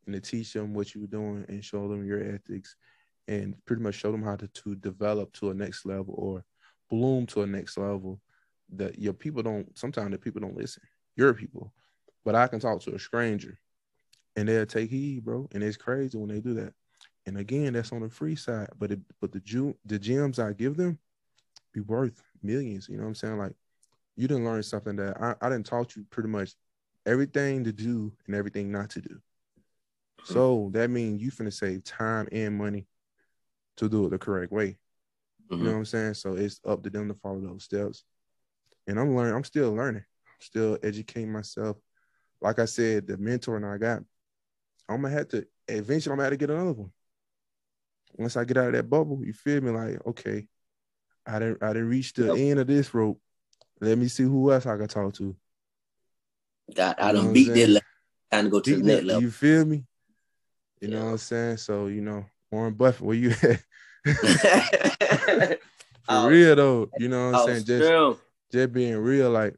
and 0.07 0.15
to 0.15 0.21
teach 0.21 0.53
them 0.53 0.75
what 0.75 0.95
you're 0.95 1.07
doing 1.07 1.45
and 1.49 1.65
show 1.65 1.89
them 1.89 2.05
your 2.05 2.23
ethics 2.23 2.77
and 3.29 3.55
pretty 3.65 3.83
much 3.83 3.95
show 3.95 4.11
them 4.11 4.23
how 4.23 4.37
to, 4.37 4.49
to 4.49 4.75
develop 4.75 5.33
to 5.33 5.51
a 5.51 5.55
next 5.55 5.87
level 5.87 6.15
or 6.19 6.45
bloom 6.91 7.27
to 7.27 7.43
a 7.43 7.47
next 7.47 7.79
level 7.79 8.21
that 8.73 8.99
your 8.99 9.13
people 9.13 9.43
don't 9.43 9.77
sometimes 9.77 10.11
the 10.11 10.19
people 10.19 10.41
don't 10.41 10.57
listen 10.57 10.83
your 11.17 11.35
people 11.35 11.73
but 12.25 12.35
i 12.35 12.47
can 12.47 12.61
talk 12.61 12.81
to 12.81 12.95
a 12.95 12.99
stranger 12.99 13.59
and 14.37 14.49
they'll 14.49 14.67
take 14.67 14.91
heed 14.91 15.25
bro 15.25 15.49
and 15.53 15.63
it's 15.63 15.77
crazy 15.77 16.17
when 16.17 16.29
they 16.29 16.41
do 16.41 16.55
that 16.55 16.73
and 17.27 17.39
again 17.39 17.73
that's 17.73 17.93
on 17.93 18.01
the 18.01 18.09
free 18.09 18.37
side 18.37 18.69
but 18.79 18.91
it, 18.91 19.01
but 19.21 19.33
the 19.33 19.41
Jew, 19.41 19.77
the 19.85 19.99
gems 19.99 20.39
i 20.39 20.53
give 20.53 20.77
them 20.77 20.99
be 21.73 21.81
worth 21.81 22.23
millions 22.43 22.89
you 22.89 22.97
know 22.97 23.03
what 23.03 23.09
i'm 23.09 23.15
saying 23.15 23.39
like 23.39 23.53
you 24.17 24.29
didn't 24.29 24.45
learn 24.45 24.63
something 24.63 24.97
that 24.97 25.21
i, 25.21 25.35
I 25.41 25.49
didn't 25.49 25.67
taught 25.67 25.97
you 25.97 26.05
pretty 26.11 26.29
much 26.29 26.55
everything 27.07 27.65
to 27.65 27.73
do 27.73 28.13
and 28.27 28.35
everything 28.35 28.71
not 28.71 28.91
to 28.91 29.01
do 29.01 29.21
so 30.25 30.71
that 30.73 30.91
means 30.91 31.21
you 31.21 31.31
finna 31.31 31.53
save 31.53 31.85
time 31.85 32.29
and 32.31 32.57
money 32.57 32.87
to 33.77 33.89
do 33.89 34.07
it 34.07 34.11
the 34.11 34.19
correct 34.19 34.53
way. 34.53 34.77
Mm-hmm. 35.51 35.55
You 35.55 35.59
know 35.59 35.65
mm-hmm. 35.65 35.73
what 35.73 35.79
I'm 35.79 35.85
saying? 35.85 36.15
So 36.15 36.35
it's 36.35 36.61
up 36.67 36.83
to 36.85 36.91
them 36.91 37.09
to 37.09 37.15
follow 37.15 37.41
those 37.41 37.65
steps. 37.65 38.05
And 38.87 38.99
I'm 38.99 39.15
learning, 39.17 39.35
I'm 39.35 39.45
still 39.45 39.73
learning, 39.73 40.05
I'm 40.27 40.41
still 40.41 40.79
educating 40.83 41.33
myself. 41.33 41.77
Like 42.41 42.59
I 42.59 42.65
said, 42.65 43.07
the 43.07 43.17
mentor 43.17 43.57
and 43.57 43.67
I 43.67 43.79
got, 43.79 44.03
I'm 44.89 45.03
gonna 45.03 45.15
have 45.15 45.29
to 45.29 45.47
eventually 45.69 46.13
I'm 46.13 46.19
gonna 46.19 46.25
have 46.25 46.33
to 46.33 46.37
get 46.37 46.51
another 46.51 46.73
one. 46.73 46.93
Once 48.17 48.37
I 48.37 48.45
get 48.45 48.57
out 48.57 48.67
of 48.67 48.73
that 48.73 48.91
bubble, 48.91 49.25
you 49.25 49.33
feel 49.33 49.61
me? 49.61 49.71
Like, 49.71 50.07
okay, 50.07 50.47
I 51.27 51.39
didn't 51.39 51.63
I 51.63 51.69
didn't 51.69 51.89
reach 51.89 52.13
the 52.13 52.27
yep. 52.27 52.37
end 52.37 52.61
of 52.61 52.67
this 52.67 52.93
rope. 52.93 53.21
Let 53.81 53.99
me 53.99 54.09
see 54.09 54.25
who 54.25 54.53
else 54.53 54.67
I 54.67 54.77
can 54.77 54.89
talk 54.89 55.15
to. 55.15 55.37
Got 56.75 57.01
I 57.01 57.13
don't 57.13 57.33
beat 57.33 57.49
that 57.49 57.69
level. 57.69 57.89
Time 58.31 58.45
to 58.45 58.51
go 58.51 58.61
to 58.61 58.77
the 58.77 58.83
next 58.83 59.05
level. 59.05 59.23
You 59.23 59.31
feel 59.31 59.65
me? 59.65 59.85
You 60.81 60.89
yeah. 60.89 60.99
know 60.99 61.05
what 61.05 61.11
I'm 61.13 61.19
saying? 61.19 61.57
So, 61.59 61.87
you 61.87 62.01
know, 62.01 62.25
Warren 62.51 62.75
Buffett, 62.75 63.03
where 63.03 63.17
you 63.17 63.31
at? 63.31 63.61
For 66.05 66.15
oh, 66.15 66.29
real 66.29 66.57
though, 66.57 66.91
you 66.99 67.09
know 67.09 67.31
what 67.31 67.35
I'm 67.35 67.41
oh, 67.43 67.47
saying? 67.47 67.65
Just, 67.65 67.89
true. 67.89 68.19
Just 68.53 68.73
being 68.73 68.97
real, 68.97 69.31
like 69.31 69.57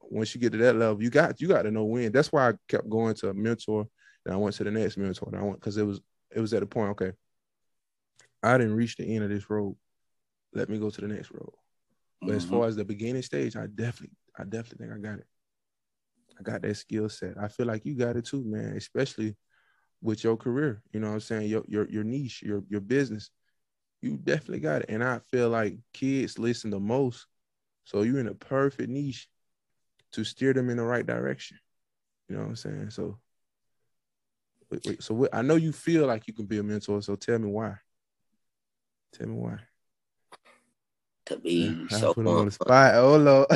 once 0.00 0.34
you 0.34 0.40
get 0.40 0.52
to 0.52 0.58
that 0.58 0.76
level, 0.76 1.02
you 1.02 1.10
got 1.10 1.40
you 1.40 1.48
got 1.48 1.62
to 1.62 1.70
know 1.70 1.84
when. 1.84 2.12
That's 2.12 2.32
why 2.32 2.50
I 2.50 2.52
kept 2.68 2.88
going 2.88 3.14
to 3.16 3.30
a 3.30 3.34
mentor, 3.34 3.86
and 4.24 4.34
I 4.34 4.36
went 4.36 4.56
to 4.56 4.64
the 4.64 4.70
next 4.70 4.96
mentor. 4.96 5.28
And 5.32 5.36
I 5.40 5.42
went 5.42 5.60
because 5.60 5.76
it 5.76 5.86
was 5.86 6.00
it 6.34 6.40
was 6.40 6.52
at 6.52 6.62
a 6.62 6.66
point. 6.66 6.90
Okay, 6.90 7.12
I 8.42 8.58
didn't 8.58 8.76
reach 8.76 8.96
the 8.96 9.04
end 9.04 9.24
of 9.24 9.30
this 9.30 9.48
road. 9.48 9.76
Let 10.52 10.68
me 10.68 10.78
go 10.78 10.90
to 10.90 11.00
the 11.00 11.08
next 11.08 11.30
road. 11.30 11.52
But 12.20 12.28
mm-hmm. 12.28 12.36
as 12.36 12.44
far 12.44 12.66
as 12.66 12.76
the 12.76 12.84
beginning 12.84 13.22
stage, 13.22 13.56
I 13.56 13.66
definitely, 13.66 14.16
I 14.38 14.44
definitely 14.44 14.86
think 14.86 14.98
I 14.98 15.00
got 15.00 15.18
it. 15.20 15.26
I 16.38 16.42
got 16.42 16.62
that 16.62 16.74
skill 16.76 17.08
set. 17.08 17.34
I 17.40 17.48
feel 17.48 17.66
like 17.66 17.84
you 17.84 17.94
got 17.94 18.16
it 18.16 18.26
too, 18.26 18.44
man. 18.44 18.76
Especially 18.76 19.36
with 20.02 20.24
your 20.24 20.36
career. 20.36 20.82
You 20.92 21.00
know 21.00 21.08
what 21.08 21.14
I'm 21.14 21.20
saying? 21.20 21.48
Your 21.48 21.64
your 21.68 21.88
your 21.88 22.04
niche, 22.04 22.42
your 22.42 22.62
your 22.68 22.80
business. 22.80 23.30
You 24.02 24.16
definitely 24.16 24.60
got 24.60 24.82
it. 24.82 24.86
And 24.88 25.04
I 25.04 25.20
feel 25.30 25.50
like 25.50 25.76
kids 25.92 26.38
listen 26.38 26.70
the 26.70 26.80
most. 26.80 27.26
So 27.90 28.02
you're 28.02 28.20
in 28.20 28.28
a 28.28 28.34
perfect 28.34 28.88
niche 28.88 29.26
to 30.12 30.22
steer 30.22 30.52
them 30.52 30.70
in 30.70 30.76
the 30.76 30.84
right 30.84 31.04
direction. 31.04 31.58
You 32.28 32.36
know 32.36 32.42
what 32.42 32.48
I'm 32.50 32.56
saying? 32.56 32.90
So 32.90 33.18
wait, 34.70 34.82
wait, 34.86 35.02
so 35.02 35.12
what, 35.14 35.34
I 35.34 35.42
know 35.42 35.56
you 35.56 35.72
feel 35.72 36.06
like 36.06 36.28
you 36.28 36.32
can 36.32 36.46
be 36.46 36.58
a 36.58 36.62
mentor, 36.62 37.02
so 37.02 37.16
tell 37.16 37.40
me 37.40 37.48
why. 37.48 37.78
Tell 39.12 39.26
me 39.26 39.34
why. 39.34 39.58
To 41.26 41.36
be 41.38 41.88
I 41.90 41.98
so 41.98 42.14
put 42.14 42.28
on 42.28 42.44
the 42.44 42.52
spot. 42.52 42.94
Oh 42.94 43.16
Lord. 43.16 43.48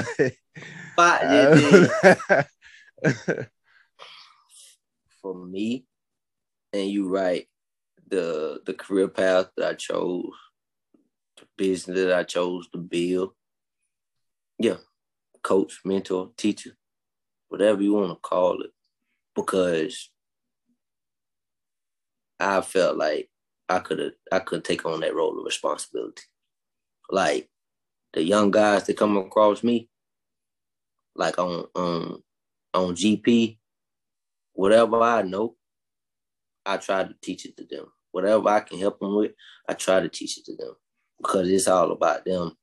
spot, 0.94 1.20
yeah, 1.30 2.42
For 5.22 5.46
me, 5.46 5.86
and 6.72 6.90
you 6.90 7.08
right, 7.08 7.46
the 8.08 8.60
the 8.66 8.74
career 8.74 9.06
path 9.06 9.50
that 9.56 9.68
I 9.68 9.74
chose, 9.74 10.32
the 11.36 11.46
business 11.56 11.96
that 11.98 12.12
I 12.12 12.24
chose 12.24 12.68
to 12.70 12.78
build. 12.78 13.34
Yeah, 14.58 14.76
coach, 15.42 15.80
mentor, 15.84 16.30
teacher, 16.36 16.76
whatever 17.48 17.82
you 17.82 17.94
want 17.94 18.10
to 18.10 18.16
call 18.16 18.62
it, 18.62 18.70
because 19.34 20.10
I 22.38 22.60
felt 22.60 22.96
like 22.96 23.30
I 23.68 23.78
could 23.80 23.98
have 23.98 24.12
I 24.30 24.38
could 24.40 24.64
take 24.64 24.86
on 24.86 25.00
that 25.00 25.14
role 25.14 25.38
of 25.38 25.44
responsibility. 25.44 26.22
Like 27.10 27.48
the 28.12 28.22
young 28.22 28.50
guys 28.50 28.84
that 28.84 28.96
come 28.96 29.16
across 29.16 29.62
me, 29.62 29.88
like 31.16 31.38
on 31.38 31.66
on 31.74 32.22
on 32.72 32.94
GP, 32.94 33.58
whatever 34.52 35.00
I 35.00 35.22
know, 35.22 35.56
I 36.66 36.76
try 36.76 37.04
to 37.04 37.14
teach 37.22 37.44
it 37.46 37.56
to 37.56 37.64
them. 37.64 37.86
Whatever 38.12 38.48
I 38.48 38.60
can 38.60 38.78
help 38.78 39.00
them 39.00 39.16
with, 39.16 39.32
I 39.68 39.74
try 39.74 40.00
to 40.00 40.08
teach 40.08 40.38
it 40.38 40.44
to 40.44 40.56
them 40.56 40.74
because 41.18 41.48
it's 41.48 41.66
all 41.66 41.90
about 41.90 42.24
them 42.24 42.56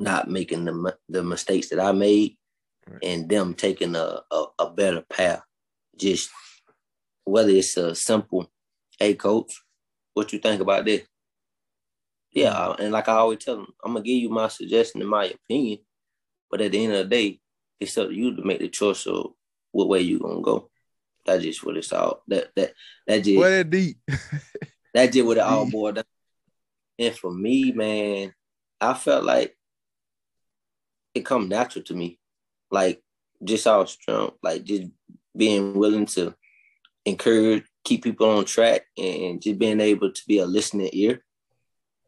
not 0.00 0.30
making 0.30 0.64
the 0.64 0.96
the 1.08 1.22
mistakes 1.22 1.68
that 1.68 1.80
I 1.80 1.92
made 1.92 2.36
right. 2.88 2.98
and 3.02 3.28
them 3.28 3.54
taking 3.54 3.94
a, 3.94 4.20
a, 4.30 4.44
a 4.58 4.70
better 4.70 5.02
path. 5.08 5.42
Just 5.96 6.30
whether 7.24 7.50
it's 7.50 7.76
a 7.76 7.94
simple, 7.94 8.50
hey 8.98 9.14
coach, 9.14 9.52
what 10.14 10.32
you 10.32 10.38
think 10.38 10.60
about 10.60 10.84
this? 10.84 11.02
Yeah, 12.32 12.54
mm-hmm. 12.54 12.82
and 12.82 12.92
like 12.92 13.08
I 13.08 13.14
always 13.14 13.44
tell 13.44 13.56
them, 13.56 13.66
I'm 13.84 13.92
gonna 13.92 14.04
give 14.04 14.16
you 14.16 14.30
my 14.30 14.48
suggestion 14.48 15.00
and 15.00 15.10
my 15.10 15.26
opinion, 15.26 15.78
but 16.50 16.60
at 16.60 16.72
the 16.72 16.84
end 16.84 16.94
of 16.94 17.08
the 17.08 17.16
day, 17.16 17.40
it's 17.78 17.98
up 17.98 18.08
to 18.08 18.14
you 18.14 18.34
to 18.36 18.42
make 18.42 18.60
the 18.60 18.68
choice 18.68 19.06
of 19.06 19.32
what 19.72 19.88
way 19.88 20.00
you 20.00 20.18
gonna 20.18 20.40
go. 20.40 20.70
That's 21.26 21.42
just 21.42 21.64
what 21.64 21.76
it's 21.76 21.92
all. 21.92 22.22
That 22.28 22.50
that 22.56 22.72
that 23.06 23.24
just 23.24 23.36
what 23.36 23.52
it 23.52 23.70
deep. 23.70 23.98
that 24.94 25.12
just 25.12 25.26
what 25.26 25.36
it 25.36 25.40
all 25.40 25.66
boiled 25.70 25.96
down. 25.96 26.04
And 26.98 27.14
for 27.14 27.32
me, 27.32 27.72
man, 27.72 28.34
I 28.80 28.94
felt 28.94 29.24
like 29.24 29.56
it 31.14 31.24
come 31.24 31.48
natural 31.48 31.84
to 31.84 31.94
me, 31.94 32.18
like 32.70 33.02
just 33.42 33.66
all 33.66 33.86
strong, 33.86 34.32
like 34.42 34.64
just 34.64 34.88
being 35.36 35.74
willing 35.74 36.06
to 36.06 36.34
encourage, 37.04 37.64
keep 37.84 38.04
people 38.04 38.30
on 38.30 38.44
track, 38.44 38.82
and 38.96 39.40
just 39.40 39.58
being 39.58 39.80
able 39.80 40.12
to 40.12 40.22
be 40.26 40.38
a 40.38 40.46
listening 40.46 40.90
ear. 40.92 41.22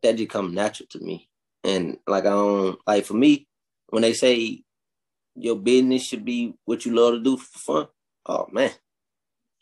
That 0.03 0.17
just 0.17 0.31
come 0.31 0.53
natural 0.55 0.87
to 0.91 1.01
me, 1.01 1.29
and 1.63 1.99
like 2.07 2.27
I 2.27 2.31
don't 2.31 2.79
like 2.87 3.07
for 3.07 3.15
me 3.15 3.49
when 3.89 4.03
they 4.03 4.13
say 4.13 4.63
your 5.35 5.57
business 5.57 6.03
should 6.03 6.25
be 6.25 6.55
what 6.65 6.85
you 6.85 6.95
love 6.95 7.15
to 7.15 7.21
do 7.23 7.37
for 7.39 7.59
fun. 7.59 7.87
Oh 8.27 8.47
man, 8.53 8.71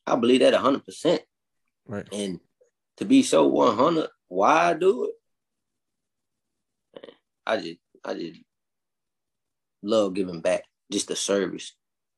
I 0.06 0.16
believe 0.16 0.40
that 0.40 0.54
hundred 0.54 0.84
percent. 0.84 1.22
Right. 1.86 2.06
And 2.12 2.40
to 2.96 3.04
be 3.04 3.22
so 3.22 3.46
one 3.46 3.76
hundred, 3.76 4.08
why 4.28 4.70
I 4.70 4.74
do 4.74 5.04
it? 5.04 5.14
Man, 6.94 7.14
I 7.46 7.56
just 7.58 7.78
I 8.04 8.14
just 8.14 8.40
love 9.82 10.14
giving 10.14 10.40
back. 10.40 10.64
Just 10.90 11.08
the 11.08 11.16
service. 11.16 11.74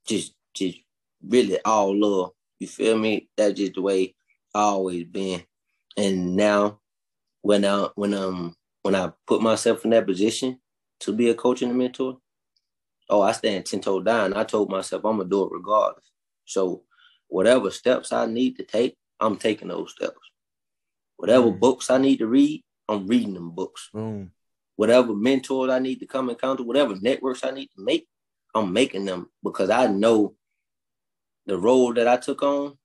Just 0.06 0.34
just 0.54 0.78
really 1.26 1.58
all 1.64 1.98
love. 1.98 2.30
You 2.58 2.68
feel 2.68 2.98
me? 2.98 3.28
That's 3.36 3.54
just 3.54 3.74
the 3.74 3.82
way 3.82 4.14
I 4.54 4.60
always 4.60 5.04
been. 5.04 5.42
And 5.96 6.36
now 6.36 6.80
when 7.42 7.64
I 7.64 7.88
when 7.94 8.14
um 8.14 8.56
when 8.82 8.94
I 8.94 9.12
put 9.26 9.42
myself 9.42 9.84
in 9.84 9.90
that 9.90 10.06
position 10.06 10.60
to 11.00 11.12
be 11.12 11.30
a 11.30 11.34
coach 11.34 11.62
and 11.62 11.70
a 11.70 11.74
mentor, 11.74 12.18
oh 13.10 13.22
I 13.22 13.32
stand 13.32 13.66
ten 13.66 13.80
toes 13.80 14.04
down. 14.04 14.34
I 14.34 14.44
told 14.44 14.70
myself 14.70 15.04
I'm 15.04 15.18
gonna 15.18 15.28
do 15.28 15.44
it 15.44 15.52
regardless. 15.52 16.10
So 16.44 16.82
whatever 17.28 17.70
steps 17.70 18.12
I 18.12 18.26
need 18.26 18.56
to 18.56 18.64
take, 18.64 18.96
I'm 19.20 19.36
taking 19.36 19.68
those 19.68 19.92
steps. 19.92 20.18
Whatever 21.16 21.46
mm. 21.46 21.60
books 21.60 21.90
I 21.90 21.98
need 21.98 22.18
to 22.18 22.26
read, 22.26 22.62
I'm 22.88 23.06
reading 23.06 23.34
them 23.34 23.50
books. 23.50 23.90
Mm. 23.94 24.30
Whatever 24.76 25.14
mentors 25.14 25.70
I 25.70 25.78
need 25.78 26.00
to 26.00 26.06
come 26.06 26.30
encounter, 26.30 26.62
whatever 26.62 26.96
networks 27.00 27.44
I 27.44 27.50
need 27.50 27.68
to 27.76 27.84
make, 27.84 28.06
I'm 28.54 28.72
making 28.72 29.04
them 29.04 29.30
because 29.42 29.70
I 29.70 29.86
know 29.86 30.34
the 31.46 31.58
role 31.58 31.92
that 31.94 32.08
I 32.08 32.16
took 32.16 32.42
on, 32.42 32.76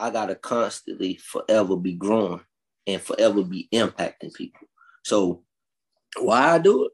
I 0.00 0.10
gotta 0.10 0.34
constantly 0.34 1.16
forever 1.16 1.76
be 1.76 1.94
growing 1.94 2.40
and 2.86 3.00
forever 3.00 3.42
be 3.42 3.68
impacting 3.72 4.34
people. 4.34 4.68
So 5.04 5.42
why 6.18 6.54
I 6.54 6.58
do 6.58 6.86
it? 6.86 6.92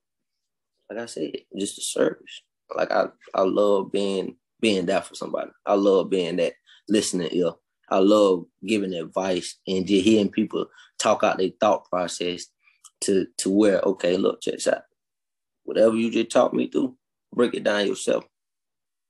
Like 0.90 1.02
I 1.04 1.06
said, 1.06 1.32
just 1.58 1.78
a 1.78 1.82
service. 1.82 2.42
Like 2.74 2.90
I, 2.90 3.06
I 3.34 3.42
love 3.42 3.92
being 3.92 4.36
being 4.60 4.86
that 4.86 5.06
for 5.06 5.14
somebody. 5.14 5.50
I 5.66 5.74
love 5.74 6.10
being 6.10 6.36
that 6.36 6.54
listening 6.88 7.28
ear. 7.32 7.52
I 7.90 7.98
love 7.98 8.46
giving 8.66 8.94
advice 8.94 9.58
and 9.66 9.86
just 9.86 10.04
hearing 10.04 10.30
people 10.30 10.66
talk 10.98 11.22
out 11.22 11.38
their 11.38 11.50
thought 11.60 11.88
process 11.90 12.46
to 13.04 13.26
to 13.38 13.50
where 13.50 13.80
okay, 13.80 14.16
look, 14.16 14.40
check 14.40 14.54
this 14.54 14.68
out. 14.68 14.82
Whatever 15.64 15.96
you 15.96 16.10
just 16.10 16.30
taught 16.30 16.54
me 16.54 16.68
through, 16.68 16.96
break 17.32 17.54
it 17.54 17.64
down 17.64 17.86
yourself, 17.86 18.24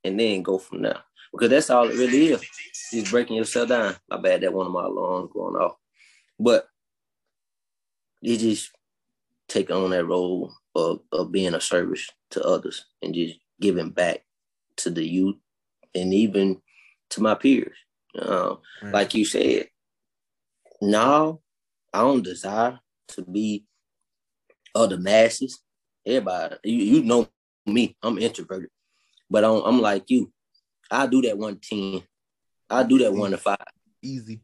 and 0.05 0.18
then 0.18 0.42
go 0.42 0.59
from 0.59 0.82
there. 0.82 1.01
Because 1.32 1.51
that's 1.51 1.70
all 1.70 1.88
it 1.88 1.97
really 1.97 2.28
is. 2.28 2.45
Just 2.92 3.11
breaking 3.11 3.36
yourself 3.36 3.68
down. 3.68 3.97
My 4.09 4.18
bad, 4.18 4.42
that 4.42 4.53
one 4.53 4.66
of 4.66 4.72
my 4.72 4.84
alarms 4.84 5.30
going 5.32 5.57
off. 5.57 5.76
But 6.38 6.68
you 8.20 8.36
just 8.36 8.70
take 9.49 9.70
on 9.70 9.90
that 9.90 10.05
role 10.05 10.53
of, 10.74 11.01
of 11.12 11.32
being 11.32 11.55
a 11.55 11.61
service 11.61 12.09
to 12.30 12.42
others 12.42 12.84
and 13.03 13.14
just 13.14 13.36
giving 13.61 13.90
back 13.90 14.24
to 14.76 14.90
the 14.90 15.05
youth 15.05 15.36
and 15.95 16.14
even 16.14 16.61
to 17.11 17.20
my 17.20 17.34
peers. 17.34 17.76
Um, 18.18 18.59
right. 18.82 18.92
Like 18.92 19.14
you 19.14 19.24
said, 19.24 19.68
now 20.80 21.40
I 21.92 22.01
don't 22.01 22.22
desire 22.22 22.78
to 23.09 23.22
be 23.22 23.64
of 24.75 24.91
the 24.91 24.99
masses. 24.99 25.61
Everybody, 26.07 26.57
you, 26.64 26.97
you 26.97 27.03
know 27.05 27.29
me, 27.66 27.97
I'm 28.03 28.18
introverted, 28.18 28.70
but 29.31 29.45
I'm, 29.45 29.62
I'm 29.64 29.81
like 29.81 30.05
you. 30.09 30.31
I 30.91 31.07
do 31.07 31.22
that 31.22 31.39
one 31.39 31.59
ten. 31.59 32.03
I 32.68 32.83
do 32.83 32.99
that 32.99 33.12
one 33.12 33.31
to 33.31 33.39
five. 33.39 33.57
Easy. 34.03 34.41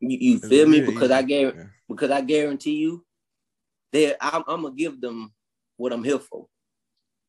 You, 0.00 0.18
you 0.20 0.38
feel 0.38 0.66
me? 0.66 0.80
Because 0.80 1.10
easy. 1.10 1.14
I 1.14 1.22
guarantee, 1.22 1.58
yeah. 1.58 1.66
because 1.88 2.10
I 2.10 2.20
guarantee 2.22 2.76
you, 2.76 3.04
there 3.92 4.16
I'm, 4.20 4.44
I'm, 4.46 4.62
gonna 4.62 4.74
give 4.74 5.00
them 5.00 5.32
what 5.76 5.92
I'm 5.92 6.04
here 6.04 6.18
for. 6.18 6.46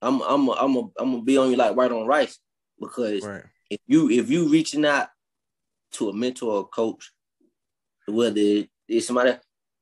I'm 0.01 0.21
I'm 0.21 0.49
I'm 0.49 0.77
I'm 0.77 1.11
gonna 1.11 1.21
be 1.21 1.37
on 1.37 1.51
you 1.51 1.57
like 1.57 1.75
right 1.75 1.91
on 1.91 2.07
rice 2.07 2.37
because 2.79 3.25
right. 3.25 3.43
if 3.69 3.79
you 3.87 4.09
if 4.09 4.29
you 4.29 4.47
reaching 4.47 4.85
out 4.85 5.09
to 5.93 6.09
a 6.09 6.13
mentor 6.13 6.53
or 6.53 6.67
coach, 6.67 7.11
whether 8.07 8.63
it's 8.87 9.07
somebody 9.07 9.33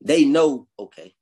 they 0.03 0.25
know 0.25 0.67
okay, 0.79 1.13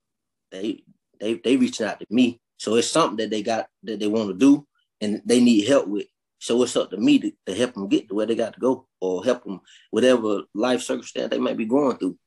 they 0.50 0.82
they 1.20 1.34
they 1.34 1.56
reaching 1.56 1.86
out 1.86 2.00
to 2.00 2.06
me, 2.10 2.40
so 2.56 2.74
it's 2.74 2.90
something 2.90 3.16
that 3.18 3.30
they 3.30 3.42
got 3.42 3.68
that 3.84 4.00
they 4.00 4.06
want 4.06 4.28
to 4.28 4.34
do 4.34 4.66
and 5.00 5.22
they 5.24 5.40
need 5.40 5.66
help 5.68 5.86
with. 5.86 6.06
So 6.38 6.62
it's 6.62 6.76
up 6.76 6.90
to 6.90 6.96
me 6.96 7.18
to, 7.18 7.32
to 7.46 7.54
help 7.54 7.74
them 7.74 7.88
get 7.88 8.08
to 8.08 8.14
where 8.14 8.26
they 8.26 8.34
got 8.34 8.54
to 8.54 8.60
go 8.60 8.86
or 9.00 9.24
help 9.24 9.44
them 9.44 9.60
whatever 9.90 10.42
life 10.54 10.82
circumstance 10.82 11.30
they 11.30 11.38
might 11.38 11.56
be 11.56 11.64
going 11.64 11.96
through. 11.96 12.18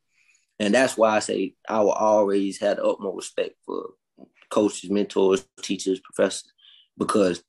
And 0.60 0.74
that's 0.74 0.98
why 0.98 1.16
I 1.16 1.20
say 1.20 1.54
I 1.68 1.80
will 1.82 1.92
always 1.92 2.60
have 2.60 2.78
the 2.78 2.84
utmost 2.86 3.16
respect 3.16 3.56
for 3.66 3.92
coaches, 4.50 4.90
mentors, 4.90 5.48
teachers, 5.62 6.00
professors, 6.00 6.52
because 6.98 7.44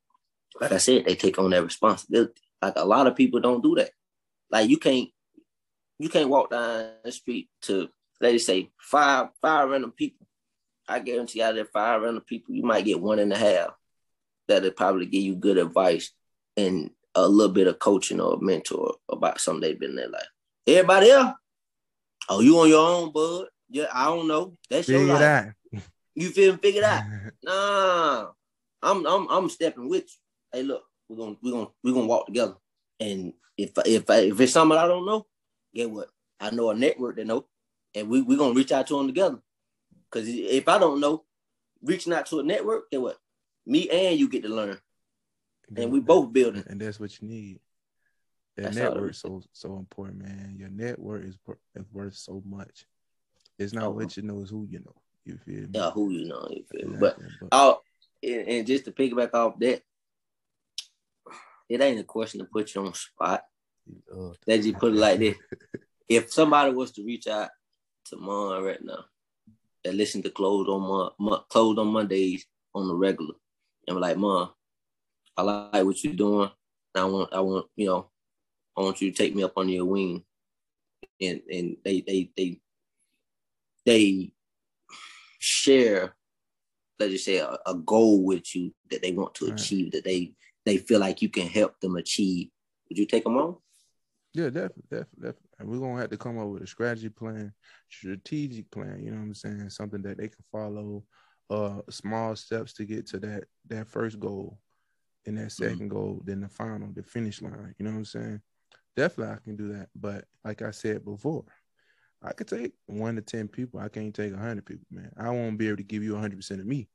like 0.60 0.72
I 0.72 0.78
said, 0.78 1.04
they 1.04 1.14
take 1.14 1.38
on 1.38 1.50
that 1.50 1.64
responsibility. 1.64 2.40
Like 2.60 2.74
a 2.76 2.84
lot 2.84 3.06
of 3.06 3.16
people 3.16 3.40
don't 3.40 3.62
do 3.62 3.74
that. 3.76 3.90
Like 4.50 4.68
you 4.68 4.78
can't 4.78 5.08
you 5.98 6.08
can't 6.08 6.28
walk 6.28 6.50
down 6.50 6.90
the 7.04 7.12
street 7.12 7.48
to 7.62 7.88
let 8.20 8.34
us 8.34 8.44
say 8.44 8.70
five 8.78 9.28
five 9.40 9.68
random 9.68 9.92
people. 9.92 10.26
I 10.90 10.98
guarantee 10.98 11.42
out 11.42 11.56
of 11.56 11.70
five 11.70 12.02
random 12.02 12.24
people, 12.26 12.54
you 12.54 12.62
might 12.62 12.84
get 12.84 13.00
one 13.00 13.18
and 13.18 13.32
a 13.32 13.38
half 13.38 13.70
that'll 14.48 14.72
probably 14.72 15.06
give 15.06 15.22
you 15.22 15.36
good 15.36 15.58
advice 15.58 16.10
and 16.56 16.90
a 17.14 17.26
little 17.26 17.52
bit 17.52 17.66
of 17.66 17.78
coaching 17.78 18.20
or 18.20 18.38
mentor 18.40 18.96
about 19.08 19.40
something 19.40 19.60
they've 19.60 19.78
been 19.78 19.90
in 19.90 19.96
their 19.96 20.08
life. 20.08 20.28
Everybody 20.66 21.10
else, 21.10 21.34
oh, 22.28 22.40
you 22.40 22.58
on 22.58 22.68
your 22.68 22.86
own, 22.86 23.12
bud. 23.12 23.46
Yeah, 23.68 23.86
I 23.92 24.06
don't 24.06 24.26
know. 24.26 24.56
That's 24.68 24.86
Figure 24.86 25.06
your 25.06 25.14
life. 25.14 25.20
That. 25.20 25.54
You 26.14 26.30
feel 26.30 26.52
me? 26.52 26.58
Figure 26.58 26.82
it 26.82 26.84
out. 26.84 27.04
nah, 27.42 28.26
I'm 28.82 29.06
I'm 29.06 29.28
I'm 29.30 29.48
stepping 29.48 29.88
with 29.88 30.02
you. 30.02 30.58
Hey, 30.58 30.62
look, 30.64 30.82
we're 31.08 31.16
gonna 31.16 31.36
we're 31.40 31.52
gonna 31.52 31.68
we're 31.84 31.94
gonna 31.94 32.06
walk 32.06 32.26
together. 32.26 32.56
And 32.98 33.32
if 33.56 33.70
if 33.86 34.10
if 34.10 34.40
it's 34.40 34.52
something 34.52 34.76
I 34.76 34.88
don't 34.88 35.06
know, 35.06 35.26
get 35.72 35.90
what? 35.90 36.08
I 36.40 36.50
know 36.50 36.70
a 36.70 36.74
network 36.74 37.16
that 37.16 37.26
know, 37.26 37.46
and 37.94 38.08
we 38.08 38.22
we're 38.22 38.38
gonna 38.38 38.54
reach 38.54 38.72
out 38.72 38.88
to 38.88 38.98
them 38.98 39.06
together. 39.06 39.38
Cause 40.10 40.24
if 40.26 40.68
I 40.68 40.78
don't 40.78 41.00
know, 41.00 41.24
reaching 41.82 42.12
out 42.12 42.26
to 42.26 42.40
a 42.40 42.42
network, 42.42 42.90
get 42.90 43.00
what? 43.00 43.16
Me 43.66 43.88
and 43.88 44.18
you 44.18 44.28
get 44.28 44.42
to 44.42 44.48
learn, 44.48 44.78
and 45.76 45.92
we 45.92 46.00
both 46.00 46.32
building. 46.32 46.64
And 46.66 46.80
that's 46.80 46.98
what 46.98 47.20
you 47.20 47.28
need. 47.28 47.60
That 48.56 48.74
network 48.74 49.14
so 49.14 49.42
so 49.52 49.76
important, 49.76 50.18
man. 50.18 50.56
Your 50.58 50.68
network 50.68 51.24
is, 51.24 51.38
is 51.74 51.84
worth 51.92 52.16
so 52.16 52.42
much. 52.44 52.86
It's 53.58 53.72
not 53.72 53.84
oh. 53.84 53.90
what 53.90 54.16
you 54.16 54.22
know, 54.22 54.40
it's 54.40 54.50
who 54.50 54.66
you 54.68 54.80
know. 54.80 54.94
You 55.24 55.38
feel 55.44 55.62
me? 55.62 55.68
Yeah, 55.72 55.90
who 55.90 56.10
you 56.10 56.26
know, 56.26 56.48
you 56.50 56.64
feel 56.70 56.88
me? 56.90 56.96
But, 56.98 57.18
but 57.40 57.48
I'll, 57.52 57.82
and, 58.22 58.48
and 58.48 58.66
just 58.66 58.86
to 58.86 58.92
piggyback 58.92 59.34
off 59.34 59.58
that, 59.60 59.82
it 61.68 61.80
ain't 61.80 62.00
a 62.00 62.04
question 62.04 62.40
to 62.40 62.46
put 62.46 62.74
you 62.74 62.84
on 62.84 62.94
spot. 62.94 63.44
That 64.46 64.64
you 64.64 64.72
put 64.74 64.92
it 64.92 64.96
like 64.96 65.18
this. 65.18 65.36
if 66.08 66.32
somebody 66.32 66.72
was 66.72 66.92
to 66.92 67.04
reach 67.04 67.26
out 67.26 67.50
to 68.06 68.16
Mon 68.16 68.62
right 68.62 68.82
now, 68.82 69.04
that 69.84 69.94
listen 69.94 70.22
to 70.22 70.30
close 70.30 70.68
on 70.68 71.12
Mon, 71.18 71.40
close 71.48 71.78
on 71.78 71.88
Mondays 71.88 72.46
on 72.74 72.88
the 72.88 72.94
regular, 72.94 73.34
and 73.86 73.96
be 73.96 74.00
like, 74.00 74.16
Mon, 74.16 74.50
I 75.36 75.42
like 75.42 75.84
what 75.84 76.02
you're 76.04 76.14
doing. 76.14 76.50
I 76.94 77.04
want, 77.04 77.32
I 77.32 77.40
want, 77.40 77.66
you 77.76 77.86
know, 77.86 78.10
I 78.76 78.82
want 78.82 79.00
you 79.00 79.10
to 79.10 79.16
take 79.16 79.34
me 79.34 79.42
up 79.42 79.56
under 79.56 79.72
your 79.72 79.84
wing, 79.84 80.24
and 81.20 81.40
and 81.50 81.76
they 81.84 82.00
they 82.00 82.30
they 82.36 82.60
they 83.86 84.32
share, 85.38 86.14
let's 86.98 87.12
just 87.12 87.24
say, 87.24 87.38
a, 87.38 87.58
a 87.66 87.74
goal 87.74 88.24
with 88.24 88.54
you 88.54 88.74
that 88.90 89.02
they 89.02 89.12
want 89.12 89.34
to 89.36 89.46
achieve, 89.46 89.92
that 89.92 90.04
they 90.04 90.34
they 90.66 90.76
feel 90.76 91.00
like 91.00 91.22
you 91.22 91.28
can 91.28 91.46
help 91.46 91.78
them 91.80 91.96
achieve, 91.96 92.48
would 92.88 92.98
you 92.98 93.06
take 93.06 93.24
them 93.24 93.36
on? 93.36 93.56
Yeah, 94.34 94.46
definitely, 94.46 94.82
definitely, 94.90 95.16
definitely. 95.22 95.49
And 95.60 95.68
we're 95.68 95.78
gonna 95.78 96.00
have 96.00 96.10
to 96.10 96.16
come 96.16 96.38
up 96.38 96.48
with 96.48 96.62
a 96.62 96.66
strategy 96.66 97.10
plan, 97.10 97.52
strategic 97.88 98.70
plan. 98.70 99.00
You 99.02 99.10
know 99.10 99.18
what 99.18 99.24
I'm 99.24 99.34
saying? 99.34 99.70
Something 99.70 100.02
that 100.02 100.18
they 100.18 100.28
can 100.28 100.44
follow, 100.50 101.04
uh, 101.50 101.82
small 101.90 102.34
steps 102.34 102.72
to 102.74 102.84
get 102.84 103.06
to 103.08 103.20
that 103.20 103.44
that 103.68 103.86
first 103.86 104.18
goal, 104.18 104.58
and 105.26 105.38
that 105.38 105.48
2nd 105.48 105.72
mm-hmm. 105.72 105.88
goal, 105.88 106.22
then 106.24 106.40
the 106.40 106.48
final, 106.48 106.88
the 106.94 107.02
finish 107.02 107.42
line. 107.42 107.74
You 107.78 107.84
know 107.84 107.92
what 107.92 107.98
I'm 107.98 108.04
saying? 108.04 108.40
Definitely, 108.96 109.34
I 109.34 109.38
can 109.44 109.56
do 109.56 109.72
that. 109.74 109.88
But 109.94 110.24
like 110.44 110.62
I 110.62 110.70
said 110.70 111.04
before, 111.04 111.44
I 112.22 112.32
could 112.32 112.48
take 112.48 112.72
one 112.86 113.16
to 113.16 113.22
ten 113.22 113.48
people. 113.48 113.80
I 113.80 113.88
can't 113.88 114.14
take 114.14 114.32
a 114.32 114.38
hundred 114.38 114.66
people, 114.66 114.86
man. 114.90 115.10
I 115.16 115.30
won't 115.30 115.58
be 115.58 115.68
able 115.68 115.78
to 115.78 115.82
give 115.82 116.02
you 116.02 116.16
hundred 116.16 116.36
percent 116.36 116.60
of 116.60 116.66
me. 116.66 116.88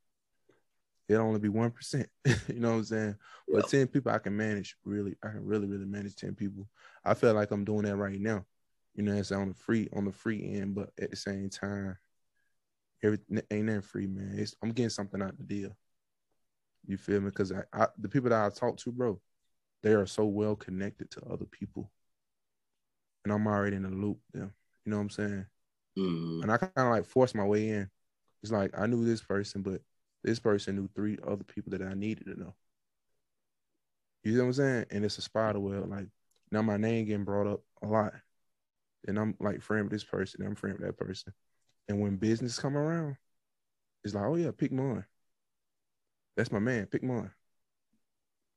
It'll 1.08 1.26
only 1.26 1.40
be 1.40 1.50
one 1.50 1.72
percent. 1.72 2.08
you 2.26 2.60
know 2.60 2.72
what 2.72 2.78
I'm 2.78 2.84
saying? 2.84 3.16
But 3.48 3.64
yep. 3.64 3.68
ten 3.68 3.88
people, 3.88 4.12
I 4.12 4.20
can 4.20 4.36
manage. 4.36 4.76
Really, 4.84 5.16
I 5.24 5.30
can 5.30 5.46
really, 5.46 5.68
really 5.68 5.86
manage 5.86 6.16
ten 6.16 6.36
people. 6.36 6.68
I 7.04 7.14
feel 7.14 7.34
like 7.34 7.52
I'm 7.52 7.66
doing 7.66 7.84
that 7.84 7.96
right 7.96 8.20
now. 8.20 8.46
You 8.96 9.04
know, 9.04 9.14
it's 9.14 9.32
on 9.32 9.50
the 9.50 9.54
free 9.54 9.90
on 9.94 10.06
the 10.06 10.12
free 10.12 10.56
end, 10.56 10.76
but 10.76 10.92
at 11.00 11.12
the 11.12 11.18
same 11.18 11.50
time, 11.50 11.98
everything 13.04 13.42
ain't 13.52 13.68
that 13.68 13.84
free, 13.84 14.08
man. 14.08 14.36
It's, 14.38 14.56
I'm 14.64 14.72
getting 14.72 14.90
something 14.90 15.22
out 15.22 15.38
the 15.38 15.44
deal. 15.44 15.76
You 16.88 16.98
feel 16.98 17.20
me? 17.20 17.30
Because 17.30 17.52
I, 17.52 17.64
I, 17.74 17.88
the 17.98 18.08
people 18.08 18.30
that 18.30 18.46
I 18.46 18.50
talk 18.50 18.78
to, 18.78 18.92
bro, 18.92 19.20
they 19.84 19.94
are 19.94 20.06
so 20.06 20.26
well 20.26 20.56
connected 20.56 21.12
to 21.12 21.26
other 21.26 21.46
people, 21.46 21.92
and 23.24 23.34
I'm 23.34 23.48
already 23.48 23.76
in 23.76 23.84
the 23.84 23.90
loop. 23.90 24.20
Them. 24.34 24.54
You 24.86 24.92
know 24.92 24.98
what 24.98 25.04
I'm 25.04 25.10
saying? 25.10 25.46
Mm-hmm. 25.98 26.44
And 26.44 26.52
I 26.52 26.58
kind 26.58 26.72
of 26.76 26.90
like 26.90 27.06
forced 27.06 27.36
my 27.36 27.44
way 27.44 27.70
in. 27.70 27.90
It's 28.44 28.52
like 28.52 28.78
I 28.78 28.86
knew 28.86 29.04
this 29.04 29.22
person, 29.22 29.62
but 29.62 29.82
this 30.24 30.40
person 30.40 30.76
knew 30.76 30.90
three 30.96 31.18
other 31.26 31.44
people 31.44 31.72
that 31.72 31.82
I 31.82 31.94
needed 31.94 32.26
to 32.26 32.40
know. 32.40 32.54
You 34.24 34.34
know 34.34 34.44
what 34.44 34.48
I'm 34.48 34.54
saying? 34.54 34.86
And 34.92 35.06
it's 35.06 35.18
a 35.18 35.22
spider 35.22 35.60
web. 35.60 35.90
Like 35.90 36.08
now 36.52 36.62
my 36.62 36.78
name 36.78 37.06
getting 37.06 37.26
brought 37.26 37.48
up 37.48 37.62
a 37.82 37.88
lot. 37.88 38.14
And 39.08 39.20
I'm 39.20 39.36
like 39.40 39.62
friend 39.62 39.84
with 39.84 39.92
this 39.92 40.04
person, 40.04 40.46
I'm 40.46 40.56
friend 40.56 40.78
with 40.80 40.88
that 40.88 40.98
person. 40.98 41.34
And 41.88 42.02
when 42.02 42.18
business 42.18 42.60
come 42.60 42.76
around, 42.76 43.18
it's 44.04 44.14
like, 44.14 44.26
oh 44.26 44.36
yeah, 44.36 44.52
pick 44.56 44.72
mine. 44.72 45.06
That's 46.36 46.52
my 46.52 46.60
man. 46.60 46.86
Pick 46.88 47.04
mine. 47.04 47.32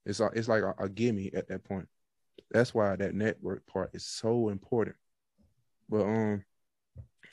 It's 0.07 0.21
like 0.21 0.33
it's 0.35 0.49
like 0.49 0.63
a, 0.63 0.75
a 0.79 0.89
gimme 0.89 1.31
at 1.35 1.49
that 1.49 1.65
point. 1.65 1.89
That's 2.51 2.75
why 2.75 2.97
that 2.97 3.15
network 3.15 3.67
part 3.67 3.91
is 3.93 4.07
so 4.07 4.49
important. 4.49 4.97
But 5.89 6.03
um, 6.03 6.45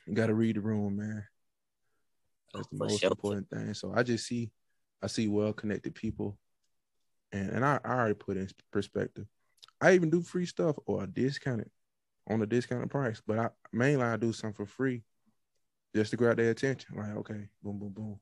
you 0.06 0.14
got 0.14 0.28
to 0.28 0.34
read 0.34 0.58
the 0.58 0.62
room, 0.62 0.98
man. 0.98 1.26
That's 2.54 2.68
the 2.68 2.78
For 2.78 2.86
most 2.86 3.00
sure. 3.00 3.12
important 3.12 3.50
thing. 3.50 3.74
So 3.74 3.94
I 3.96 4.04
just 4.04 4.28
see, 4.28 4.52
I 5.02 5.08
see 5.08 5.28
well 5.28 5.54
connected 5.54 5.96
people, 5.96 6.38
and 7.32 7.50
and 7.50 7.66
I, 7.66 7.80
I 7.84 7.94
already 7.94 8.16
put 8.16 8.38
in 8.38 8.50
perspective. 8.72 9.26
I 9.82 9.94
even 9.94 10.10
do 10.10 10.22
free 10.22 10.46
stuff 10.46 10.78
or 10.86 11.06
discounted 11.06 11.70
on 12.30 12.42
a 12.42 12.46
discounted 12.46 12.90
price, 12.90 13.22
but 13.26 13.40
I 13.40 13.50
mainly 13.72 14.04
I 14.04 14.18
do 14.18 14.34
something 14.34 14.66
for 14.66 14.66
free 14.66 15.04
just 15.96 16.12
to 16.12 16.18
grab 16.18 16.38
their 16.38 16.52
attention. 16.52 16.98
Like, 16.98 17.16
okay, 17.18 17.48
boom, 17.64 17.80
boom, 17.80 17.90
boom. 17.90 18.20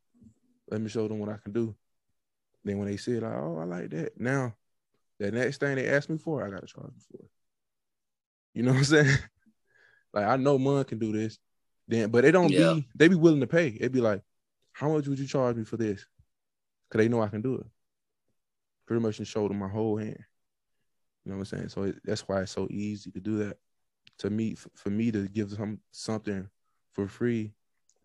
Let 0.69 0.81
me 0.81 0.89
show 0.89 1.07
them 1.07 1.19
what 1.19 1.29
I 1.29 1.37
can 1.43 1.53
do. 1.53 1.75
Then 2.63 2.77
when 2.77 2.87
they 2.87 2.97
see 2.97 3.13
it, 3.13 3.23
like, 3.23 3.33
oh, 3.33 3.59
I 3.59 3.65
like 3.65 3.89
that. 3.91 4.19
Now, 4.19 4.55
the 5.19 5.31
next 5.31 5.59
thing 5.59 5.75
they 5.75 5.87
ask 5.87 6.09
me 6.09 6.17
for, 6.17 6.45
I 6.45 6.49
gotta 6.49 6.67
charge 6.67 6.87
them 6.87 6.95
for 7.11 7.23
it. 7.23 7.29
You 8.53 8.63
know 8.63 8.71
what 8.71 8.79
I'm 8.79 8.83
saying? 8.85 9.17
Like 10.13 10.25
I 10.25 10.37
know 10.37 10.59
Mon 10.59 10.83
can 10.83 10.99
do 10.99 11.11
this. 11.11 11.39
Then, 11.87 12.11
but 12.11 12.23
they 12.23 12.29
don't 12.29 12.51
yeah. 12.51 12.73
be 12.73 12.87
they 12.95 13.07
be 13.07 13.15
willing 13.15 13.39
to 13.39 13.47
pay. 13.47 13.67
It'd 13.67 13.91
be 13.91 13.99
like, 13.99 14.21
how 14.71 14.89
much 14.93 15.07
would 15.07 15.17
you 15.17 15.25
charge 15.25 15.55
me 15.55 15.63
for 15.63 15.75
this? 15.75 16.05
Cause 16.89 16.99
they 16.99 17.07
know 17.07 17.21
I 17.21 17.29
can 17.29 17.41
do 17.41 17.55
it. 17.55 17.65
pretty 18.85 19.01
much 19.01 19.17
and 19.17 19.27
show 19.27 19.47
them 19.47 19.57
my 19.57 19.67
whole 19.67 19.97
hand. 19.97 20.19
You 21.25 21.31
know 21.31 21.37
what 21.37 21.51
I'm 21.51 21.57
saying? 21.57 21.69
So 21.69 21.83
it, 21.83 21.95
that's 22.03 22.27
why 22.27 22.41
it's 22.41 22.51
so 22.51 22.67
easy 22.69 23.09
to 23.11 23.19
do 23.19 23.39
that. 23.39 23.57
To 24.23 24.29
me, 24.29 24.55
for 24.55 24.89
me 24.89 25.11
to 25.11 25.27
give 25.27 25.49
them 25.49 25.81
something 25.91 26.47
for 26.93 27.09
free, 27.09 27.51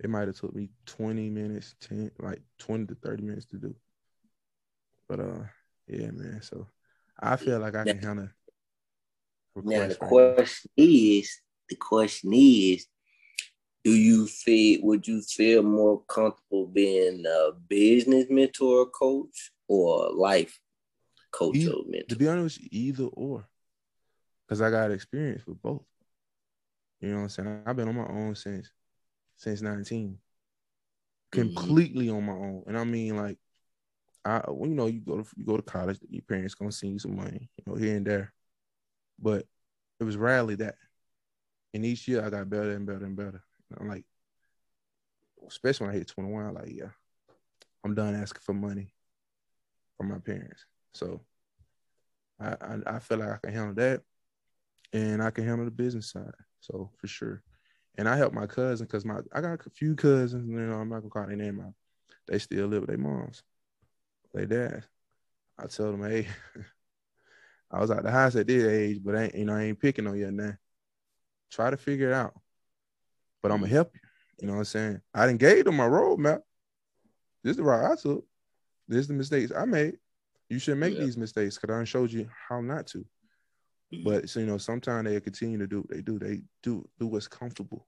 it 0.02 0.10
might 0.10 0.26
have 0.26 0.36
took 0.36 0.52
me 0.52 0.68
20 0.84 1.30
minutes, 1.30 1.76
10, 1.78 2.10
like 2.18 2.42
20 2.58 2.86
to 2.86 2.96
30 2.96 3.22
minutes 3.22 3.46
to 3.46 3.56
do. 3.56 3.72
But 5.08 5.20
uh, 5.20 5.44
yeah, 5.86 6.10
man. 6.10 6.40
So 6.42 6.66
I 7.20 7.36
feel 7.36 7.60
like 7.60 7.76
I 7.76 7.84
can 7.84 8.00
handle. 8.00 8.28
Now 9.62 9.86
the 9.86 9.94
question 9.94 10.70
is, 10.76 11.40
the 11.68 11.76
question 11.76 12.32
is, 12.34 12.88
do 13.84 13.92
you 13.92 14.26
feel 14.26 14.80
would 14.82 15.06
you 15.06 15.22
feel 15.22 15.62
more 15.62 16.02
comfortable 16.02 16.66
being 16.66 17.24
a 17.26 17.52
business 17.68 18.26
mentor 18.28 18.86
coach 18.86 19.52
or 19.68 20.10
life 20.10 20.58
coach 21.30 21.58
or 21.58 21.84
mentor? 21.86 22.08
To 22.08 22.16
be 22.16 22.26
honest, 22.26 22.58
either 22.72 23.04
or, 23.04 23.46
because 24.44 24.60
I 24.60 24.70
got 24.70 24.90
experience 24.90 25.46
with 25.46 25.62
both. 25.62 25.84
You 27.00 27.10
know 27.10 27.16
what 27.16 27.22
I'm 27.22 27.28
saying? 27.28 27.62
I've 27.66 27.76
been 27.76 27.88
on 27.88 27.96
my 27.96 28.08
own 28.08 28.34
since 28.34 28.70
since 29.36 29.62
19, 29.62 30.08
mm-hmm. 30.08 31.40
completely 31.40 32.10
on 32.10 32.24
my 32.24 32.32
own, 32.32 32.64
and 32.66 32.76
I 32.76 32.84
mean 32.84 33.16
like, 33.16 33.38
I 34.24 34.42
you 34.48 34.74
know 34.74 34.86
you 34.86 35.00
go 35.00 35.22
to 35.22 35.28
you 35.36 35.44
go 35.44 35.56
to 35.56 35.62
college, 35.62 35.98
your 36.08 36.22
parents 36.22 36.54
gonna 36.54 36.72
send 36.72 36.94
you 36.94 36.98
some 36.98 37.16
money, 37.16 37.50
you 37.56 37.64
know 37.66 37.78
here 37.78 37.96
and 37.96 38.06
there, 38.06 38.32
but 39.18 39.46
it 40.00 40.04
was 40.04 40.16
rarely 40.16 40.56
that. 40.56 40.74
And 41.74 41.84
each 41.84 42.08
year 42.08 42.24
I 42.24 42.30
got 42.30 42.50
better 42.50 42.72
and 42.72 42.86
better 42.86 43.04
and 43.04 43.16
better. 43.16 43.42
I'm 43.78 43.88
like, 43.88 44.04
especially 45.46 45.86
when 45.86 45.94
I 45.94 45.98
hit 45.98 46.08
21, 46.08 46.46
I'm 46.46 46.54
like, 46.54 46.70
yeah, 46.70 46.90
I'm 47.84 47.94
done 47.94 48.14
asking 48.14 48.42
for 48.44 48.54
money 48.54 48.92
from 49.96 50.08
my 50.08 50.18
parents. 50.18 50.64
So 50.94 51.20
I, 52.40 52.56
I, 52.60 52.78
I 52.86 52.98
feel 52.98 53.18
like 53.18 53.30
I 53.30 53.36
can 53.36 53.52
handle 53.52 53.74
that, 53.74 54.02
and 54.92 55.22
I 55.22 55.30
can 55.30 55.46
handle 55.46 55.64
the 55.64 55.70
business 55.70 56.10
side. 56.10 56.32
So 56.60 56.90
for 56.96 57.06
sure, 57.06 57.42
and 57.96 58.08
I 58.08 58.16
help 58.16 58.32
my 58.32 58.46
cousin 58.46 58.86
because 58.86 59.04
my 59.04 59.20
I 59.32 59.40
got 59.40 59.66
a 59.66 59.70
few 59.70 59.94
cousins. 59.94 60.48
You 60.48 60.58
know, 60.58 60.76
I'm 60.76 60.88
not 60.88 61.00
gonna 61.00 61.10
call 61.10 61.26
their 61.26 61.36
name 61.36 61.60
out. 61.60 61.74
They 62.26 62.38
still 62.38 62.66
live 62.66 62.82
with 62.82 62.90
their 62.90 62.98
moms, 62.98 63.42
their 64.34 64.46
dads. 64.46 64.86
I 65.58 65.66
tell 65.66 65.92
them, 65.92 66.08
hey, 66.08 66.28
I 67.70 67.80
was 67.80 67.90
at 67.90 68.02
the 68.02 68.10
house 68.10 68.36
at 68.36 68.46
this 68.46 68.64
age, 68.64 69.00
but 69.02 69.16
I 69.16 69.24
ain't, 69.24 69.34
you 69.34 69.44
know, 69.44 69.54
I 69.54 69.64
ain't 69.64 69.80
picking 69.80 70.06
on 70.06 70.18
you 70.18 70.30
now. 70.30 70.56
Try 71.50 71.70
to 71.70 71.76
figure 71.76 72.10
it 72.10 72.14
out 72.14 72.34
but 73.42 73.52
I'm 73.52 73.58
gonna 73.58 73.66
mm-hmm. 73.66 73.74
help 73.74 73.94
you. 73.94 74.00
You 74.40 74.46
know 74.46 74.54
what 74.54 74.60
I'm 74.60 74.64
saying? 74.66 75.00
I 75.14 75.26
didn't 75.26 75.40
gave 75.40 75.64
them 75.64 75.76
my 75.76 75.86
roadmap. 75.86 76.40
This 77.42 77.52
is 77.52 77.56
the 77.56 77.64
route 77.64 77.92
I 77.92 78.00
took. 78.00 78.24
This 78.86 79.00
is 79.00 79.08
the 79.08 79.14
mistakes 79.14 79.52
I 79.56 79.64
made. 79.64 79.98
You 80.48 80.58
should 80.58 80.78
make 80.78 80.94
yeah. 80.94 81.04
these 81.04 81.16
mistakes 81.16 81.58
because 81.58 81.74
I 81.74 81.84
showed 81.84 82.12
you 82.12 82.28
how 82.48 82.60
not 82.60 82.86
to. 82.88 83.04
Mm-hmm. 83.92 84.08
But 84.08 84.28
so 84.28 84.40
you 84.40 84.46
know, 84.46 84.58
sometimes 84.58 85.08
they 85.08 85.20
continue 85.20 85.58
to 85.58 85.66
do 85.66 85.78
what 85.78 85.90
they 85.90 86.02
do. 86.02 86.18
They 86.18 86.42
do 86.62 86.86
do 86.98 87.06
what's 87.06 87.28
comfortable. 87.28 87.86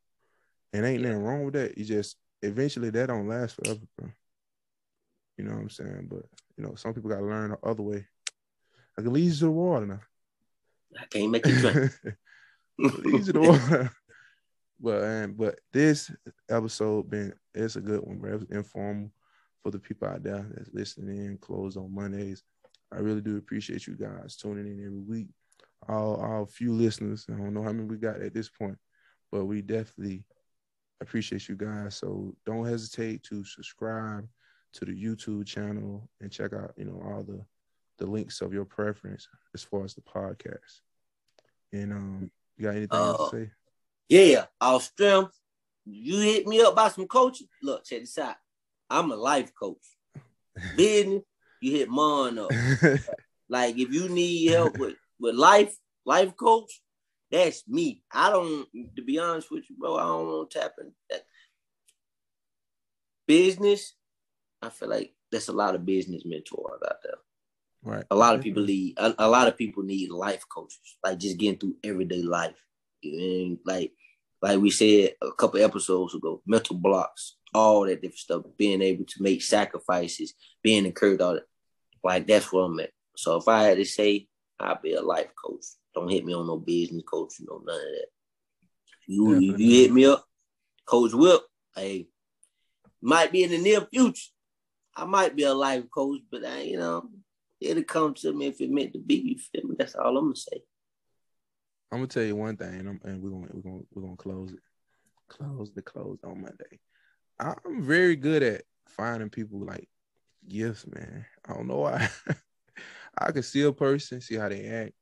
And 0.72 0.86
ain't 0.86 1.02
yeah. 1.02 1.08
nothing 1.08 1.24
wrong 1.24 1.44
with 1.44 1.54
that. 1.54 1.76
You 1.76 1.84
just 1.84 2.16
eventually 2.42 2.90
that 2.90 3.08
don't 3.08 3.28
last 3.28 3.56
forever, 3.56 3.80
bro. 3.98 4.10
You 5.36 5.44
know 5.44 5.52
what 5.52 5.60
I'm 5.60 5.70
saying? 5.70 6.06
But 6.08 6.24
you 6.56 6.64
know, 6.64 6.74
some 6.74 6.94
people 6.94 7.10
gotta 7.10 7.24
learn 7.24 7.50
the 7.50 7.68
other 7.68 7.82
way. 7.82 8.06
I 8.98 9.02
can 9.02 9.12
lead 9.12 9.24
you 9.24 9.34
to 9.34 9.44
the 9.44 9.50
water 9.50 9.86
now. 9.86 10.00
I 10.98 11.04
can't 11.06 11.30
make 11.30 11.46
you 11.46 11.58
drink. 11.58 11.92
lead 12.78 13.04
you 13.04 13.24
to 13.24 13.32
the 13.32 13.40
water. 13.40 13.90
But 14.82 15.04
um, 15.04 15.34
but 15.34 15.58
this 15.74 16.10
episode 16.48 17.10
been 17.10 17.34
it's 17.54 17.76
a 17.76 17.82
good 17.82 18.00
one, 18.00 18.16
bro. 18.16 18.36
It 18.36 18.50
informal 18.50 19.10
for 19.62 19.70
the 19.70 19.78
people 19.78 20.08
out 20.08 20.22
there 20.22 20.46
that's 20.54 20.70
listening 20.72 21.18
in, 21.18 21.36
closed 21.36 21.76
on 21.76 21.94
Mondays. 21.94 22.42
I 22.90 22.96
really 23.00 23.20
do 23.20 23.36
appreciate 23.36 23.86
you 23.86 23.94
guys 23.94 24.36
tuning 24.36 24.66
in 24.66 24.86
every 24.86 25.00
week. 25.00 25.28
All 25.88 26.16
our 26.16 26.46
few 26.46 26.72
listeners, 26.72 27.26
I 27.28 27.32
don't 27.32 27.54
know 27.54 27.62
how 27.62 27.72
many 27.72 27.88
we 27.88 27.96
got 27.96 28.20
at 28.20 28.34
this 28.34 28.48
point, 28.48 28.76
but 29.32 29.46
we 29.46 29.62
definitely 29.62 30.24
appreciate 31.00 31.48
you 31.48 31.56
guys. 31.56 31.96
So 31.96 32.34
don't 32.44 32.66
hesitate 32.66 33.22
to 33.24 33.44
subscribe 33.44 34.28
to 34.74 34.84
the 34.84 34.92
YouTube 34.92 35.46
channel 35.46 36.08
and 36.20 36.30
check 36.30 36.52
out, 36.52 36.72
you 36.76 36.84
know, 36.84 37.02
all 37.04 37.22
the 37.22 37.44
the 37.98 38.06
links 38.06 38.40
of 38.40 38.52
your 38.52 38.64
preference 38.64 39.28
as 39.54 39.62
far 39.62 39.84
as 39.84 39.94
the 39.94 40.00
podcast. 40.00 40.80
And 41.72 41.92
um, 41.92 42.30
you 42.56 42.64
got 42.64 42.74
anything 42.74 42.98
uh, 42.98 43.12
else 43.12 43.30
to 43.30 43.36
say? 43.36 43.50
Yeah, 44.08 44.46
I'll 44.60 44.80
strength. 44.80 45.38
You 45.84 46.18
hit 46.18 46.46
me 46.46 46.60
up 46.62 46.74
by 46.74 46.88
some 46.88 47.06
coaching. 47.06 47.46
Look, 47.62 47.84
check 47.84 48.00
this 48.00 48.18
out. 48.18 48.36
I'm 48.88 49.12
a 49.12 49.16
life 49.16 49.52
coach. 49.54 49.96
Business, 50.76 51.22
you 51.60 51.72
hit 51.72 51.88
mine 51.88 52.38
up. 52.38 52.50
like 53.48 53.78
if 53.78 53.92
you 53.92 54.08
need 54.08 54.50
help 54.50 54.78
with 54.78 54.96
with 55.20 55.34
life, 55.34 55.76
life 56.04 56.36
coach, 56.36 56.80
that's 57.30 57.66
me. 57.68 58.02
I 58.12 58.30
don't, 58.30 58.66
to 58.96 59.02
be 59.02 59.18
honest 59.18 59.50
with 59.50 59.64
you, 59.70 59.76
bro. 59.78 59.96
I 59.96 60.02
don't 60.02 60.26
want 60.26 60.50
to 60.50 60.58
tap 60.58 60.72
in 60.80 60.92
that 61.10 61.22
business. 63.26 63.94
I 64.60 64.70
feel 64.70 64.88
like 64.88 65.14
that's 65.30 65.48
a 65.48 65.52
lot 65.52 65.74
of 65.74 65.86
business 65.86 66.24
mentors 66.24 66.80
out 66.84 66.96
there. 67.02 67.14
Right. 67.82 68.04
A 68.10 68.16
lot 68.16 68.34
of 68.34 68.42
people 68.42 68.64
need 68.64 68.98
a, 68.98 69.14
a 69.18 69.28
lot 69.28 69.48
of 69.48 69.56
people 69.56 69.82
need 69.82 70.10
life 70.10 70.44
coaches, 70.48 70.98
like 71.02 71.18
just 71.18 71.38
getting 71.38 71.58
through 71.58 71.76
everyday 71.82 72.22
life. 72.22 72.56
And 73.02 73.58
like 73.64 73.92
like 74.42 74.58
we 74.58 74.70
said 74.70 75.14
a 75.22 75.32
couple 75.32 75.62
episodes 75.62 76.14
ago, 76.14 76.42
mental 76.46 76.76
blocks, 76.76 77.36
all 77.54 77.86
that 77.86 78.02
different 78.02 78.18
stuff, 78.18 78.42
being 78.58 78.82
able 78.82 79.04
to 79.04 79.22
make 79.22 79.42
sacrifices, 79.42 80.34
being 80.62 80.84
encouraged, 80.84 81.22
all 81.22 81.34
that. 81.34 81.46
Like 82.04 82.26
that's 82.26 82.52
what 82.52 82.62
I'm 82.62 82.80
at. 82.80 82.90
So 83.16 83.36
if 83.36 83.48
I 83.48 83.62
had 83.64 83.78
to 83.78 83.84
say, 83.84 84.28
I'd 84.60 84.82
be 84.82 84.94
a 84.94 85.02
life 85.02 85.30
coach. 85.42 85.64
Don't 85.94 86.10
hit 86.10 86.24
me 86.24 86.34
on 86.34 86.46
no 86.46 86.58
business 86.58 87.02
coach, 87.04 87.34
you 87.40 87.46
know, 87.48 87.62
none 87.64 87.74
of 87.74 87.82
that. 87.82 88.06
You 89.06 89.40
you 89.40 89.82
hit 89.82 89.92
me 89.92 90.04
up, 90.04 90.24
Coach 90.86 91.12
Whip, 91.12 91.40
hey, 91.74 92.08
might 93.00 93.32
be 93.32 93.42
in 93.42 93.50
the 93.50 93.58
near 93.58 93.80
future. 93.80 94.30
I 94.94 95.04
might 95.04 95.34
be 95.34 95.44
a 95.44 95.54
life 95.54 95.84
coach, 95.90 96.20
but 96.30 96.44
I, 96.44 96.62
you 96.62 96.78
know, 96.78 97.08
it'll 97.60 97.82
come 97.84 98.14
to 98.14 98.32
me 98.32 98.46
if 98.46 98.60
it 98.60 98.70
meant 98.70 98.92
to 98.92 98.98
be. 98.98 99.14
You 99.16 99.36
feel 99.38 99.68
me? 99.68 99.76
That's 99.78 99.94
all 99.94 100.16
I'm 100.16 100.26
gonna 100.26 100.36
say. 100.36 100.62
I'm 101.90 101.98
gonna 101.98 102.06
tell 102.06 102.22
you 102.22 102.36
one 102.36 102.56
thing, 102.56 102.68
and, 102.80 103.00
and 103.02 103.22
we're 103.22 103.30
gonna 103.30 103.48
we're 103.52 103.62
gonna 103.62 103.82
we're 103.92 104.02
gonna 104.02 104.16
close 104.16 104.52
it. 104.52 104.60
Close 105.28 105.72
the 105.72 105.82
close 105.82 106.18
on 106.24 106.42
Monday. 106.42 106.80
I'm 107.38 107.82
very 107.82 108.16
good 108.16 108.42
at 108.42 108.62
finding 108.88 109.30
people 109.30 109.64
like 109.64 109.88
gifts, 110.48 110.86
man. 110.86 111.24
I 111.48 111.54
don't 111.54 111.68
know 111.68 111.78
why. 111.78 112.08
I 113.18 113.32
can 113.32 113.42
see 113.42 113.62
a 113.62 113.72
person, 113.72 114.20
see 114.20 114.36
how 114.36 114.48
they 114.48 114.66
act. 114.66 114.92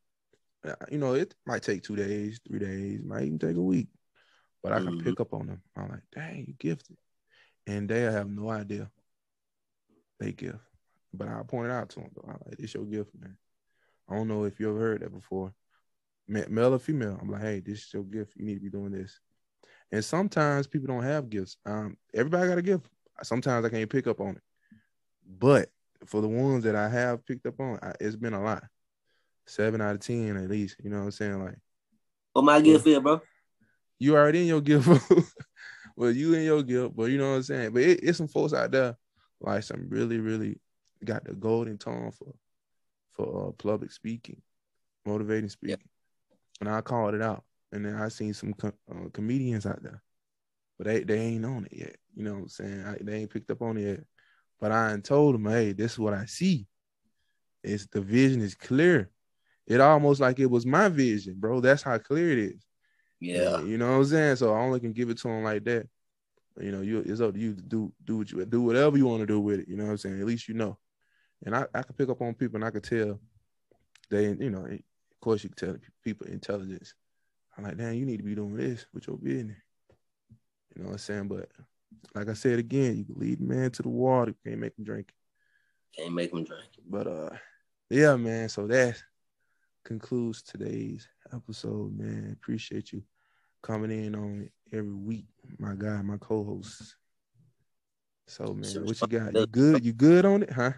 Uh, 0.65 0.75
you 0.91 0.99
know, 0.99 1.15
it 1.15 1.35
might 1.47 1.63
take 1.63 1.83
two 1.83 1.97
days, 1.97 2.41
three 2.47 2.59
days, 2.59 3.01
might 3.05 3.25
even 3.25 3.39
take 3.39 3.57
a 3.57 3.61
week, 3.61 3.89
but 4.63 4.73
I 4.73 4.79
can 4.79 4.89
mm-hmm. 4.89 5.09
pick 5.09 5.21
up 5.21 5.33
on 5.33 5.47
them. 5.47 5.63
I'm 5.77 5.89
like, 5.89 6.03
dang, 6.13 6.45
you 6.49 6.55
gifted, 6.59 6.97
and 7.67 7.89
they 7.89 8.01
have 8.01 8.29
no 8.29 8.51
idea 8.51 8.91
they 10.19 10.33
gift. 10.33 10.59
But 11.15 11.29
I 11.29 11.43
point 11.47 11.67
it 11.67 11.73
out 11.73 11.89
to 11.91 12.01
them 12.01 12.11
though. 12.15 12.29
I'm 12.29 12.39
like, 12.47 12.59
this 12.59 12.75
your 12.75 12.85
gift, 12.85 13.11
man. 13.19 13.37
I 14.09 14.15
don't 14.15 14.29
know 14.29 14.45
if 14.45 14.59
you 14.59 14.69
ever 14.71 14.79
heard 14.79 15.03
that 15.03 15.13
before 15.13 15.53
male 16.29 16.75
or 16.75 16.79
female. 16.79 17.19
I'm 17.21 17.31
like, 17.31 17.43
hey, 17.43 17.61
this 17.61 17.79
is 17.79 17.95
your 17.95 18.05
gift. 18.05 18.35
You 18.37 18.45
need 18.45 18.55
to 18.55 18.61
be 18.61 18.71
doing 18.71 18.93
this. 18.93 19.19
And 19.91 20.05
sometimes 20.05 20.67
people 20.67 20.89
don't 20.89 21.03
have 21.03 21.31
gifts. 21.31 21.57
Um, 21.65 21.97
everybody 22.15 22.49
got 22.49 22.59
a 22.59 22.63
gift. 22.63 22.87
Sometimes 23.23 23.65
I 23.65 23.71
can't 23.71 23.89
pick 23.89 24.07
up 24.07 24.21
on 24.21 24.37
it. 24.37 24.43
But 25.27 25.71
for 26.07 26.21
the 26.21 26.29
ones 26.29 26.65
that 26.65 26.77
I 26.77 26.89
have 26.89 27.25
picked 27.27 27.47
up 27.47 27.61
on, 27.61 27.79
I, 27.83 27.93
it's 28.01 28.17
been 28.17 28.35
a 28.35 28.43
lot. 28.43 28.65
Seven 29.47 29.81
out 29.81 29.95
of 29.95 30.01
ten 30.01 30.37
at 30.37 30.51
least. 30.51 30.77
You 30.83 30.91
know 30.91 30.99
what 30.99 31.05
I'm 31.05 31.11
saying? 31.11 31.43
Like, 31.43 31.59
what 32.33 32.45
my 32.45 32.61
gift 32.61 32.87
is, 32.87 32.99
bro? 32.99 33.21
You 33.99 34.17
already 34.17 34.43
in 34.43 34.47
your 34.47 34.61
gift. 34.61 34.89
well, 35.97 36.11
you 36.11 36.35
in 36.35 36.43
your 36.43 36.63
gift, 36.63 36.95
but 36.95 37.05
you 37.05 37.19
know 37.19 37.31
what 37.31 37.37
I'm 37.37 37.43
saying. 37.43 37.73
But 37.73 37.83
it, 37.83 38.01
it's 38.03 38.19
some 38.19 38.29
folks 38.29 38.53
out 38.53 38.71
there 38.71 38.97
like 39.41 39.63
some 39.63 39.89
really, 39.89 40.19
really 40.19 40.61
got 41.05 41.25
the 41.25 41.33
golden 41.33 41.79
tone 41.79 42.13
for 42.13 42.35
for 43.13 43.49
uh, 43.49 43.53
public 43.53 43.91
speaking, 43.91 44.41
motivating 45.07 45.49
speaking 45.49 45.79
and 46.61 46.69
I 46.69 46.81
called 46.81 47.15
it 47.15 47.23
out. 47.23 47.45
And 47.73 47.85
then 47.85 47.97
I 47.97 48.09
seen 48.09 48.33
some 48.33 48.55
uh, 48.63 48.71
comedians 49.13 49.67
out 49.67 49.83
there, 49.83 50.03
but 50.79 50.87
they, 50.87 51.05
they 51.05 51.19
ain't 51.19 51.45
on 51.45 51.67
it 51.67 51.77
yet. 51.77 51.97
You 52.17 52.25
know 52.25 52.35
what 52.35 52.43
I'm 52.43 52.49
saying? 52.49 52.85
I, 52.85 52.97
they 53.01 53.17
ain't 53.17 53.31
picked 53.31 53.51
up 53.51 53.61
on 53.61 53.77
it 53.77 53.83
yet. 53.83 54.01
But 54.61 54.73
I 54.73 54.97
told 55.03 55.35
them, 55.35 55.47
hey, 55.47 55.73
this 55.73 55.93
is 55.93 55.99
what 55.99 56.15
I 56.15 56.27
see. 56.27 56.67
It's 57.63 57.87
the 57.87 58.01
vision 58.01 58.41
is 58.41 58.55
clear. 58.55 59.11
It 59.67 59.81
almost 59.81 60.21
like 60.21 60.39
it 60.39 60.51
was 60.51 60.65
my 60.65 60.89
vision, 60.89 61.35
bro. 61.39 61.61
That's 61.61 61.83
how 61.83 61.99
clear 61.99 62.31
it 62.33 62.39
is. 62.39 62.67
Yeah. 63.21 63.61
You 63.61 63.79
know 63.79 63.91
what 63.91 63.99
I'm 63.99 64.05
saying? 64.07 64.37
So 64.37 64.55
I 64.55 64.61
only 64.61 64.81
can 64.81 64.93
give 64.93 65.11
it 65.11 65.19
to 65.19 65.29
them 65.29 65.45
like 65.45 65.65
that. 65.65 65.89
You 66.61 66.73
know, 66.73 66.81
you 66.81 67.01
it's 67.07 67.21
up 67.21 67.35
to 67.35 67.39
you 67.39 67.55
to 67.55 67.63
do 67.63 67.93
do 68.05 68.19
what 68.19 68.33
you 68.33 68.45
do 68.45 68.63
whatever 68.63 68.97
you 68.97 69.07
want 69.07 69.21
to 69.21 69.27
do 69.27 69.41
with 69.41 69.61
it. 69.61 69.69
You 69.69 69.77
know 69.77 69.85
what 69.85 69.91
I'm 69.91 69.99
saying? 69.99 70.21
At 70.21 70.27
least 70.27 70.49
you 70.49 70.55
know. 70.55 70.79
And 71.45 71.55
I, 71.55 71.67
I 71.73 71.83
can 71.83 71.95
pick 71.95 72.09
up 72.09 72.21
on 72.21 72.35
people 72.35 72.57
and 72.57 72.65
I 72.65 72.71
could 72.71 72.83
tell 72.83 73.21
they, 74.11 74.25
you 74.25 74.51
know, 74.51 74.65
eh, 74.65 74.75
of 74.75 75.21
course, 75.21 75.45
you 75.45 75.51
can 75.51 75.69
tell 75.69 75.77
people 76.03 76.27
intelligence. 76.27 76.95
I'm 77.57 77.65
like, 77.65 77.77
damn, 77.77 77.95
you 77.95 78.07
need 78.07 78.19
to 78.19 78.23
be 78.23 78.35
doing 78.35 78.57
this 78.57 78.87
with 78.93 79.07
your 79.07 79.17
business. 79.17 79.57
You 80.75 80.83
know 80.83 80.89
what 80.89 80.93
I'm 80.93 80.99
saying? 80.99 81.29
But 81.29 81.49
like 82.15 82.29
I 82.29 82.35
said 82.35 82.59
again, 82.59 82.97
you 82.97 83.05
can 83.05 83.19
lead 83.19 83.41
man 83.41 83.71
to 83.73 83.83
the 83.83 83.89
water, 83.89 84.31
you 84.31 84.51
can't 84.51 84.61
make 84.61 84.77
him 84.79 84.85
drink. 84.85 85.13
Can't 85.97 86.15
make 86.15 86.33
him 86.33 86.45
drink. 86.45 86.65
But 86.89 87.07
uh, 87.07 87.31
yeah, 87.91 88.17
man. 88.17 88.49
So 88.49 88.67
that 88.67 89.03
concludes 89.85 90.43
today's 90.43 91.09
episode, 91.33 91.97
man. 91.97 92.37
Appreciate 92.41 92.93
you 92.93 93.03
coming 93.63 93.91
in 93.91 94.15
on 94.15 94.43
it 94.43 94.77
every 94.77 94.95
week, 94.95 95.27
my 95.59 95.75
guy, 95.77 96.03
my 96.03 96.17
co-host. 96.19 96.97
So 98.27 98.53
man, 98.55 98.85
what 98.85 99.01
you 99.01 99.09
got? 99.09 99.35
You 99.35 99.47
good? 99.47 99.85
You 99.85 99.93
good 99.93 100.25
on 100.25 100.43
it, 100.43 100.51
huh? 100.51 100.73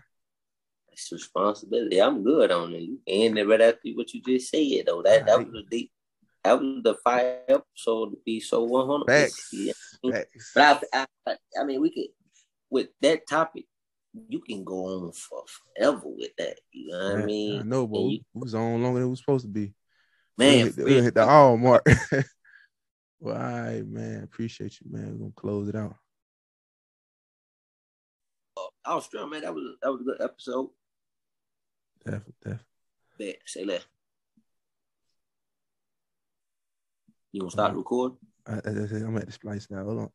It's 0.92 1.11
responsibility. 1.12 2.00
I'm 2.00 2.22
good 2.22 2.50
on 2.50 2.74
it. 2.74 2.88
And 3.06 3.48
right 3.48 3.61
after 3.61 3.90
what 3.94 4.12
you 4.12 4.22
just 4.22 4.50
said, 4.50 4.84
though. 4.86 5.02
That 5.02 5.26
that 5.26 5.38
was 5.38 5.54
a 5.54 5.68
deep. 5.68 5.90
That 6.45 6.61
was 6.61 6.82
the 6.82 6.95
fire 7.05 7.41
episode 7.49 8.11
to 8.11 8.18
be 8.24 8.41
so 8.41 8.64
100. 8.64 9.07
Facts. 9.07 9.49
Yeah. 9.53 9.72
Facts. 10.11 10.53
But 10.55 10.84
I, 10.93 11.07
I, 11.26 11.36
I 11.61 11.64
mean, 11.64 11.80
we 11.82 11.91
could 11.91 12.07
with 12.70 12.88
that 13.03 13.28
topic. 13.28 13.66
You 14.28 14.41
can 14.41 14.64
go 14.64 14.86
on 14.86 15.12
for 15.12 15.45
forever 15.47 16.03
with 16.05 16.30
that. 16.38 16.57
You 16.72 16.91
know 16.91 17.12
what 17.12 17.22
I 17.22 17.24
mean? 17.24 17.61
I 17.61 17.62
know, 17.62 17.86
but 17.86 18.03
we 18.03 18.24
was 18.34 18.55
on 18.55 18.82
longer 18.82 18.99
than 18.99 19.09
we 19.09 19.11
was 19.11 19.20
supposed 19.20 19.45
to 19.45 19.51
be. 19.51 19.72
Man, 20.36 20.53
we 20.53 20.59
hit, 20.59 20.84
we 20.84 20.95
hit 20.95 21.14
the 21.14 21.24
all 21.28 21.57
mark. 21.57 21.84
well, 23.20 23.36
all 23.36 23.43
right, 23.43 23.86
man. 23.86 24.24
Appreciate 24.24 24.80
you, 24.80 24.91
man. 24.91 25.12
We're 25.12 25.18
gonna 25.18 25.32
close 25.36 25.68
it 25.68 25.76
out. 25.76 25.95
Oh, 28.57 28.70
I 28.84 28.95
was 28.97 29.05
strong, 29.05 29.30
man. 29.30 29.43
That 29.43 29.55
was 29.55 29.76
that 29.80 29.93
was 29.93 30.01
a 30.01 30.05
good 30.05 30.20
episode. 30.20 30.70
Definitely, 32.05 32.34
definitely. 32.43 32.66
Bet, 33.18 33.36
say 33.47 33.64
that. 33.66 33.84
You 37.33 37.41
gonna 37.43 37.51
start 37.51 37.72
uh, 37.72 37.76
recording? 37.76 38.18
I, 38.47 38.55
I, 38.55 38.57
I'm 38.57 39.16
at 39.16 39.26
the 39.26 39.33
splice 39.33 39.68
now. 39.70 39.85
Hold 39.85 39.99
on. 39.99 40.11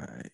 All 0.00 0.06
right. 0.06 0.30